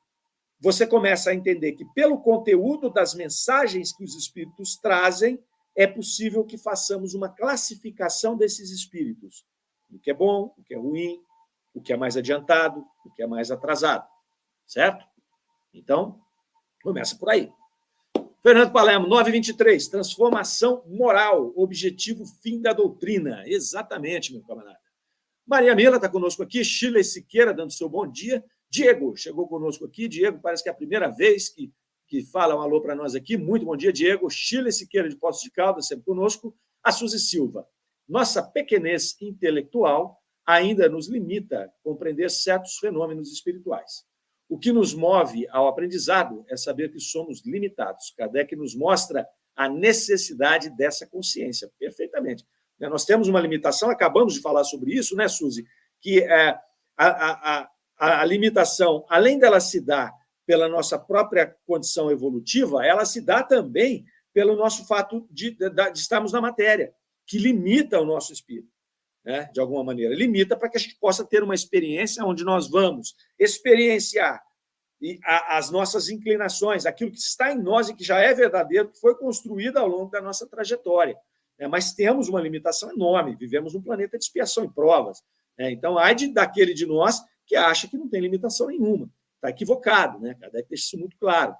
você 0.61 0.87
começa 0.87 1.31
a 1.31 1.35
entender 1.35 1.73
que, 1.73 1.85
pelo 1.95 2.21
conteúdo 2.21 2.91
das 2.91 3.15
mensagens 3.15 3.93
que 3.93 4.05
os 4.05 4.17
espíritos 4.17 4.77
trazem, 4.77 5.39
é 5.77 5.87
possível 5.87 6.45
que 6.45 6.59
façamos 6.59 7.15
uma 7.15 7.29
classificação 7.29 8.37
desses 8.37 8.71
espíritos. 8.71 9.45
O 9.91 9.99
que 9.99 10.11
é 10.11 10.15
bom, 10.15 10.53
o 10.59 10.63
que 10.65 10.75
é 10.75 10.77
ruim, 10.77 11.21
o 11.73 11.81
que 11.81 11.93
é 11.93 11.97
mais 11.97 12.17
adiantado, 12.17 12.85
o 13.05 13.11
que 13.11 13.23
é 13.23 13.27
mais 13.27 13.51
atrasado. 13.51 14.07
Certo? 14.67 15.07
Então, 15.73 16.21
começa 16.83 17.17
por 17.17 17.31
aí. 17.31 17.53
Fernando 18.43 18.73
Palermo, 18.73 19.07
923, 19.07 19.89
transformação 19.89 20.83
moral, 20.87 21.53
objetivo 21.57 22.25
fim 22.43 22.61
da 22.61 22.73
doutrina. 22.73 23.43
Exatamente, 23.47 24.33
meu 24.33 24.43
camarada. 24.43 24.79
Maria 25.47 25.75
Mila 25.75 25.97
está 25.97 26.09
conosco 26.09 26.43
aqui, 26.43 26.65
Chile 26.65 27.03
Siqueira 27.03 27.55
dando 27.55 27.73
seu 27.73 27.89
bom 27.89 28.07
dia. 28.07 28.45
Diego 28.71 29.17
chegou 29.17 29.49
conosco 29.49 29.85
aqui. 29.85 30.09
Diego, 30.09 30.41
parece 30.41 30.63
que 30.63 30.69
é 30.69 30.73
a 30.73 30.75
primeira 30.75 31.09
vez 31.09 31.49
que, 31.49 31.73
que 32.07 32.23
fala 32.23 32.57
um 32.57 32.61
alô 32.61 32.81
para 32.81 32.95
nós 32.95 33.15
aqui. 33.15 33.37
Muito 33.37 33.65
bom 33.65 33.77
dia, 33.77 33.93
Diego. 33.93 34.29
Chile 34.31 34.71
Siqueira 34.73 35.09
de 35.09 35.17
Poços 35.17 35.43
de 35.43 35.51
Caldas, 35.51 35.89
sempre 35.89 36.05
conosco. 36.05 36.55
A 36.83 36.93
Suzy 36.93 37.19
Silva. 37.19 37.67
Nossa 38.09 38.43
pequenez 38.43 39.17
intelectual 39.21 40.19
ainda 40.47 40.89
nos 40.89 41.09
limita 41.09 41.65
a 41.65 41.69
compreender 41.83 42.31
certos 42.31 42.79
fenômenos 42.79 43.31
espirituais. 43.31 44.07
O 44.49 44.59
que 44.59 44.73
nos 44.73 44.95
move 44.95 45.47
ao 45.51 45.69
aprendizado 45.69 46.43
é 46.49 46.57
saber 46.57 46.91
que 46.91 46.99
somos 46.99 47.45
limitados. 47.45 48.15
Kardec 48.17 48.57
nos 48.57 48.75
mostra 48.75 49.29
a 49.55 49.69
necessidade 49.69 50.71
dessa 50.71 51.07
consciência, 51.07 51.71
perfeitamente. 51.79 52.47
Nós 52.81 53.05
temos 53.05 53.29
uma 53.29 53.41
limitação, 53.41 53.91
acabamos 53.91 54.35
de 54.35 54.41
falar 54.41 54.65
sobre 54.65 54.95
isso, 54.95 55.15
né, 55.15 55.29
Suzy? 55.29 55.67
Que 56.01 56.21
é, 56.21 56.59
a, 56.97 57.07
a, 57.07 57.61
a, 57.61 57.71
a 57.99 58.25
limitação, 58.25 59.05
além 59.09 59.39
dela 59.39 59.61
se 59.61 59.81
dar 59.81 60.13
pela 60.47 60.69
nossa 60.69 60.99
própria 60.99 61.55
condição 61.67 62.11
evolutiva, 62.11 62.85
ela 62.85 63.05
se 63.05 63.21
dá 63.21 63.43
também 63.43 64.07
pelo 64.33 64.57
nosso 64.57 64.87
fato 64.87 65.27
de, 65.31 65.51
de, 65.51 65.69
de 65.71 65.99
estarmos 65.99 66.33
na 66.33 66.41
matéria, 66.41 66.95
que 67.27 67.39
limita 67.39 68.01
o 68.01 68.05
nosso 68.05 68.33
espírito, 68.33 68.71
né? 69.25 69.51
de 69.53 69.61
alguma 69.61 69.83
maneira. 69.83 70.15
Limita 70.15 70.57
para 70.57 70.69
que 70.69 70.77
a 70.77 70.81
gente 70.81 70.97
possa 70.99 71.25
ter 71.25 71.43
uma 71.43 71.55
experiência 71.55 72.25
onde 72.25 72.45
nós 72.45 72.69
vamos 72.69 73.15
experienciar 73.39 74.43
e 75.01 75.19
a, 75.25 75.59
as 75.59 75.71
nossas 75.71 76.09
inclinações, 76.09 76.87
aquilo 76.87 77.11
que 77.11 77.19
está 77.19 77.53
em 77.53 77.61
nós 77.61 77.89
e 77.89 77.95
que 77.95 78.05
já 78.05 78.19
é 78.19 78.35
verdadeiro, 78.35 78.91
que 78.91 79.01
foi 79.01 79.15
construído 79.15 79.77
ao 79.77 79.87
longo 79.87 80.11
da 80.11 80.21
nossa 80.21 80.47
trajetória. 80.47 81.17
Né? 81.59 81.69
Mas 81.69 81.93
temos 81.93 82.29
uma 82.29 82.41
limitação 82.41 82.91
enorme, 82.91 83.37
vivemos 83.37 83.75
um 83.75 83.83
planeta 83.83 84.19
de 84.19 84.25
expiação 84.25 84.65
e 84.65 84.73
provas. 84.73 85.23
Né? 85.57 85.71
Então, 85.71 85.99
há 85.99 86.13
de, 86.13 86.33
daquele 86.33 86.75
de 86.75 86.87
nós 86.87 87.21
que 87.49 87.57
acha 87.57 87.89
que 87.89 87.97
não 87.97 88.09
tem 88.09 88.21
limitação 88.21 88.69
nenhuma. 88.69 89.11
Está 89.37 89.49
equivocado, 89.49 90.21
né? 90.21 90.35
Kardec 90.35 90.69
deixa 90.69 90.85
isso 90.85 90.99
muito 90.99 91.17
claro. 91.17 91.55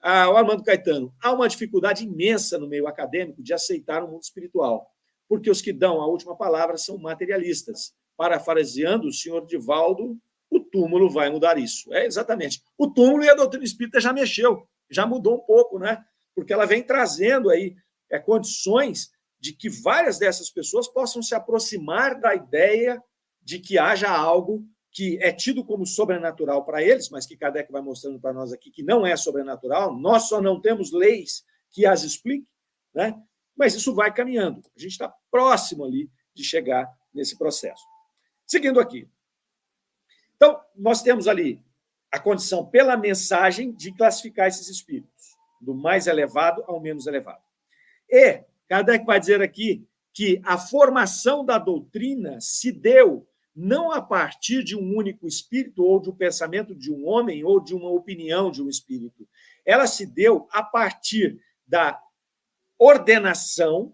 Ah, 0.00 0.30
o 0.30 0.36
Armando 0.36 0.62
Caetano, 0.62 1.14
há 1.20 1.32
uma 1.32 1.48
dificuldade 1.48 2.04
imensa 2.04 2.58
no 2.58 2.68
meio 2.68 2.86
acadêmico 2.86 3.42
de 3.42 3.52
aceitar 3.52 4.02
o 4.02 4.08
mundo 4.08 4.22
espiritual, 4.22 4.88
porque 5.28 5.50
os 5.50 5.60
que 5.60 5.72
dão 5.72 6.00
a 6.00 6.06
última 6.06 6.36
palavra 6.36 6.78
são 6.78 6.96
materialistas. 6.96 7.92
Parafraseando 8.16 9.08
o 9.08 9.12
senhor 9.12 9.44
Divaldo, 9.46 10.18
o 10.50 10.60
túmulo 10.60 11.10
vai 11.10 11.28
mudar 11.30 11.58
isso. 11.58 11.92
É 11.92 12.06
exatamente. 12.06 12.62
O 12.76 12.88
túmulo 12.88 13.22
e 13.24 13.28
a 13.28 13.34
doutrina 13.34 13.64
espírita 13.64 14.00
já 14.00 14.12
mexeu, 14.12 14.66
já 14.88 15.06
mudou 15.06 15.34
um 15.36 15.40
pouco, 15.40 15.78
né? 15.78 16.02
Porque 16.34 16.52
ela 16.52 16.64
vem 16.64 16.82
trazendo 16.82 17.50
aí 17.50 17.76
é, 18.10 18.18
condições 18.18 19.10
de 19.38 19.52
que 19.52 19.68
várias 19.68 20.18
dessas 20.18 20.50
pessoas 20.50 20.88
possam 20.88 21.22
se 21.22 21.34
aproximar 21.34 22.18
da 22.18 22.34
ideia 22.34 23.02
de 23.42 23.58
que 23.58 23.78
haja 23.78 24.10
algo 24.10 24.64
que 24.98 25.16
é 25.22 25.30
tido 25.30 25.64
como 25.64 25.86
sobrenatural 25.86 26.64
para 26.64 26.82
eles, 26.82 27.08
mas 27.08 27.24
que 27.24 27.36
Kardec 27.36 27.70
vai 27.70 27.80
mostrando 27.80 28.18
para 28.18 28.32
nós 28.32 28.52
aqui 28.52 28.68
que 28.68 28.82
não 28.82 29.06
é 29.06 29.16
sobrenatural, 29.16 29.96
nós 29.96 30.24
só 30.24 30.42
não 30.42 30.60
temos 30.60 30.90
leis 30.90 31.44
que 31.70 31.86
as 31.86 32.02
expliquem, 32.02 32.48
né? 32.92 33.14
mas 33.56 33.76
isso 33.76 33.94
vai 33.94 34.12
caminhando. 34.12 34.60
A 34.76 34.80
gente 34.80 34.90
está 34.90 35.14
próximo 35.30 35.84
ali 35.84 36.10
de 36.34 36.42
chegar 36.42 36.92
nesse 37.14 37.38
processo. 37.38 37.84
Seguindo 38.44 38.80
aqui. 38.80 39.08
Então, 40.34 40.60
nós 40.74 41.00
temos 41.00 41.28
ali 41.28 41.62
a 42.10 42.18
condição, 42.18 42.66
pela 42.66 42.96
mensagem, 42.96 43.70
de 43.70 43.94
classificar 43.94 44.48
esses 44.48 44.68
espíritos, 44.68 45.36
do 45.60 45.76
mais 45.76 46.08
elevado 46.08 46.64
ao 46.66 46.80
menos 46.80 47.06
elevado. 47.06 47.44
E 48.10 48.42
Kardec 48.66 49.06
vai 49.06 49.20
dizer 49.20 49.42
aqui 49.42 49.86
que 50.12 50.42
a 50.44 50.58
formação 50.58 51.44
da 51.44 51.56
doutrina 51.56 52.40
se 52.40 52.72
deu 52.72 53.28
não 53.58 53.90
a 53.90 54.00
partir 54.00 54.62
de 54.62 54.76
um 54.76 54.96
único 54.96 55.26
espírito, 55.26 55.82
ou 55.82 56.00
de 56.00 56.08
um 56.08 56.14
pensamento 56.14 56.76
de 56.76 56.92
um 56.92 57.08
homem, 57.08 57.42
ou 57.42 57.58
de 57.58 57.74
uma 57.74 57.90
opinião 57.90 58.52
de 58.52 58.62
um 58.62 58.68
espírito. 58.68 59.28
Ela 59.66 59.88
se 59.88 60.06
deu 60.06 60.46
a 60.52 60.62
partir 60.62 61.40
da 61.66 62.00
ordenação 62.78 63.92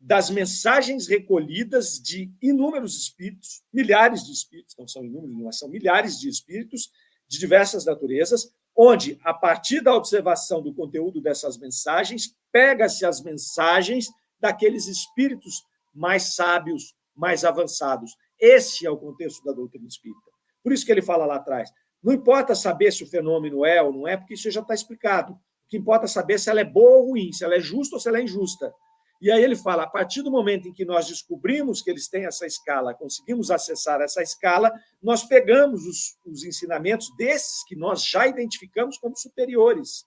das 0.00 0.30
mensagens 0.30 1.06
recolhidas 1.06 2.00
de 2.00 2.32
inúmeros 2.42 2.96
espíritos, 2.96 3.62
milhares 3.72 4.24
de 4.24 4.32
espíritos, 4.32 4.74
não 4.76 4.88
são 4.88 5.04
inúmeros, 5.04 5.36
mas 5.44 5.58
são 5.58 5.68
milhares 5.68 6.18
de 6.18 6.28
espíritos 6.28 6.90
de 7.28 7.38
diversas 7.38 7.84
naturezas, 7.84 8.52
onde, 8.74 9.16
a 9.22 9.32
partir 9.32 9.80
da 9.80 9.94
observação 9.94 10.60
do 10.60 10.74
conteúdo 10.74 11.20
dessas 11.20 11.56
mensagens, 11.56 12.34
pega-se 12.50 13.06
as 13.06 13.22
mensagens 13.22 14.08
daqueles 14.40 14.88
espíritos 14.88 15.62
mais 15.94 16.34
sábios, 16.34 16.94
mais 17.14 17.44
avançados, 17.44 18.16
esse 18.40 18.86
é 18.86 18.90
o 18.90 18.96
contexto 18.96 19.44
da 19.44 19.52
doutrina 19.52 19.86
espírita. 19.86 20.30
Por 20.62 20.72
isso 20.72 20.84
que 20.84 20.92
ele 20.92 21.02
fala 21.02 21.26
lá 21.26 21.36
atrás. 21.36 21.70
Não 22.02 22.12
importa 22.12 22.54
saber 22.54 22.92
se 22.92 23.02
o 23.02 23.06
fenômeno 23.06 23.64
é 23.64 23.82
ou 23.82 23.92
não 23.92 24.06
é, 24.06 24.16
porque 24.16 24.34
isso 24.34 24.50
já 24.50 24.60
está 24.60 24.74
explicado. 24.74 25.32
O 25.32 25.68
que 25.68 25.76
importa 25.76 26.04
é 26.04 26.08
saber 26.08 26.38
se 26.38 26.48
ela 26.48 26.60
é 26.60 26.64
boa 26.64 26.98
ou 26.98 27.08
ruim, 27.10 27.32
se 27.32 27.44
ela 27.44 27.54
é 27.54 27.60
justa 27.60 27.96
ou 27.96 28.00
se 28.00 28.08
ela 28.08 28.18
é 28.18 28.22
injusta. 28.22 28.72
E 29.20 29.30
aí 29.30 29.42
ele 29.42 29.56
fala: 29.56 29.82
a 29.82 29.88
partir 29.88 30.22
do 30.22 30.30
momento 30.30 30.68
em 30.68 30.72
que 30.72 30.84
nós 30.84 31.08
descobrimos 31.08 31.82
que 31.82 31.90
eles 31.90 32.08
têm 32.08 32.24
essa 32.24 32.46
escala, 32.46 32.94
conseguimos 32.94 33.50
acessar 33.50 34.00
essa 34.00 34.22
escala, 34.22 34.72
nós 35.02 35.24
pegamos 35.24 35.84
os, 35.84 36.16
os 36.24 36.44
ensinamentos 36.44 37.08
desses 37.16 37.64
que 37.64 37.74
nós 37.74 38.04
já 38.04 38.26
identificamos 38.26 38.96
como 38.96 39.16
superiores. 39.16 40.06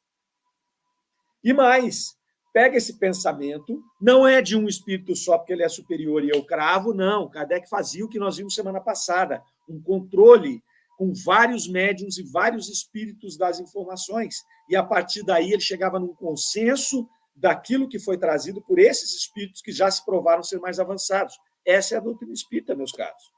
E 1.44 1.54
mais, 1.54 2.16
pega 2.54 2.78
esse 2.78 2.98
pensamento, 2.98 3.84
não 4.00 4.28
é 4.28 4.42
de 4.42 4.58
um 4.58 4.68
espírito 4.68 5.16
só 5.16 5.38
porque 5.38 5.54
ele 5.54 5.64
é 5.64 5.70
superior 5.70 6.24
e 6.24 6.30
eu 6.30 6.44
cravo, 6.44 6.94
não. 6.94 7.30
Kardec 7.30 7.70
fazia 7.70 8.06
o 8.06 8.10
que 8.10 8.20
nós 8.20 8.38
vimos 8.38 8.56
semana 8.56 8.82
passada, 8.82 9.44
um 9.68 9.82
controle 9.82 10.62
com 10.98 11.14
vários 11.14 11.68
médiums 11.68 12.18
e 12.18 12.24
vários 12.24 12.70
espíritos 12.70 13.38
das 13.38 13.60
informações. 13.60 14.44
E 14.70 14.76
a 14.76 14.84
partir 14.84 15.24
daí 15.24 15.52
ele 15.52 15.62
chegava 15.62 16.00
num 16.00 16.14
consenso 16.14 17.08
daquilo 17.36 17.88
que 17.88 17.98
foi 17.98 18.18
trazido 18.18 18.62
por 18.62 18.78
esses 18.78 19.16
espíritos 19.16 19.62
que 19.62 19.72
já 19.72 19.90
se 19.90 20.06
provaram 20.06 20.44
ser 20.44 20.60
mais 20.60 20.80
avançados. 20.80 21.40
Essa 21.66 21.96
é 21.96 21.98
a 21.98 22.02
doutrina 22.02 22.34
espírita, 22.34 22.76
meus 22.76 22.92
caros. 22.92 23.32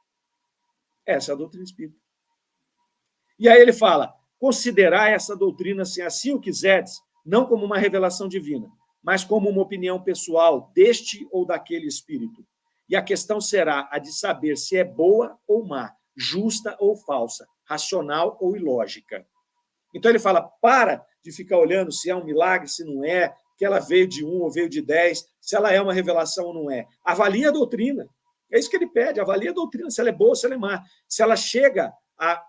Essa 1.05 1.31
é 1.31 1.33
a 1.33 1.37
doutrina 1.37 1.63
espírita. 1.63 1.97
E 3.39 3.47
aí 3.47 3.61
ele 3.61 3.73
fala: 3.73 4.13
considerar 4.39 5.11
essa 5.11 5.35
doutrina, 5.35 5.85
se 5.85 6.01
assim 6.01 6.33
o 6.33 6.39
quiseres, 6.39 7.01
não 7.25 7.45
como 7.45 7.65
uma 7.65 7.77
revelação 7.77 8.27
divina, 8.27 8.69
mas 9.03 9.23
como 9.23 9.49
uma 9.49 9.61
opinião 9.61 10.01
pessoal 10.01 10.71
deste 10.73 11.27
ou 11.31 11.45
daquele 11.45 11.87
espírito. 11.87 12.45
E 12.87 12.95
a 12.95 13.01
questão 13.01 13.41
será 13.41 13.87
a 13.91 13.99
de 13.99 14.13
saber 14.13 14.57
se 14.57 14.77
é 14.77 14.83
boa 14.83 15.37
ou 15.47 15.65
má, 15.65 15.93
justa 16.15 16.75
ou 16.79 16.95
falsa, 16.95 17.45
racional 17.65 18.37
ou 18.39 18.55
ilógica. 18.55 19.25
Então 19.93 20.09
ele 20.09 20.19
fala: 20.19 20.41
para 20.61 21.05
de 21.23 21.31
ficar 21.31 21.57
olhando 21.57 21.91
se 21.91 22.09
é 22.09 22.15
um 22.15 22.23
milagre, 22.23 22.67
se 22.67 22.83
não 22.83 23.03
é, 23.03 23.33
que 23.57 23.65
ela 23.65 23.79
veio 23.79 24.07
de 24.07 24.25
um 24.25 24.41
ou 24.41 24.51
veio 24.51 24.69
de 24.69 24.81
dez, 24.81 25.25
se 25.39 25.55
ela 25.55 25.71
é 25.71 25.81
uma 25.81 25.93
revelação 25.93 26.45
ou 26.45 26.53
não 26.53 26.71
é. 26.71 26.87
Avalie 27.03 27.45
a 27.45 27.51
doutrina. 27.51 28.07
É 28.51 28.59
isso 28.59 28.69
que 28.69 28.75
ele 28.75 28.87
pede, 28.87 29.19
avalie 29.19 29.49
a 29.49 29.53
doutrina, 29.53 29.89
se 29.89 29.99
ela 29.99 30.09
é 30.09 30.13
boa 30.13 30.35
se 30.35 30.45
ela 30.45 30.55
é 30.55 30.57
má. 30.57 30.83
Se 31.07 31.23
ela 31.23 31.35
chega 31.35 31.91
a, 32.19 32.43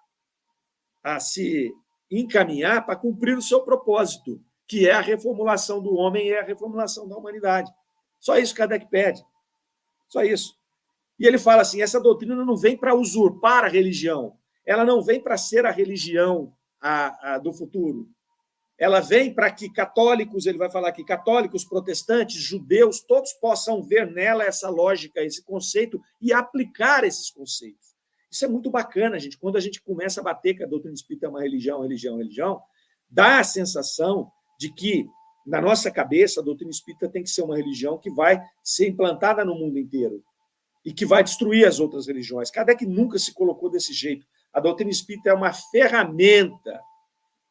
a 1.02 1.20
se 1.20 1.72
encaminhar 2.10 2.84
para 2.84 2.96
cumprir 2.96 3.36
o 3.36 3.42
seu 3.42 3.62
propósito 3.62 4.40
que 4.66 4.88
é 4.88 4.92
a 4.92 5.00
reformulação 5.00 5.82
do 5.82 5.94
homem 5.94 6.28
e 6.28 6.36
a 6.36 6.42
reformulação 6.42 7.08
da 7.08 7.16
humanidade. 7.16 7.70
Só 8.18 8.38
isso 8.38 8.54
Kardec 8.54 8.86
pede. 8.86 9.22
Só 10.08 10.22
isso. 10.22 10.56
E 11.18 11.26
ele 11.26 11.38
fala 11.38 11.62
assim: 11.62 11.82
essa 11.82 12.00
doutrina 12.00 12.34
não 12.44 12.56
vem 12.56 12.76
para 12.76 12.94
usurpar 12.94 13.64
a 13.64 13.68
religião, 13.68 14.36
ela 14.66 14.84
não 14.84 15.02
vem 15.02 15.20
para 15.20 15.36
ser 15.36 15.66
a 15.66 15.70
religião 15.70 16.52
a, 16.80 17.34
a, 17.34 17.38
do 17.38 17.52
futuro. 17.52 18.08
ela 18.76 19.00
vem 19.00 19.32
para 19.32 19.50
que 19.50 19.70
católicos, 19.70 20.46
ele 20.46 20.58
vai 20.58 20.68
falar 20.68 20.88
aqui, 20.88 21.04
católicos, 21.04 21.64
protestantes, 21.64 22.42
judeus, 22.42 23.00
todos 23.00 23.32
possam 23.32 23.82
ver 23.82 24.10
nela 24.10 24.44
essa 24.44 24.68
lógica, 24.68 25.22
esse 25.22 25.42
conceito 25.44 26.02
e 26.20 26.32
aplicar 26.32 27.04
esses 27.04 27.30
conceitos. 27.30 27.94
Isso 28.30 28.44
é 28.44 28.48
muito 28.48 28.68
bacana, 28.68 29.18
gente. 29.18 29.38
Quando 29.38 29.56
a 29.56 29.60
gente 29.60 29.80
começa 29.80 30.20
a 30.20 30.24
bater 30.24 30.54
que 30.54 30.64
a 30.64 30.66
doutrina 30.66 30.94
espírita 30.94 31.26
é 31.26 31.28
uma 31.28 31.40
religião, 31.42 31.82
religião, 31.82 32.16
religião, 32.16 32.60
dá 33.08 33.38
a 33.38 33.44
sensação 33.44 34.32
de 34.58 34.72
que, 34.72 35.06
na 35.46 35.60
nossa 35.60 35.90
cabeça, 35.90 36.40
a 36.40 36.44
doutrina 36.44 36.70
espírita 36.70 37.08
tem 37.08 37.22
que 37.22 37.30
ser 37.30 37.42
uma 37.42 37.56
religião 37.56 37.98
que 37.98 38.10
vai 38.10 38.40
ser 38.62 38.88
implantada 38.88 39.44
no 39.44 39.54
mundo 39.54 39.78
inteiro 39.78 40.22
e 40.84 40.92
que 40.92 41.06
vai 41.06 41.22
destruir 41.22 41.66
as 41.66 41.80
outras 41.80 42.06
religiões. 42.06 42.50
Kardec 42.50 42.84
nunca 42.86 43.18
se 43.18 43.32
colocou 43.32 43.70
desse 43.70 43.92
jeito. 43.92 44.26
A 44.52 44.60
doutrina 44.60 44.90
espírita 44.90 45.30
é 45.30 45.34
uma 45.34 45.52
ferramenta. 45.52 46.80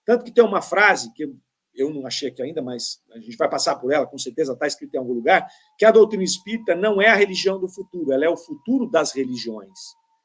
Tanto 0.06 0.24
que 0.24 0.32
tem 0.32 0.44
uma 0.44 0.62
frase 0.62 1.12
que 1.14 1.28
eu 1.74 1.90
não 1.92 2.06
achei 2.06 2.30
aqui 2.30 2.42
ainda, 2.42 2.62
mas 2.62 3.02
a 3.12 3.20
gente 3.20 3.36
vai 3.36 3.50
passar 3.50 3.76
por 3.76 3.92
ela, 3.92 4.06
com 4.06 4.18
certeza 4.18 4.54
está 4.54 4.68
escrita 4.68 4.98
em 4.98 5.00
algum 5.00 5.14
lugar, 5.14 5.48
que 5.78 5.86
a 5.86 5.92
doutrina 5.92 6.24
espírita 6.24 6.76
não 6.76 7.02
é 7.02 7.08
a 7.08 7.16
religião 7.16 7.60
do 7.60 7.68
futuro, 7.68 8.12
ela 8.12 8.26
é 8.26 8.30
o 8.30 8.38
futuro 8.38 8.88
das 8.88 9.12
religiões. 9.12 9.80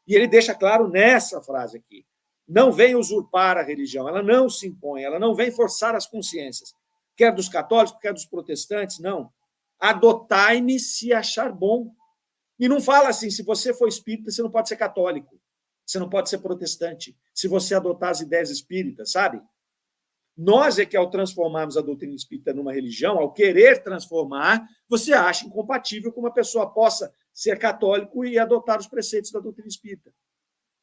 E 0.06 0.14
ele 0.14 0.26
deixa 0.26 0.54
claro 0.54 0.88
nessa 0.88 1.40
frase 1.40 1.78
aqui. 1.78 2.04
Não 2.48 2.72
vem 2.72 2.96
usurpar 2.96 3.58
a 3.58 3.62
religião, 3.62 4.08
ela 4.08 4.22
não 4.22 4.48
se 4.48 4.66
impõe, 4.66 5.02
ela 5.02 5.18
não 5.18 5.34
vem 5.34 5.50
forçar 5.50 5.94
as 5.94 6.06
consciências, 6.06 6.72
quer 7.14 7.34
dos 7.34 7.48
católicos, 7.48 8.00
quer 8.00 8.14
dos 8.14 8.24
protestantes, 8.24 8.98
não. 8.98 9.30
Adotai-me 9.78 10.80
se 10.80 11.12
achar 11.12 11.52
bom. 11.52 11.92
E 12.58 12.66
não 12.66 12.80
fala 12.80 13.10
assim, 13.10 13.30
se 13.30 13.42
você 13.42 13.74
for 13.74 13.86
espírita, 13.86 14.30
você 14.30 14.42
não 14.42 14.50
pode 14.50 14.68
ser 14.68 14.76
católico, 14.76 15.38
você 15.84 15.98
não 15.98 16.08
pode 16.08 16.30
ser 16.30 16.38
protestante, 16.38 17.16
se 17.34 17.46
você 17.46 17.74
adotar 17.74 18.10
as 18.10 18.20
ideias 18.20 18.50
espíritas, 18.50 19.12
sabe? 19.12 19.42
Nós 20.36 20.78
é 20.78 20.86
que, 20.86 20.96
ao 20.96 21.10
transformarmos 21.10 21.76
a 21.76 21.80
doutrina 21.80 22.14
espírita 22.14 22.54
numa 22.54 22.72
religião, 22.72 23.18
ao 23.18 23.32
querer 23.32 23.82
transformar, 23.82 24.66
você 24.88 25.12
acha 25.12 25.44
incompatível 25.44 26.12
que 26.12 26.20
uma 26.20 26.32
pessoa 26.32 26.72
possa 26.72 27.12
ser 27.32 27.58
católico 27.58 28.24
e 28.24 28.38
adotar 28.38 28.78
os 28.78 28.86
preceitos 28.86 29.32
da 29.32 29.40
doutrina 29.40 29.68
espírita. 29.68 30.12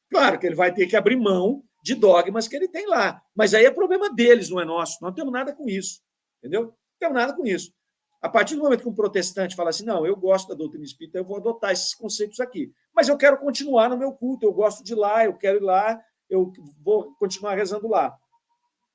Claro 0.10 0.40
que 0.40 0.46
ele 0.46 0.56
vai 0.56 0.74
ter 0.74 0.88
que 0.88 0.96
abrir 0.96 1.16
mão 1.16 1.64
de 1.84 1.96
dogmas 1.96 2.48
que 2.48 2.56
ele 2.56 2.68
tem 2.68 2.88
lá, 2.88 3.22
mas 3.36 3.54
aí 3.54 3.66
é 3.66 3.72
problema 3.72 4.14
deles, 4.14 4.50
não 4.50 4.60
é 4.60 4.66
nosso. 4.66 4.98
Não 5.02 5.14
temos 5.14 5.32
nada 5.32 5.54
com 5.54 5.70
isso, 5.70 6.02
entendeu? 6.40 6.64
Não 6.64 6.74
temos 7.00 7.16
nada 7.16 7.36
com 7.36 7.46
isso. 7.46 7.74
A 8.22 8.30
partir 8.30 8.56
do 8.56 8.64
momento 8.64 8.82
que 8.82 8.90
um 8.90 8.96
protestante 8.96 9.56
fala 9.56 9.70
assim, 9.70 9.86
não, 9.86 10.06
eu 10.06 10.16
gosto 10.16 10.48
da 10.48 10.56
doutrina 10.56 10.84
espírita, 10.84 11.20
eu 11.20 11.24
vou 11.24 11.38
adotar 11.38 11.72
esses 11.72 11.94
conceitos 11.94 12.40
aqui, 12.40 12.72
mas 12.96 13.08
eu 13.08 13.18
quero 13.18 13.38
continuar 13.38 13.90
no 13.90 13.98
meu 13.98 14.14
culto, 14.14 14.46
eu 14.46 14.54
gosto 14.54 14.84
de 14.84 14.96
lá, 14.96 15.26
eu 15.26 15.38
quero 15.38 15.60
ir 15.60 15.64
lá, 15.64 16.02
eu 16.28 16.52
vou 16.82 17.14
continuar 17.18 17.54
rezando 17.54 17.88
lá. 17.88 18.18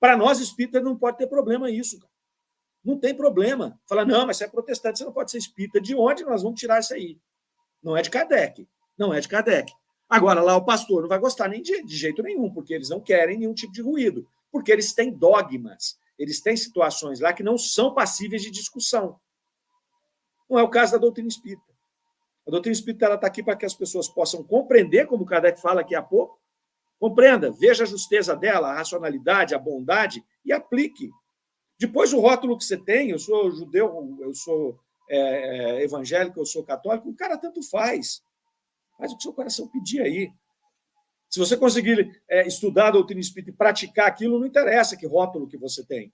Para 0.01 0.17
nós 0.17 0.41
espíritas 0.41 0.83
não 0.83 0.99
pode 0.99 1.19
ter 1.19 1.29
problema 1.29 1.71
isso. 1.71 1.99
Cara. 2.01 2.11
Não 2.85 2.99
tem 2.99 3.15
problema. 3.15 3.79
Fala, 3.87 4.05
não, 4.05 4.27
mas 4.27 4.39
você 4.39 4.45
é 4.45 4.49
protestante, 4.49 4.99
você 4.99 5.05
não 5.05 5.13
pode 5.13 5.31
ser 5.31 5.39
espírita. 5.39 5.81
De 5.81 5.95
onde 5.95 6.25
nós 6.25 6.43
vamos 6.43 6.59
tirar 6.59 6.81
isso 6.81 6.95
aí? 6.95 7.21
Não 7.83 7.97
é 7.97 8.03
de 8.03 8.11
Kardec. 8.11 8.67
Não 8.99 9.13
é 9.13 9.21
de 9.21 9.29
Kardec. 9.29 9.73
Agora, 10.11 10.43
lá 10.43 10.57
o 10.57 10.65
pastor 10.65 11.03
não 11.03 11.09
vai 11.09 11.21
gostar 11.21 11.47
nem 11.47 11.63
de, 11.63 11.85
de 11.85 11.97
jeito 11.97 12.21
nenhum, 12.21 12.53
porque 12.53 12.75
eles 12.75 12.89
não 12.89 13.01
querem 13.01 13.39
nenhum 13.39 13.55
tipo 13.55 13.73
de 13.73 13.81
ruído, 13.81 14.27
porque 14.51 14.73
eles 14.73 14.93
têm 14.93 15.13
dogmas, 15.13 15.97
eles 16.19 16.41
têm 16.41 16.57
situações 16.57 17.21
lá 17.21 17.33
que 17.33 17.45
não 17.45 17.57
são 17.57 17.95
passíveis 17.95 18.43
de 18.43 18.51
discussão. 18.51 19.21
Não 20.49 20.59
é 20.59 20.63
o 20.65 20.69
caso 20.69 20.93
da 20.93 20.99
doutrina 20.99 21.29
espírita. 21.29 21.63
A 22.45 22.51
doutrina 22.51 22.73
espírita 22.73 23.15
está 23.15 23.25
aqui 23.29 23.41
para 23.41 23.55
que 23.55 23.65
as 23.65 23.73
pessoas 23.73 24.09
possam 24.09 24.43
compreender, 24.43 25.07
como 25.07 25.23
o 25.23 25.27
Kardec 25.27 25.61
fala 25.61 25.83
aqui 25.83 25.95
há 25.95 26.03
pouco, 26.03 26.41
compreenda, 26.99 27.53
veja 27.53 27.85
a 27.85 27.87
justeza 27.87 28.35
dela, 28.35 28.71
a 28.71 28.75
racionalidade, 28.75 29.55
a 29.55 29.59
bondade 29.59 30.25
e 30.45 30.53
aplique. 30.53 31.09
Depois, 31.79 32.13
o 32.13 32.19
rótulo 32.19 32.59
que 32.59 32.65
você 32.65 32.77
tem, 32.77 33.11
eu 33.11 33.19
sou 33.19 33.49
judeu, 33.53 34.19
eu 34.21 34.35
sou 34.35 34.77
é, 35.09 35.19
é 35.79 35.85
evangélico, 35.85 36.41
eu 36.41 36.45
sou 36.47 36.65
católico, 36.65 37.09
o 37.09 37.15
cara 37.15 37.39
tanto 37.39 37.63
faz. 37.63 38.21
Faz 39.01 39.13
o 39.13 39.17
que 39.17 39.23
seu 39.23 39.33
coração 39.33 39.67
pedir 39.67 40.03
aí. 40.03 40.31
Se 41.31 41.39
você 41.39 41.57
conseguir 41.57 42.23
é, 42.29 42.47
estudar 42.47 42.89
a 42.89 42.91
doutrina 42.93 43.21
espírita 43.21 43.51
e 43.51 43.55
praticar 43.55 44.07
aquilo, 44.07 44.39
não 44.39 44.47
interessa 44.47 44.97
que 44.97 45.07
rótulo 45.07 45.49
que 45.49 45.57
você 45.57 45.85
tem. 45.85 46.13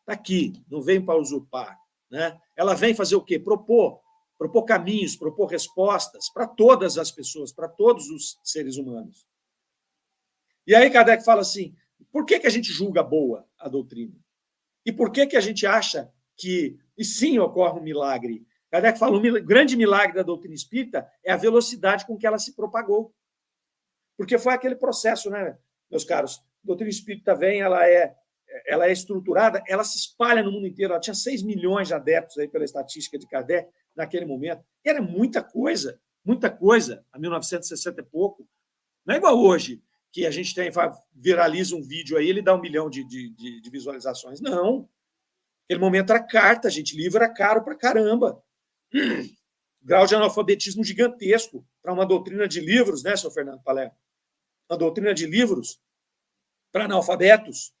Está 0.00 0.14
aqui, 0.14 0.54
não 0.70 0.80
vem 0.80 1.04
para 1.04 1.20
usurpar. 1.20 1.78
Né? 2.10 2.40
Ela 2.56 2.74
vem 2.74 2.94
fazer 2.94 3.16
o 3.16 3.22
quê? 3.22 3.38
Propor. 3.38 4.00
Propor 4.38 4.64
caminhos, 4.64 5.16
propor 5.16 5.46
respostas 5.46 6.30
para 6.30 6.46
todas 6.46 6.96
as 6.96 7.10
pessoas, 7.10 7.52
para 7.52 7.68
todos 7.68 8.08
os 8.08 8.38
seres 8.42 8.78
humanos. 8.78 9.26
E 10.66 10.74
aí 10.74 10.88
Kardec 10.88 11.22
fala 11.22 11.42
assim: 11.42 11.76
por 12.10 12.24
que, 12.24 12.40
que 12.40 12.46
a 12.46 12.50
gente 12.50 12.72
julga 12.72 13.02
boa 13.02 13.46
a 13.58 13.68
doutrina? 13.68 14.16
E 14.86 14.90
por 14.90 15.12
que, 15.12 15.26
que 15.26 15.36
a 15.36 15.40
gente 15.40 15.66
acha 15.66 16.10
que, 16.38 16.78
e 16.96 17.04
sim, 17.04 17.38
ocorre 17.38 17.78
um 17.78 17.82
milagre? 17.82 18.46
Kardec 18.70 18.98
fala: 18.98 19.16
o 19.16 19.44
grande 19.44 19.76
milagre 19.76 20.14
da 20.14 20.22
doutrina 20.22 20.54
espírita 20.54 21.10
é 21.24 21.32
a 21.32 21.36
velocidade 21.36 22.06
com 22.06 22.16
que 22.16 22.26
ela 22.26 22.38
se 22.38 22.54
propagou. 22.54 23.12
Porque 24.16 24.38
foi 24.38 24.54
aquele 24.54 24.76
processo, 24.76 25.30
né, 25.30 25.58
meus 25.90 26.04
caros? 26.04 26.38
A 26.62 26.66
doutrina 26.66 26.90
espírita 26.90 27.34
vem, 27.34 27.60
ela 27.60 27.88
é, 27.88 28.14
ela 28.66 28.86
é 28.86 28.92
estruturada, 28.92 29.62
ela 29.66 29.82
se 29.82 29.96
espalha 29.96 30.42
no 30.42 30.52
mundo 30.52 30.66
inteiro. 30.66 30.92
Ela 30.92 31.00
tinha 31.00 31.14
6 31.14 31.42
milhões 31.42 31.88
de 31.88 31.94
adeptos 31.94 32.38
aí 32.38 32.46
pela 32.46 32.64
estatística 32.64 33.18
de 33.18 33.26
Kardec 33.26 33.70
naquele 33.96 34.26
momento. 34.26 34.62
E 34.84 34.90
era 34.90 35.00
muita 35.00 35.42
coisa, 35.42 35.98
muita 36.24 36.50
coisa, 36.50 37.04
a 37.12 37.18
1960 37.18 38.00
e 38.00 38.04
pouco. 38.04 38.46
Não 39.04 39.14
é 39.14 39.18
igual 39.18 39.38
hoje, 39.38 39.82
que 40.12 40.26
a 40.26 40.30
gente 40.30 40.54
tem, 40.54 40.70
viraliza 41.12 41.74
um 41.74 41.82
vídeo 41.82 42.16
aí, 42.16 42.28
ele 42.28 42.42
dá 42.42 42.54
um 42.54 42.60
milhão 42.60 42.90
de, 42.90 43.04
de, 43.04 43.30
de, 43.30 43.60
de 43.60 43.70
visualizações. 43.70 44.40
Não. 44.40 44.88
Aquele 45.64 45.80
momento 45.80 46.10
era 46.10 46.22
carta, 46.22 46.68
gente. 46.68 46.96
Livro 46.96 47.22
era 47.22 47.32
caro 47.32 47.62
para 47.62 47.74
caramba. 47.74 48.42
Grau 49.82 50.06
de 50.06 50.14
analfabetismo 50.14 50.84
gigantesco 50.84 51.66
para 51.82 51.92
uma 51.92 52.06
doutrina 52.06 52.46
de 52.46 52.60
livros, 52.60 53.02
né, 53.02 53.16
seu 53.16 53.30
Fernando 53.30 53.62
Palé? 53.62 53.92
Uma 54.68 54.78
doutrina 54.78 55.12
de 55.12 55.26
livros 55.26 55.80
para 56.72 56.84
analfabetos. 56.84 57.72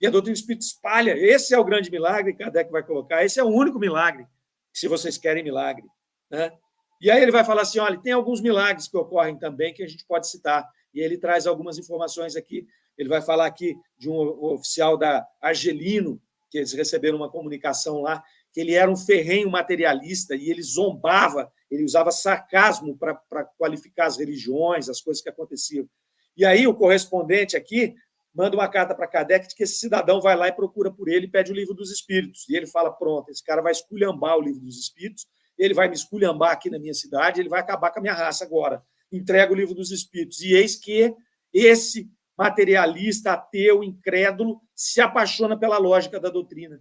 E 0.00 0.06
a 0.06 0.10
doutrina 0.10 0.34
espírita 0.34 0.64
espalha. 0.64 1.16
Esse 1.16 1.54
é 1.54 1.58
o 1.58 1.64
grande 1.64 1.90
milagre 1.90 2.32
que 2.32 2.42
Kardec 2.42 2.70
vai 2.70 2.82
colocar. 2.82 3.24
Esse 3.24 3.38
é 3.38 3.44
o 3.44 3.48
único 3.48 3.78
milagre, 3.78 4.26
se 4.72 4.88
vocês 4.88 5.16
querem 5.16 5.42
milagre. 5.42 5.84
Né? 6.28 6.52
E 7.00 7.10
aí 7.10 7.22
ele 7.22 7.30
vai 7.30 7.44
falar 7.44 7.62
assim: 7.62 7.78
olha, 7.78 8.00
tem 8.00 8.12
alguns 8.12 8.40
milagres 8.40 8.88
que 8.88 8.96
ocorrem 8.96 9.38
também 9.38 9.72
que 9.72 9.82
a 9.82 9.86
gente 9.86 10.04
pode 10.04 10.28
citar. 10.28 10.68
E 10.92 11.00
ele 11.00 11.18
traz 11.18 11.46
algumas 11.46 11.78
informações 11.78 12.36
aqui. 12.36 12.66
Ele 12.96 13.08
vai 13.08 13.20
falar 13.20 13.46
aqui 13.46 13.76
de 13.98 14.08
um 14.08 14.14
oficial 14.52 14.96
da 14.96 15.26
Argelino, 15.40 16.20
que 16.50 16.58
eles 16.58 16.72
receberam 16.72 17.16
uma 17.16 17.30
comunicação 17.30 18.00
lá, 18.00 18.22
que 18.54 18.60
ele 18.60 18.72
era 18.72 18.88
um 18.88 18.96
ferrenho 18.96 19.50
materialista 19.50 20.36
e 20.36 20.48
ele 20.48 20.62
zombava, 20.62 21.52
ele 21.68 21.82
usava 21.82 22.12
sarcasmo 22.12 22.96
para 22.96 23.44
qualificar 23.58 24.06
as 24.06 24.16
religiões, 24.16 24.88
as 24.88 25.00
coisas 25.00 25.20
que 25.20 25.28
aconteciam. 25.28 25.88
E 26.36 26.44
aí 26.44 26.64
o 26.64 26.72
correspondente 26.72 27.56
aqui 27.56 27.96
manda 28.32 28.56
uma 28.56 28.68
carta 28.68 28.94
para 28.94 29.08
Kardec 29.08 29.48
de 29.48 29.56
que 29.56 29.64
esse 29.64 29.78
cidadão 29.78 30.20
vai 30.20 30.36
lá 30.36 30.46
e 30.46 30.52
procura 30.52 30.88
por 30.88 31.08
ele 31.08 31.26
e 31.26 31.28
pede 31.28 31.50
o 31.50 31.54
livro 31.54 31.74
dos 31.74 31.90
espíritos. 31.90 32.48
E 32.48 32.56
ele 32.56 32.68
fala: 32.68 32.92
pronto, 32.92 33.28
esse 33.28 33.42
cara 33.42 33.60
vai 33.60 33.72
esculhambar 33.72 34.38
o 34.38 34.40
livro 34.40 34.60
dos 34.60 34.78
espíritos, 34.78 35.26
ele 35.58 35.74
vai 35.74 35.88
me 35.88 35.96
esculhambar 35.96 36.52
aqui 36.52 36.70
na 36.70 36.78
minha 36.78 36.94
cidade, 36.94 37.40
ele 37.40 37.48
vai 37.48 37.58
acabar 37.58 37.90
com 37.90 37.98
a 37.98 38.02
minha 38.02 38.14
raça 38.14 38.44
agora. 38.44 38.84
Entrega 39.10 39.52
o 39.52 39.56
livro 39.56 39.74
dos 39.74 39.90
espíritos. 39.90 40.40
E 40.40 40.52
eis 40.52 40.76
que 40.76 41.12
esse 41.52 42.08
materialista, 42.38 43.32
ateu, 43.32 43.82
incrédulo, 43.82 44.60
se 44.76 45.00
apaixona 45.00 45.58
pela 45.58 45.78
lógica 45.78 46.20
da 46.20 46.30
doutrina 46.30 46.80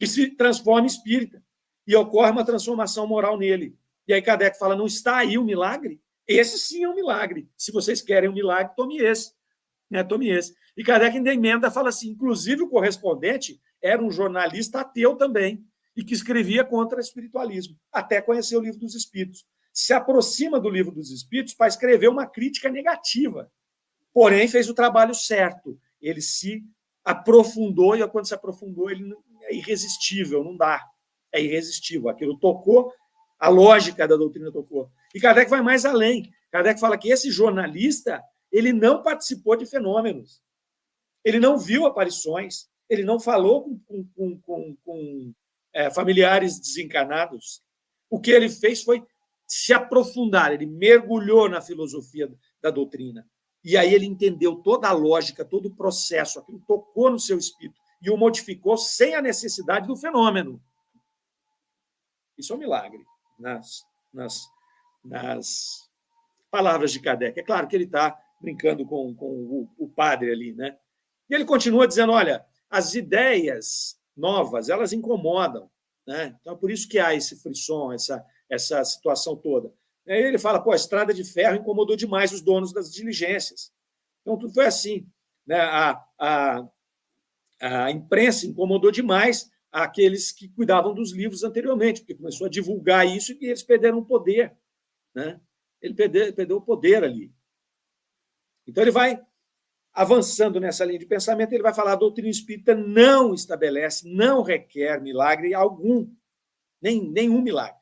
que 0.00 0.06
se 0.06 0.30
transforma 0.30 0.86
espírita. 0.86 1.44
E 1.86 1.94
ocorre 1.94 2.30
uma 2.30 2.44
transformação 2.44 3.06
moral 3.06 3.36
nele. 3.36 3.76
E 4.08 4.14
aí 4.14 4.22
Kardec 4.22 4.58
fala: 4.58 4.74
não 4.74 4.86
está 4.86 5.18
aí 5.18 5.36
o 5.36 5.44
milagre? 5.44 6.00
Esse 6.26 6.58
sim 6.58 6.84
é 6.84 6.88
um 6.88 6.94
milagre. 6.94 7.48
Se 7.56 7.70
vocês 7.70 8.00
querem 8.00 8.30
um 8.30 8.32
milagre, 8.32 8.72
tome 8.74 8.96
esse. 8.98 9.32
Né? 9.90 10.02
Tome 10.02 10.30
esse. 10.30 10.54
E 10.76 10.82
Kardec 10.82 11.16
ainda 11.16 11.34
emenda 11.34 11.70
fala 11.70 11.90
assim: 11.90 12.08
inclusive 12.08 12.62
o 12.62 12.68
correspondente 12.68 13.60
era 13.82 14.02
um 14.02 14.10
jornalista 14.10 14.80
ateu 14.80 15.16
também, 15.16 15.64
e 15.94 16.02
que 16.02 16.14
escrevia 16.14 16.64
contra 16.64 16.98
o 16.98 17.00
espiritualismo, 17.00 17.76
até 17.92 18.22
conhecer 18.22 18.56
o 18.56 18.60
livro 18.60 18.80
dos 18.80 18.94
Espíritos. 18.94 19.44
Se 19.72 19.92
aproxima 19.92 20.58
do 20.58 20.68
livro 20.68 20.92
dos 20.92 21.10
Espíritos 21.10 21.54
para 21.54 21.68
escrever 21.68 22.08
uma 22.08 22.26
crítica 22.26 22.70
negativa. 22.70 23.50
Porém, 24.12 24.48
fez 24.48 24.68
o 24.68 24.74
trabalho 24.74 25.14
certo. 25.14 25.78
Ele 26.00 26.20
se 26.20 26.62
aprofundou, 27.04 27.96
e 27.96 28.06
quando 28.08 28.26
se 28.26 28.34
aprofundou, 28.34 28.90
ele 28.90 29.14
é 29.50 29.54
irresistível, 29.54 30.44
não 30.44 30.56
dá. 30.56 30.80
É 31.32 31.42
irresistível. 31.42 32.08
Aquilo 32.08 32.38
tocou, 32.38 32.92
a 33.38 33.48
lógica 33.48 34.06
da 34.06 34.16
doutrina 34.16 34.50
tocou. 34.52 34.90
E 35.14 35.20
Kardec 35.20 35.50
vai 35.50 35.60
mais 35.60 35.84
além. 35.84 36.30
Kardec 36.50 36.78
fala 36.78 36.96
que 36.96 37.10
esse 37.10 37.30
jornalista 37.30 38.22
ele 38.50 38.72
não 38.72 39.02
participou 39.02 39.56
de 39.56 39.66
fenômenos. 39.66 40.40
Ele 41.24 41.38
não 41.38 41.58
viu 41.58 41.86
aparições, 41.86 42.68
ele 42.88 43.04
não 43.04 43.20
falou 43.20 43.78
com, 43.86 44.04
com, 44.14 44.40
com, 44.40 44.76
com 44.84 45.34
é, 45.72 45.90
familiares 45.90 46.58
desencarnados. 46.58 47.62
O 48.08 48.20
que 48.20 48.30
ele 48.30 48.48
fez 48.48 48.82
foi 48.82 49.04
se 49.46 49.72
aprofundar, 49.72 50.52
ele 50.52 50.66
mergulhou 50.66 51.48
na 51.48 51.60
filosofia 51.60 52.32
da 52.62 52.70
doutrina. 52.70 53.26
E 53.62 53.76
aí 53.76 53.92
ele 53.92 54.06
entendeu 54.06 54.56
toda 54.56 54.88
a 54.88 54.92
lógica, 54.92 55.44
todo 55.44 55.66
o 55.66 55.74
processo, 55.74 56.38
aquilo 56.38 56.62
tocou 56.66 57.10
no 57.10 57.18
seu 57.18 57.36
espírito 57.36 57.79
e 58.02 58.10
o 58.10 58.16
modificou 58.16 58.76
sem 58.76 59.14
a 59.14 59.22
necessidade 59.22 59.86
do 59.86 59.96
fenômeno. 59.96 60.62
Isso 62.36 62.52
é 62.52 62.56
um 62.56 62.58
milagre 62.58 63.04
nas, 63.38 63.84
nas, 64.12 64.48
nas 65.04 65.90
palavras 66.50 66.92
de 66.92 67.00
Kardec. 67.00 67.38
É 67.38 67.42
claro 67.42 67.68
que 67.68 67.76
ele 67.76 67.84
está 67.84 68.18
brincando 68.40 68.86
com, 68.86 69.14
com 69.14 69.26
o, 69.26 69.68
o, 69.78 69.88
padre 69.88 70.32
ali, 70.32 70.54
né? 70.54 70.78
E 71.28 71.34
ele 71.34 71.44
continua 71.44 71.86
dizendo: 71.86 72.12
olha, 72.12 72.44
as 72.70 72.94
ideias 72.94 74.00
novas 74.16 74.68
elas 74.68 74.92
incomodam, 74.92 75.70
né? 76.06 76.36
Então 76.40 76.54
é 76.54 76.56
por 76.56 76.70
isso 76.70 76.88
que 76.88 76.98
há 76.98 77.14
esse 77.14 77.36
frisson, 77.36 77.92
essa, 77.92 78.24
essa 78.48 78.82
situação 78.84 79.36
toda. 79.36 79.72
Aí 80.08 80.22
ele 80.22 80.38
fala: 80.38 80.62
pô, 80.62 80.72
a 80.72 80.76
estrada 80.76 81.12
de 81.12 81.24
ferro 81.24 81.56
incomodou 81.56 81.96
demais 81.96 82.32
os 82.32 82.40
donos 82.40 82.72
das 82.72 82.92
diligências. 82.92 83.72
Então 84.22 84.38
tudo 84.38 84.54
foi 84.54 84.66
assim. 84.66 85.06
Né? 85.46 85.60
A, 85.60 86.02
a, 86.18 86.68
a 87.60 87.90
imprensa 87.90 88.46
incomodou 88.46 88.90
demais 88.90 89.50
aqueles 89.70 90.32
que 90.32 90.48
cuidavam 90.48 90.94
dos 90.94 91.12
livros 91.12 91.44
anteriormente, 91.44 92.00
porque 92.00 92.14
começou 92.14 92.46
a 92.46 92.50
divulgar 92.50 93.06
isso 93.06 93.32
e 93.40 93.46
eles 93.46 93.62
perderam 93.62 93.98
o 93.98 94.04
poder. 94.04 94.56
Né? 95.14 95.40
Ele 95.80 95.94
perdeu, 95.94 96.32
perdeu 96.32 96.56
o 96.56 96.62
poder 96.62 97.04
ali. 97.04 97.32
Então 98.66 98.82
ele 98.82 98.90
vai 98.90 99.20
avançando 99.92 100.60
nessa 100.60 100.84
linha 100.84 100.98
de 100.98 101.06
pensamento, 101.06 101.52
ele 101.52 101.62
vai 101.62 101.74
falar: 101.74 101.92
a 101.92 101.96
doutrina 101.96 102.28
espírita 102.28 102.74
não 102.74 103.34
estabelece, 103.34 104.08
não 104.08 104.42
requer 104.42 105.00
milagre 105.00 105.54
algum, 105.54 106.08
nem 106.80 107.08
nenhum 107.10 107.40
milagre. 107.40 107.80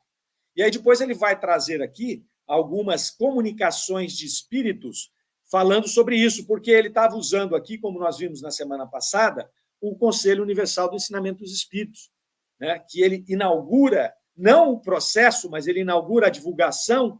E 0.55 0.61
aí 0.61 0.71
depois 0.71 1.01
ele 1.01 1.13
vai 1.13 1.39
trazer 1.39 1.81
aqui 1.81 2.25
algumas 2.45 3.09
comunicações 3.09 4.13
de 4.13 4.25
espíritos 4.25 5.11
falando 5.45 5.87
sobre 5.87 6.15
isso, 6.15 6.45
porque 6.45 6.71
ele 6.71 6.89
estava 6.89 7.15
usando 7.15 7.55
aqui, 7.55 7.77
como 7.77 7.99
nós 7.99 8.17
vimos 8.17 8.41
na 8.41 8.51
semana 8.51 8.85
passada, 8.85 9.49
o 9.81 9.95
Conselho 9.95 10.43
Universal 10.43 10.89
do 10.89 10.95
Ensinamento 10.95 11.39
dos 11.39 11.53
Espíritos, 11.53 12.11
né, 12.59 12.79
que 12.79 13.01
ele 13.01 13.23
inaugura 13.27 14.13
não 14.35 14.71
o 14.71 14.79
processo, 14.79 15.49
mas 15.49 15.67
ele 15.67 15.81
inaugura 15.81 16.27
a 16.27 16.29
divulgação 16.29 17.19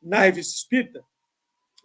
na 0.00 0.20
Revista 0.20 0.54
Espírita, 0.54 1.04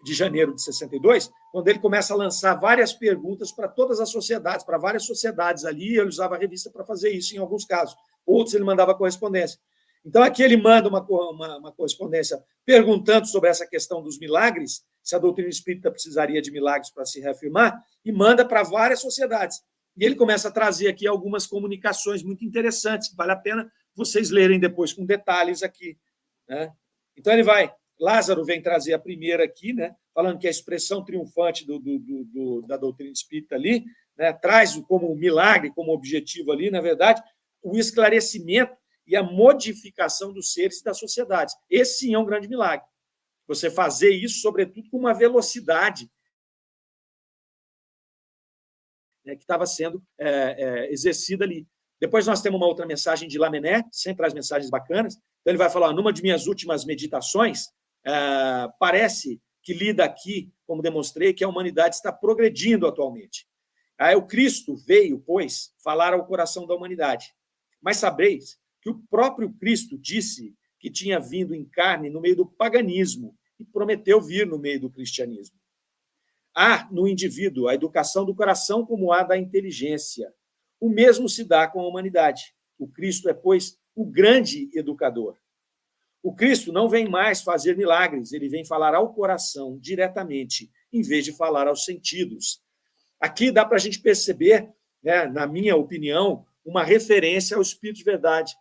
de 0.04 0.14
janeiro 0.14 0.54
de 0.54 0.62
62, 0.62 1.30
quando 1.52 1.68
ele 1.68 1.80
começa 1.80 2.14
a 2.14 2.18
lançar 2.18 2.54
várias 2.56 2.94
perguntas 2.94 3.52
para 3.52 3.68
todas 3.68 4.00
as 4.00 4.10
sociedades, 4.10 4.66
para 4.66 4.78
várias 4.78 5.06
sociedades 5.06 5.66
ali, 5.66 5.98
ele 5.98 6.08
usava 6.08 6.36
a 6.36 6.38
revista 6.38 6.70
para 6.70 6.86
fazer 6.86 7.10
isso 7.12 7.36
em 7.36 7.40
alguns 7.40 7.66
casos. 7.66 7.96
Outros 8.26 8.54
ele 8.54 8.64
mandava 8.64 8.94
correspondência. 8.94 9.60
Então, 10.06 10.24
aqui 10.24 10.44
ele 10.44 10.56
manda 10.56 10.88
uma, 10.88 11.02
uma, 11.02 11.58
uma, 11.58 11.72
correspondência 11.72 12.42
perguntando 12.66 13.28
sobre 13.28 13.50
essa 13.50 13.66
questão 13.66 14.02
dos 14.02 14.20
milagres, 14.20 14.86
se 15.04 15.16
a 15.16 15.20
doutrina 15.20 15.50
espírita 15.50 15.92
precisaria 15.92 16.42
de 16.42 16.52
milagres 16.52 16.92
para 16.92 17.06
se 17.06 17.20
reafirmar, 17.20 17.78
e 18.06 18.12
manda 18.12 18.46
para 18.46 18.64
várias 18.64 19.02
sociedades. 19.02 19.62
E 19.98 20.06
ele 20.06 20.16
começa 20.16 20.48
a 20.48 20.52
trazer 20.52 20.88
aqui 20.88 21.08
algumas 21.08 21.48
comunicações 21.48 22.22
muito 22.24 22.46
interessantes, 22.46 23.10
que 23.10 23.16
vale 23.16 23.32
a 23.32 23.36
pena 23.36 23.72
vocês 23.96 24.30
lerem 24.30 24.60
depois 24.60 24.94
com 24.94 25.06
detalhes 25.06 25.64
aqui. 25.64 25.98
Né? 26.48 26.72
Então, 27.18 27.34
ele 27.34 27.44
vai 27.44 27.74
Lázaro 28.00 28.46
vem 28.46 28.62
trazer 28.62 28.94
a 28.94 29.00
primeira 29.00 29.44
aqui, 29.44 29.74
né, 29.74 29.96
falando 30.14 30.38
que 30.38 30.48
a 30.48 30.52
expressão 30.52 31.04
triunfante 31.04 31.66
do, 31.66 31.80
do, 31.80 32.00
do, 32.00 32.62
da 32.68 32.78
doutrina 32.78 33.12
espírita 33.12 33.56
ali 33.56 33.86
né, 34.16 34.32
traz 34.34 34.76
como 34.88 35.14
milagre, 35.16 35.72
como 35.72 35.94
objetivo 35.94 36.52
ali, 36.52 36.70
na 36.70 36.82
verdade, 36.82 37.22
o 37.62 37.76
esclarecimento 37.76 38.76
e 39.06 39.16
a 39.16 39.24
modificação 39.24 40.32
dos 40.32 40.54
seres 40.54 40.80
e 40.80 40.84
das 40.84 41.00
sociedades. 41.00 41.56
Esse 41.70 42.00
sim 42.00 42.14
é 42.14 42.20
um 42.20 42.26
grande 42.26 42.48
milagre. 42.48 42.86
Você 43.48 43.70
fazer 43.70 44.12
isso, 44.12 44.42
sobretudo, 44.42 44.90
com 44.90 44.98
uma 44.98 45.14
velocidade 45.14 46.10
né, 49.28 49.36
que 49.36 49.44
estava 49.44 49.66
sendo 49.66 50.02
é, 50.18 50.30
é, 50.58 50.92
exercida 50.92 51.44
ali. 51.44 51.68
Depois 52.00 52.26
nós 52.26 52.42
temos 52.42 52.60
uma 52.60 52.68
outra 52.68 52.86
mensagem 52.86 53.28
de 53.28 53.38
Lamené, 53.38 53.84
sempre 53.92 54.18
traz 54.18 54.34
mensagens 54.34 54.70
bacanas. 54.70 55.16
Então 55.16 55.52
ele 55.52 55.58
vai 55.58 55.70
falar: 55.70 55.94
numa 55.94 56.14
de 56.14 56.22
minhas 56.22 56.48
últimas 56.48 56.86
meditações, 56.86 57.68
ah, 58.06 58.72
parece 58.80 59.42
que 59.62 59.74
lida 59.74 60.06
aqui, 60.06 60.50
como 60.66 60.82
demonstrei, 60.82 61.34
que 61.34 61.44
a 61.44 61.50
humanidade 61.50 61.96
está 61.96 62.12
progredindo 62.12 62.88
atualmente. 62.88 63.46
Aí 64.00 64.16
o 64.16 64.26
Cristo 64.26 64.76
veio, 64.76 65.20
pois, 65.20 65.74
falar 65.84 66.14
ao 66.14 66.26
coração 66.26 66.66
da 66.66 66.76
humanidade. 66.76 67.34
Mas 67.82 67.98
sabeis 67.98 68.58
que 68.82 68.90
o 68.90 69.00
próprio 69.10 69.52
Cristo 69.54 69.98
disse 69.98 70.56
que 70.80 70.90
tinha 70.90 71.20
vindo 71.20 71.54
em 71.54 71.66
carne 71.66 72.10
no 72.10 72.22
meio 72.22 72.36
do 72.36 72.46
paganismo 72.46 73.36
e 73.60 73.66
prometeu 73.66 74.22
vir 74.22 74.46
no 74.46 74.60
meio 74.60 74.80
do 74.80 74.90
cristianismo. 74.90 75.58
Há 76.60 76.88
no 76.90 77.08
indivíduo 77.08 77.68
a 77.68 77.76
educação 77.76 78.26
do 78.26 78.34
coração 78.34 78.84
como 78.84 79.12
há 79.12 79.22
da 79.22 79.38
inteligência. 79.38 80.34
O 80.80 80.90
mesmo 80.90 81.30
se 81.30 81.44
dá 81.44 81.68
com 81.68 81.80
a 81.80 81.88
humanidade. 81.88 82.56
O 82.80 82.88
Cristo 82.88 83.30
é, 83.30 83.34
pois, 83.36 83.78
o 83.96 84.04
grande 84.04 84.68
educador. 84.74 85.38
O 86.24 86.34
Cristo 86.34 86.74
não 86.74 86.90
vem 86.90 87.08
mais 87.08 87.44
fazer 87.44 87.78
milagres, 87.78 88.34
ele 88.34 88.50
vem 88.50 88.66
falar 88.66 88.96
ao 88.96 89.14
coração 89.14 89.78
diretamente, 89.78 90.72
em 90.92 91.04
vez 91.04 91.24
de 91.24 91.32
falar 91.32 91.68
aos 91.68 91.86
sentidos. 91.86 92.60
Aqui 93.20 93.52
dá 93.52 93.64
para 93.64 93.78
a 93.78 93.80
gente 93.80 94.02
perceber, 94.02 94.68
né, 95.04 95.28
na 95.28 95.46
minha 95.46 95.76
opinião, 95.76 96.44
uma 96.66 96.84
referência 96.84 97.56
ao 97.56 97.62
Espírito 97.62 97.98
de 97.98 98.04
Verdade. 98.04 98.56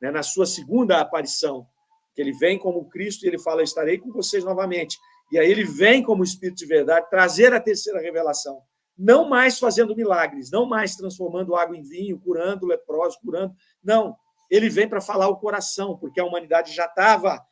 Né, 0.00 0.12
na 0.12 0.22
sua 0.22 0.46
segunda 0.46 1.00
aparição, 1.00 1.66
que 2.14 2.20
ele 2.22 2.32
vem 2.38 2.56
como 2.56 2.88
Cristo 2.88 3.24
e 3.24 3.28
ele 3.28 3.38
fala: 3.38 3.64
Estarei 3.64 3.98
com 3.98 4.12
vocês 4.12 4.44
novamente. 4.44 4.96
E 5.30 5.38
aí 5.38 5.50
ele 5.50 5.64
vem 5.64 6.02
como 6.02 6.22
Espírito 6.22 6.58
de 6.58 6.66
Verdade 6.66 7.10
trazer 7.10 7.52
a 7.52 7.60
terceira 7.60 8.00
revelação. 8.00 8.62
Não 8.96 9.28
mais 9.28 9.58
fazendo 9.58 9.94
milagres, 9.94 10.50
não 10.50 10.66
mais 10.66 10.96
transformando 10.96 11.54
água 11.54 11.76
em 11.76 11.82
vinho, 11.82 12.18
curando 12.18 12.66
leprosos, 12.66 13.16
curando. 13.16 13.54
Não, 13.82 14.16
ele 14.50 14.68
vem 14.68 14.88
para 14.88 15.00
falar 15.00 15.28
o 15.28 15.36
coração, 15.36 15.98
porque 15.98 16.20
a 16.20 16.24
humanidade 16.24 16.72
já 16.72 16.86
estava, 16.86 17.44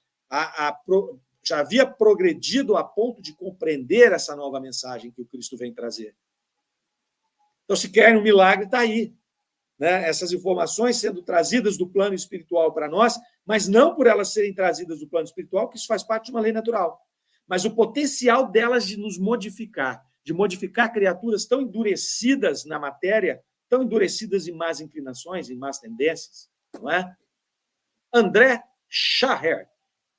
já 1.43 1.61
havia 1.61 1.87
progredido 1.87 2.77
a 2.77 2.85
ponto 2.85 3.21
de 3.21 3.35
compreender 3.35 4.13
essa 4.13 4.35
nova 4.35 4.61
mensagem 4.61 5.11
que 5.11 5.21
o 5.21 5.27
Cristo 5.27 5.57
vem 5.57 5.75
trazer. 5.75 6.17
Então, 7.65 7.77
se 7.77 7.91
quer 7.91 8.17
um 8.17 8.23
milagre, 8.23 8.67
está 8.67 8.81
aí. 8.81 9.15
Né? 9.79 10.09
Essas 10.09 10.33
informações 10.33 10.97
sendo 10.97 11.23
trazidas 11.23 11.77
do 11.77 11.89
plano 11.89 12.15
espiritual 12.15 12.73
para 12.73 12.89
nós, 12.89 13.19
mas 13.45 13.69
não 13.69 13.95
por 13.95 14.07
elas 14.07 14.33
serem 14.33 14.55
trazidas 14.55 15.01
do 15.01 15.09
plano 15.09 15.27
espiritual, 15.27 15.69
que 15.69 15.77
isso 15.77 15.87
faz 15.87 16.03
parte 16.03 16.27
de 16.27 16.31
uma 16.31 16.41
lei 16.41 16.53
natural, 16.53 17.01
mas 17.47 17.65
o 17.65 17.75
potencial 17.75 18.51
delas 18.51 18.87
de 18.87 18.97
nos 18.97 19.19
modificar, 19.19 20.05
de 20.25 20.33
modificar 20.33 20.93
criaturas 20.93 21.45
tão 21.47 21.61
endurecidas 21.61 22.65
na 22.65 22.79
matéria, 22.79 23.43
tão 23.69 23.83
endurecidas 23.83 24.49
em 24.49 24.53
más 24.53 24.81
inclinações, 24.81 25.51
em 25.51 25.57
más 25.57 25.79
tendências, 25.79 26.49
não 26.81 26.91
é? 26.91 27.15
André 28.13 28.63
Schaher 28.89 29.69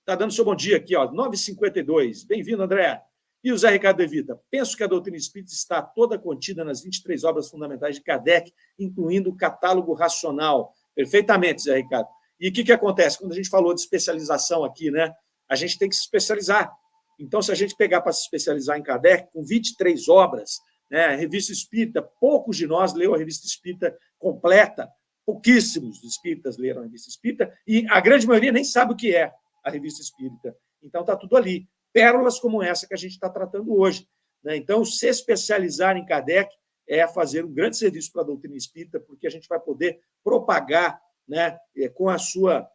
está 0.02 0.16
dando 0.16 0.34
seu 0.34 0.46
bom 0.46 0.56
dia 0.56 0.78
aqui, 0.78 0.96
ó, 0.96 1.12
9h52. 1.12 2.28
Bem-vindo, 2.28 2.62
André. 2.62 3.02
E 3.44 3.52
o 3.52 3.58
Zé 3.58 3.70
Ricardo 3.70 4.02
Evita. 4.02 4.40
Penso 4.52 4.76
que 4.76 4.84
a 4.84 4.88
doutrina 4.88 5.18
espírita 5.18 5.54
está 5.54 5.82
toda 5.82 6.18
contida 6.18 6.64
nas 6.64 6.82
23 6.82 7.24
obras 7.24 7.50
fundamentais 7.50 7.96
de 7.96 8.02
Kardec, 8.02 8.52
incluindo 8.78 9.30
o 9.30 9.36
catálogo 9.36 9.94
racional. 9.94 10.74
Perfeitamente, 10.94 11.64
Zé 11.64 11.78
Ricardo. 11.78 12.08
E 12.40 12.50
o 12.50 12.54
que, 12.54 12.64
que 12.64 12.72
acontece? 12.72 13.18
Quando 13.18 13.32
a 13.32 13.36
gente 13.36 13.50
falou 13.50 13.74
de 13.74 13.82
especialização 13.82 14.64
aqui, 14.64 14.92
né? 14.92 15.14
A 15.48 15.56
gente 15.56 15.78
tem 15.78 15.88
que 15.88 15.96
se 15.96 16.02
especializar. 16.02 16.72
Então, 17.20 17.42
se 17.42 17.52
a 17.52 17.56
gente 17.56 17.76
pegar 17.76 18.02
para 18.02 18.12
se 18.12 18.22
especializar 18.22 18.78
em 18.78 18.84
Kardec, 18.84 19.32
com 19.32 19.44
23 19.44 20.08
obras, 20.10 20.60
né, 20.90 21.06
a 21.06 21.16
revista 21.16 21.52
espírita, 21.52 22.02
poucos 22.02 22.58
de 22.58 22.68
nós 22.68 22.94
leu 22.94 23.14
a 23.14 23.18
revista 23.18 23.48
espírita 23.48 23.98
completa, 24.18 24.90
pouquíssimos 25.26 26.04
espíritas 26.04 26.58
leram 26.58 26.82
a 26.82 26.84
revista 26.84 27.10
espírita 27.10 27.52
e 27.66 27.86
a 27.90 28.00
grande 28.00 28.28
maioria 28.28 28.52
nem 28.52 28.64
sabe 28.64 28.94
o 28.94 28.96
que 28.96 29.16
é 29.16 29.34
a 29.64 29.72
revista 29.72 30.02
espírita. 30.02 30.56
Então 30.84 31.02
está 31.02 31.16
tudo 31.16 31.36
ali. 31.36 31.68
Pérolas 31.92 32.40
como 32.40 32.62
essa 32.62 32.88
que 32.88 32.94
a 32.94 32.98
gente 32.98 33.14
está 33.14 33.30
tratando 33.30 33.74
hoje. 33.74 34.08
Né? 34.44 34.56
Então, 34.58 34.86
se 34.86 35.08
especializar 35.08 35.98
em 35.98 36.06
Kardec 36.06 36.54
é 36.88 37.08
fazer 37.08 37.44
um 37.44 37.52
grande 37.52 37.78
serviço 37.78 38.12
para 38.12 38.22
a 38.22 38.26
doutrina 38.26 38.56
espírita, 38.56 39.00
porque 39.00 39.26
a 39.26 39.30
gente 39.30 39.48
vai 39.48 39.60
poder 39.60 40.00
propagar 40.24 41.02
né, 41.28 41.58
é, 41.76 41.90
com 41.90 42.08
a 42.08 42.20
sua 42.20 42.70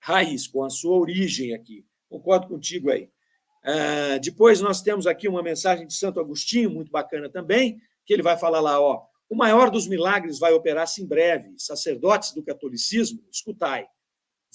raiz, 0.00 0.46
com 0.46 0.62
a 0.62 0.68
sua 0.68 0.96
origem 0.98 1.54
aqui. 1.54 1.86
Concordo 2.10 2.48
contigo 2.48 2.90
aí. 2.90 3.10
Uh, 3.68 4.18
depois 4.22 4.62
nós 4.62 4.80
temos 4.80 5.06
aqui 5.06 5.28
uma 5.28 5.42
mensagem 5.42 5.86
de 5.86 5.92
Santo 5.92 6.18
Agostinho, 6.18 6.70
muito 6.70 6.90
bacana 6.90 7.28
também, 7.28 7.78
que 8.06 8.14
ele 8.14 8.22
vai 8.22 8.38
falar 8.38 8.60
lá, 8.60 8.80
ó, 8.80 9.04
o 9.28 9.36
maior 9.36 9.70
dos 9.70 9.86
milagres 9.86 10.38
vai 10.38 10.54
operar-se 10.54 11.02
em 11.02 11.06
breve. 11.06 11.52
Sacerdotes 11.58 12.32
do 12.32 12.42
catolicismo, 12.42 13.22
escutai. 13.30 13.86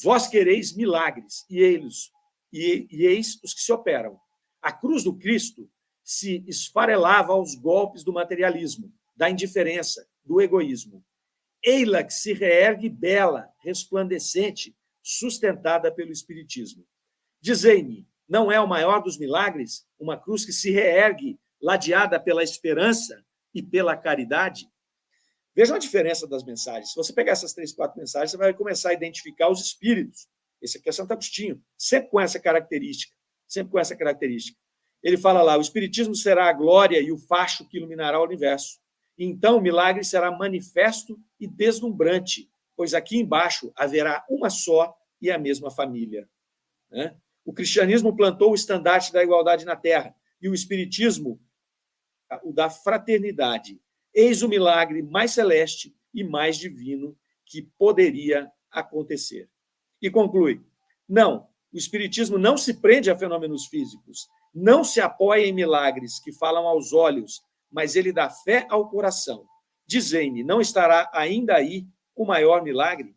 Vós 0.01 0.27
quereis 0.27 0.75
milagres, 0.75 1.45
e 1.47 1.59
eles, 1.59 2.09
e, 2.51 2.87
e 2.89 3.05
eis 3.05 3.39
os 3.43 3.53
que 3.53 3.61
se 3.61 3.71
operam. 3.71 4.19
A 4.59 4.71
cruz 4.71 5.03
do 5.03 5.15
Cristo 5.15 5.69
se 6.03 6.43
esfarelava 6.47 7.33
aos 7.33 7.53
golpes 7.53 8.03
do 8.03 8.11
materialismo, 8.11 8.91
da 9.15 9.29
indiferença, 9.29 10.07
do 10.23 10.41
egoísmo. 10.41 11.05
Eila 11.63 12.03
que 12.03 12.13
se 12.13 12.33
reergue 12.33 12.89
bela, 12.89 13.47
resplandecente, 13.59 14.75
sustentada 15.03 15.91
pelo 15.91 16.11
Espiritismo. 16.11 16.83
Dizei-me, 17.39 18.07
não 18.27 18.51
é 18.51 18.59
o 18.59 18.67
maior 18.67 19.01
dos 19.01 19.17
milagres, 19.17 19.85
uma 19.99 20.17
cruz 20.17 20.45
que 20.45 20.51
se 20.51 20.71
reergue, 20.71 21.39
ladeada 21.61 22.19
pela 22.19 22.43
esperança 22.43 23.23
e 23.53 23.61
pela 23.61 23.95
caridade? 23.95 24.67
Vejam 25.55 25.75
a 25.75 25.79
diferença 25.79 26.27
das 26.27 26.43
mensagens. 26.43 26.89
Se 26.89 26.95
você 26.95 27.13
pegar 27.13 27.33
essas 27.33 27.53
três, 27.53 27.73
quatro 27.73 27.99
mensagens, 27.99 28.31
você 28.31 28.37
vai 28.37 28.53
começar 28.53 28.89
a 28.89 28.93
identificar 28.93 29.49
os 29.49 29.61
espíritos. 29.61 30.27
Esse 30.61 30.77
aqui 30.77 30.89
é 30.89 30.91
Santo 30.91 31.11
Agostinho, 31.11 31.61
sempre 31.77 32.09
com 32.09 32.19
essa 32.19 32.39
característica, 32.39 33.15
sempre 33.47 33.71
com 33.71 33.79
essa 33.79 33.95
característica. 33.95 34.57
Ele 35.03 35.17
fala 35.17 35.41
lá: 35.41 35.57
o 35.57 35.61
Espiritismo 35.61 36.15
será 36.15 36.49
a 36.49 36.53
glória 36.53 36.99
e 36.99 37.11
o 37.11 37.17
facho 37.17 37.67
que 37.67 37.77
iluminará 37.77 38.19
o 38.19 38.23
universo. 38.23 38.79
Então 39.17 39.57
o 39.57 39.61
milagre 39.61 40.03
será 40.03 40.31
manifesto 40.31 41.19
e 41.39 41.47
deslumbrante, 41.47 42.49
pois 42.75 42.93
aqui 42.93 43.17
embaixo 43.17 43.71
haverá 43.75 44.25
uma 44.29 44.49
só 44.49 44.95
e 45.21 45.29
a 45.29 45.37
mesma 45.37 45.69
família. 45.69 46.27
Né? 46.89 47.15
O 47.45 47.53
cristianismo 47.53 48.15
plantou 48.15 48.51
o 48.51 48.55
estandarte 48.55 49.11
da 49.11 49.23
igualdade 49.23 49.65
na 49.65 49.75
terra 49.75 50.15
e 50.41 50.49
o 50.49 50.53
espiritismo 50.53 51.39
o 52.43 52.51
da 52.51 52.69
fraternidade. 52.69 53.79
Eis 54.13 54.41
o 54.41 54.49
milagre 54.49 55.01
mais 55.01 55.31
celeste 55.31 55.95
e 56.13 56.23
mais 56.23 56.57
divino 56.57 57.17
que 57.45 57.61
poderia 57.77 58.51
acontecer. 58.71 59.49
E 60.01 60.09
conclui: 60.09 60.61
não, 61.07 61.47
o 61.71 61.77
espiritismo 61.77 62.37
não 62.37 62.57
se 62.57 62.75
prende 62.75 63.11
a 63.11 63.17
fenômenos 63.17 63.67
físicos, 63.67 64.27
não 64.53 64.83
se 64.83 65.01
apoia 65.01 65.45
em 65.45 65.53
milagres 65.53 66.19
que 66.19 66.31
falam 66.31 66.67
aos 66.67 66.93
olhos, 66.93 67.41
mas 67.71 67.95
ele 67.95 68.13
dá 68.13 68.29
fé 68.29 68.67
ao 68.69 68.89
coração. 68.89 69.45
Dizei-me, 69.85 70.43
não 70.43 70.61
estará 70.61 71.09
ainda 71.13 71.55
aí 71.55 71.85
o 72.15 72.25
maior 72.25 72.63
milagre? 72.63 73.15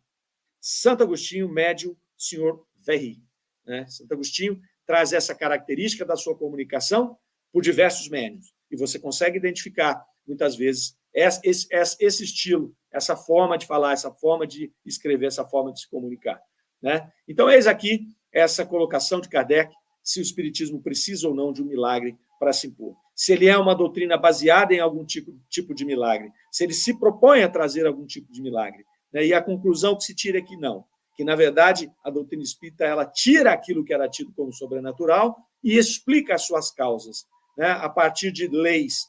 Santo 0.59 1.03
Agostinho, 1.03 1.47
médio, 1.47 1.97
senhor 2.17 2.65
Verri. 2.75 3.26
Né? 3.67 3.85
Santo 3.87 4.13
Agostinho 4.13 4.59
traz 4.85 5.11
essa 5.11 5.35
característica 5.35 6.05
da 6.05 6.15
sua 6.15 6.35
comunicação 6.35 7.17
por 7.51 7.61
diversos 7.61 8.07
médios. 8.09 8.53
E 8.71 8.77
você 8.77 8.97
consegue 8.97 9.37
identificar, 9.37 10.03
muitas 10.25 10.55
vezes, 10.55 10.97
esse, 11.13 11.67
esse, 11.99 12.23
estilo, 12.23 12.73
essa 12.91 13.15
forma 13.15 13.57
de 13.57 13.65
falar, 13.65 13.93
essa 13.93 14.11
forma 14.11 14.47
de 14.47 14.71
escrever, 14.85 15.27
essa 15.27 15.43
forma 15.43 15.73
de 15.73 15.81
se 15.81 15.89
comunicar. 15.89 16.39
Né? 16.81 17.11
Então, 17.27 17.49
eis 17.49 17.67
aqui 17.67 18.07
essa 18.31 18.65
colocação 18.65 19.19
de 19.19 19.27
Kardec, 19.27 19.73
se 20.03 20.19
o 20.19 20.21
Espiritismo 20.21 20.81
precisa 20.81 21.27
ou 21.27 21.35
não 21.35 21.51
de 21.51 21.61
um 21.61 21.65
milagre 21.65 22.17
para 22.39 22.53
se 22.53 22.67
impor. 22.67 22.95
Se 23.15 23.33
ele 23.33 23.47
é 23.47 23.57
uma 23.57 23.75
doutrina 23.75 24.15
baseada 24.15 24.73
em 24.73 24.79
algum 24.79 25.03
tipo, 25.03 25.35
tipo 25.49 25.73
de 25.73 25.83
milagre, 25.83 26.31
se 26.51 26.63
ele 26.63 26.73
se 26.73 26.97
propõe 26.97 27.41
a 27.41 27.49
trazer 27.49 27.85
algum 27.87 28.05
tipo 28.05 28.31
de 28.31 28.41
milagre. 28.41 28.85
Né? 29.11 29.25
E 29.25 29.33
a 29.33 29.41
conclusão 29.41 29.97
que 29.97 30.03
se 30.03 30.13
tira 30.13 30.37
é 30.37 30.41
que 30.41 30.55
não, 30.55 30.85
que, 31.17 31.23
na 31.23 31.35
verdade, 31.35 31.91
a 32.05 32.11
doutrina 32.11 32.43
espírita 32.43 32.85
ela 32.85 33.03
tira 33.03 33.51
aquilo 33.51 33.83
que 33.83 33.91
era 33.91 34.07
tido 34.07 34.31
como 34.33 34.53
sobrenatural 34.53 35.35
e 35.63 35.75
explica 35.75 36.35
as 36.35 36.43
suas 36.43 36.69
causas 36.69 37.25
né? 37.57 37.71
a 37.71 37.89
partir 37.89 38.31
de 38.31 38.47
leis. 38.47 39.07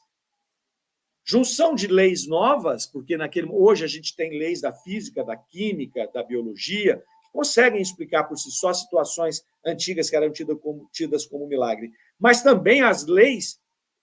Junção 1.23 1.75
de 1.75 1.85
leis 1.85 2.27
novas, 2.27 2.87
porque 2.87 3.15
naquele 3.15 3.47
hoje 3.51 3.85
a 3.85 3.87
gente 3.87 4.15
tem 4.15 4.39
leis 4.39 4.59
da 4.59 4.73
física, 4.73 5.23
da 5.23 5.37
química, 5.37 6.09
da 6.11 6.23
biologia, 6.23 6.97
que 6.97 7.31
conseguem 7.31 7.79
explicar 7.79 8.23
por 8.23 8.35
si 8.37 8.49
só 8.49 8.73
situações 8.73 9.45
antigas 9.63 10.09
que 10.09 10.15
eram 10.15 10.31
tidas 10.31 10.57
como, 10.59 10.89
tidas 10.91 11.27
como 11.27 11.45
milagre, 11.45 11.91
mas 12.17 12.41
também 12.41 12.81
as 12.81 13.05
leis 13.05 13.61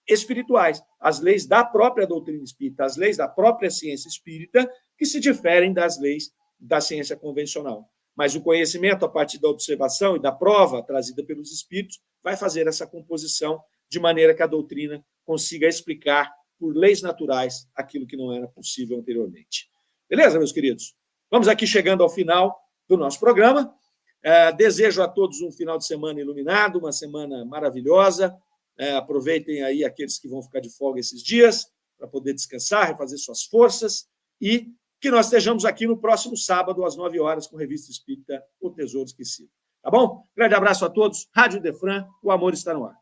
espirituais, 0.08 0.80
as 1.00 1.18
leis 1.18 1.44
da 1.44 1.64
própria 1.64 2.06
doutrina 2.06 2.44
espírita, 2.44 2.84
as 2.84 2.96
leis 2.96 3.16
da 3.16 3.26
própria 3.26 3.68
ciência 3.68 4.08
espírita, 4.08 4.70
que 4.96 5.04
se 5.04 5.18
diferem 5.18 5.72
das 5.72 5.98
leis 5.98 6.30
da 6.60 6.80
ciência 6.80 7.16
convencional. 7.16 7.90
Mas 8.16 8.34
o 8.34 8.40
conhecimento, 8.40 9.04
a 9.04 9.08
partir 9.08 9.38
da 9.38 9.48
observação 9.48 10.16
e 10.16 10.20
da 10.20 10.32
prova 10.32 10.82
trazida 10.82 11.22
pelos 11.22 11.52
espíritos, 11.52 12.00
vai 12.22 12.36
fazer 12.36 12.66
essa 12.66 12.86
composição 12.86 13.62
de 13.88 14.00
maneira 14.00 14.34
que 14.34 14.42
a 14.42 14.46
doutrina 14.46 15.04
consiga 15.24 15.68
explicar 15.68 16.32
por 16.58 16.74
leis 16.74 17.02
naturais 17.02 17.68
aquilo 17.74 18.06
que 18.06 18.16
não 18.16 18.32
era 18.32 18.48
possível 18.48 18.98
anteriormente. 18.98 19.68
Beleza, 20.08 20.38
meus 20.38 20.52
queridos? 20.52 20.94
Vamos 21.30 21.46
aqui 21.46 21.66
chegando 21.66 22.02
ao 22.02 22.08
final 22.08 22.58
do 22.88 22.96
nosso 22.96 23.20
programa. 23.20 23.74
É, 24.22 24.50
desejo 24.52 25.02
a 25.02 25.08
todos 25.08 25.40
um 25.40 25.52
final 25.52 25.76
de 25.76 25.86
semana 25.86 26.20
iluminado, 26.20 26.78
uma 26.78 26.92
semana 26.92 27.44
maravilhosa. 27.44 28.36
É, 28.78 28.92
aproveitem 28.92 29.62
aí 29.62 29.84
aqueles 29.84 30.18
que 30.18 30.28
vão 30.28 30.42
ficar 30.42 30.60
de 30.60 30.70
folga 30.70 31.00
esses 31.00 31.22
dias 31.22 31.66
para 31.98 32.08
poder 32.08 32.34
descansar, 32.34 32.88
refazer 32.88 33.18
suas 33.18 33.44
forças 33.44 34.08
e 34.40 34.68
que 35.00 35.10
nós 35.10 35.26
estejamos 35.26 35.64
aqui 35.64 35.86
no 35.86 35.98
próximo 35.98 36.36
sábado, 36.36 36.84
às 36.84 36.96
9 36.96 37.20
horas, 37.20 37.46
com 37.46 37.56
a 37.56 37.60
Revista 37.60 37.90
Espírita 37.90 38.42
O 38.60 38.70
Tesouro 38.70 39.06
Esquecido. 39.06 39.50
Tá 39.82 39.90
bom? 39.90 40.24
Grande 40.36 40.54
abraço 40.54 40.84
a 40.84 40.90
todos. 40.90 41.28
Rádio 41.32 41.60
Defran, 41.60 42.06
o 42.22 42.30
amor 42.30 42.54
está 42.54 42.74
no 42.74 42.86
ar. 42.86 42.96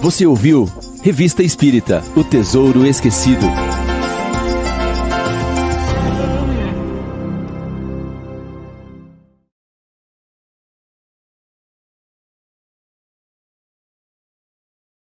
Você 0.00 0.24
ouviu 0.24 0.66
Revista 1.02 1.42
Espírita 1.42 2.00
O 2.16 2.22
Tesouro 2.22 2.86
Esquecido. 2.86 3.44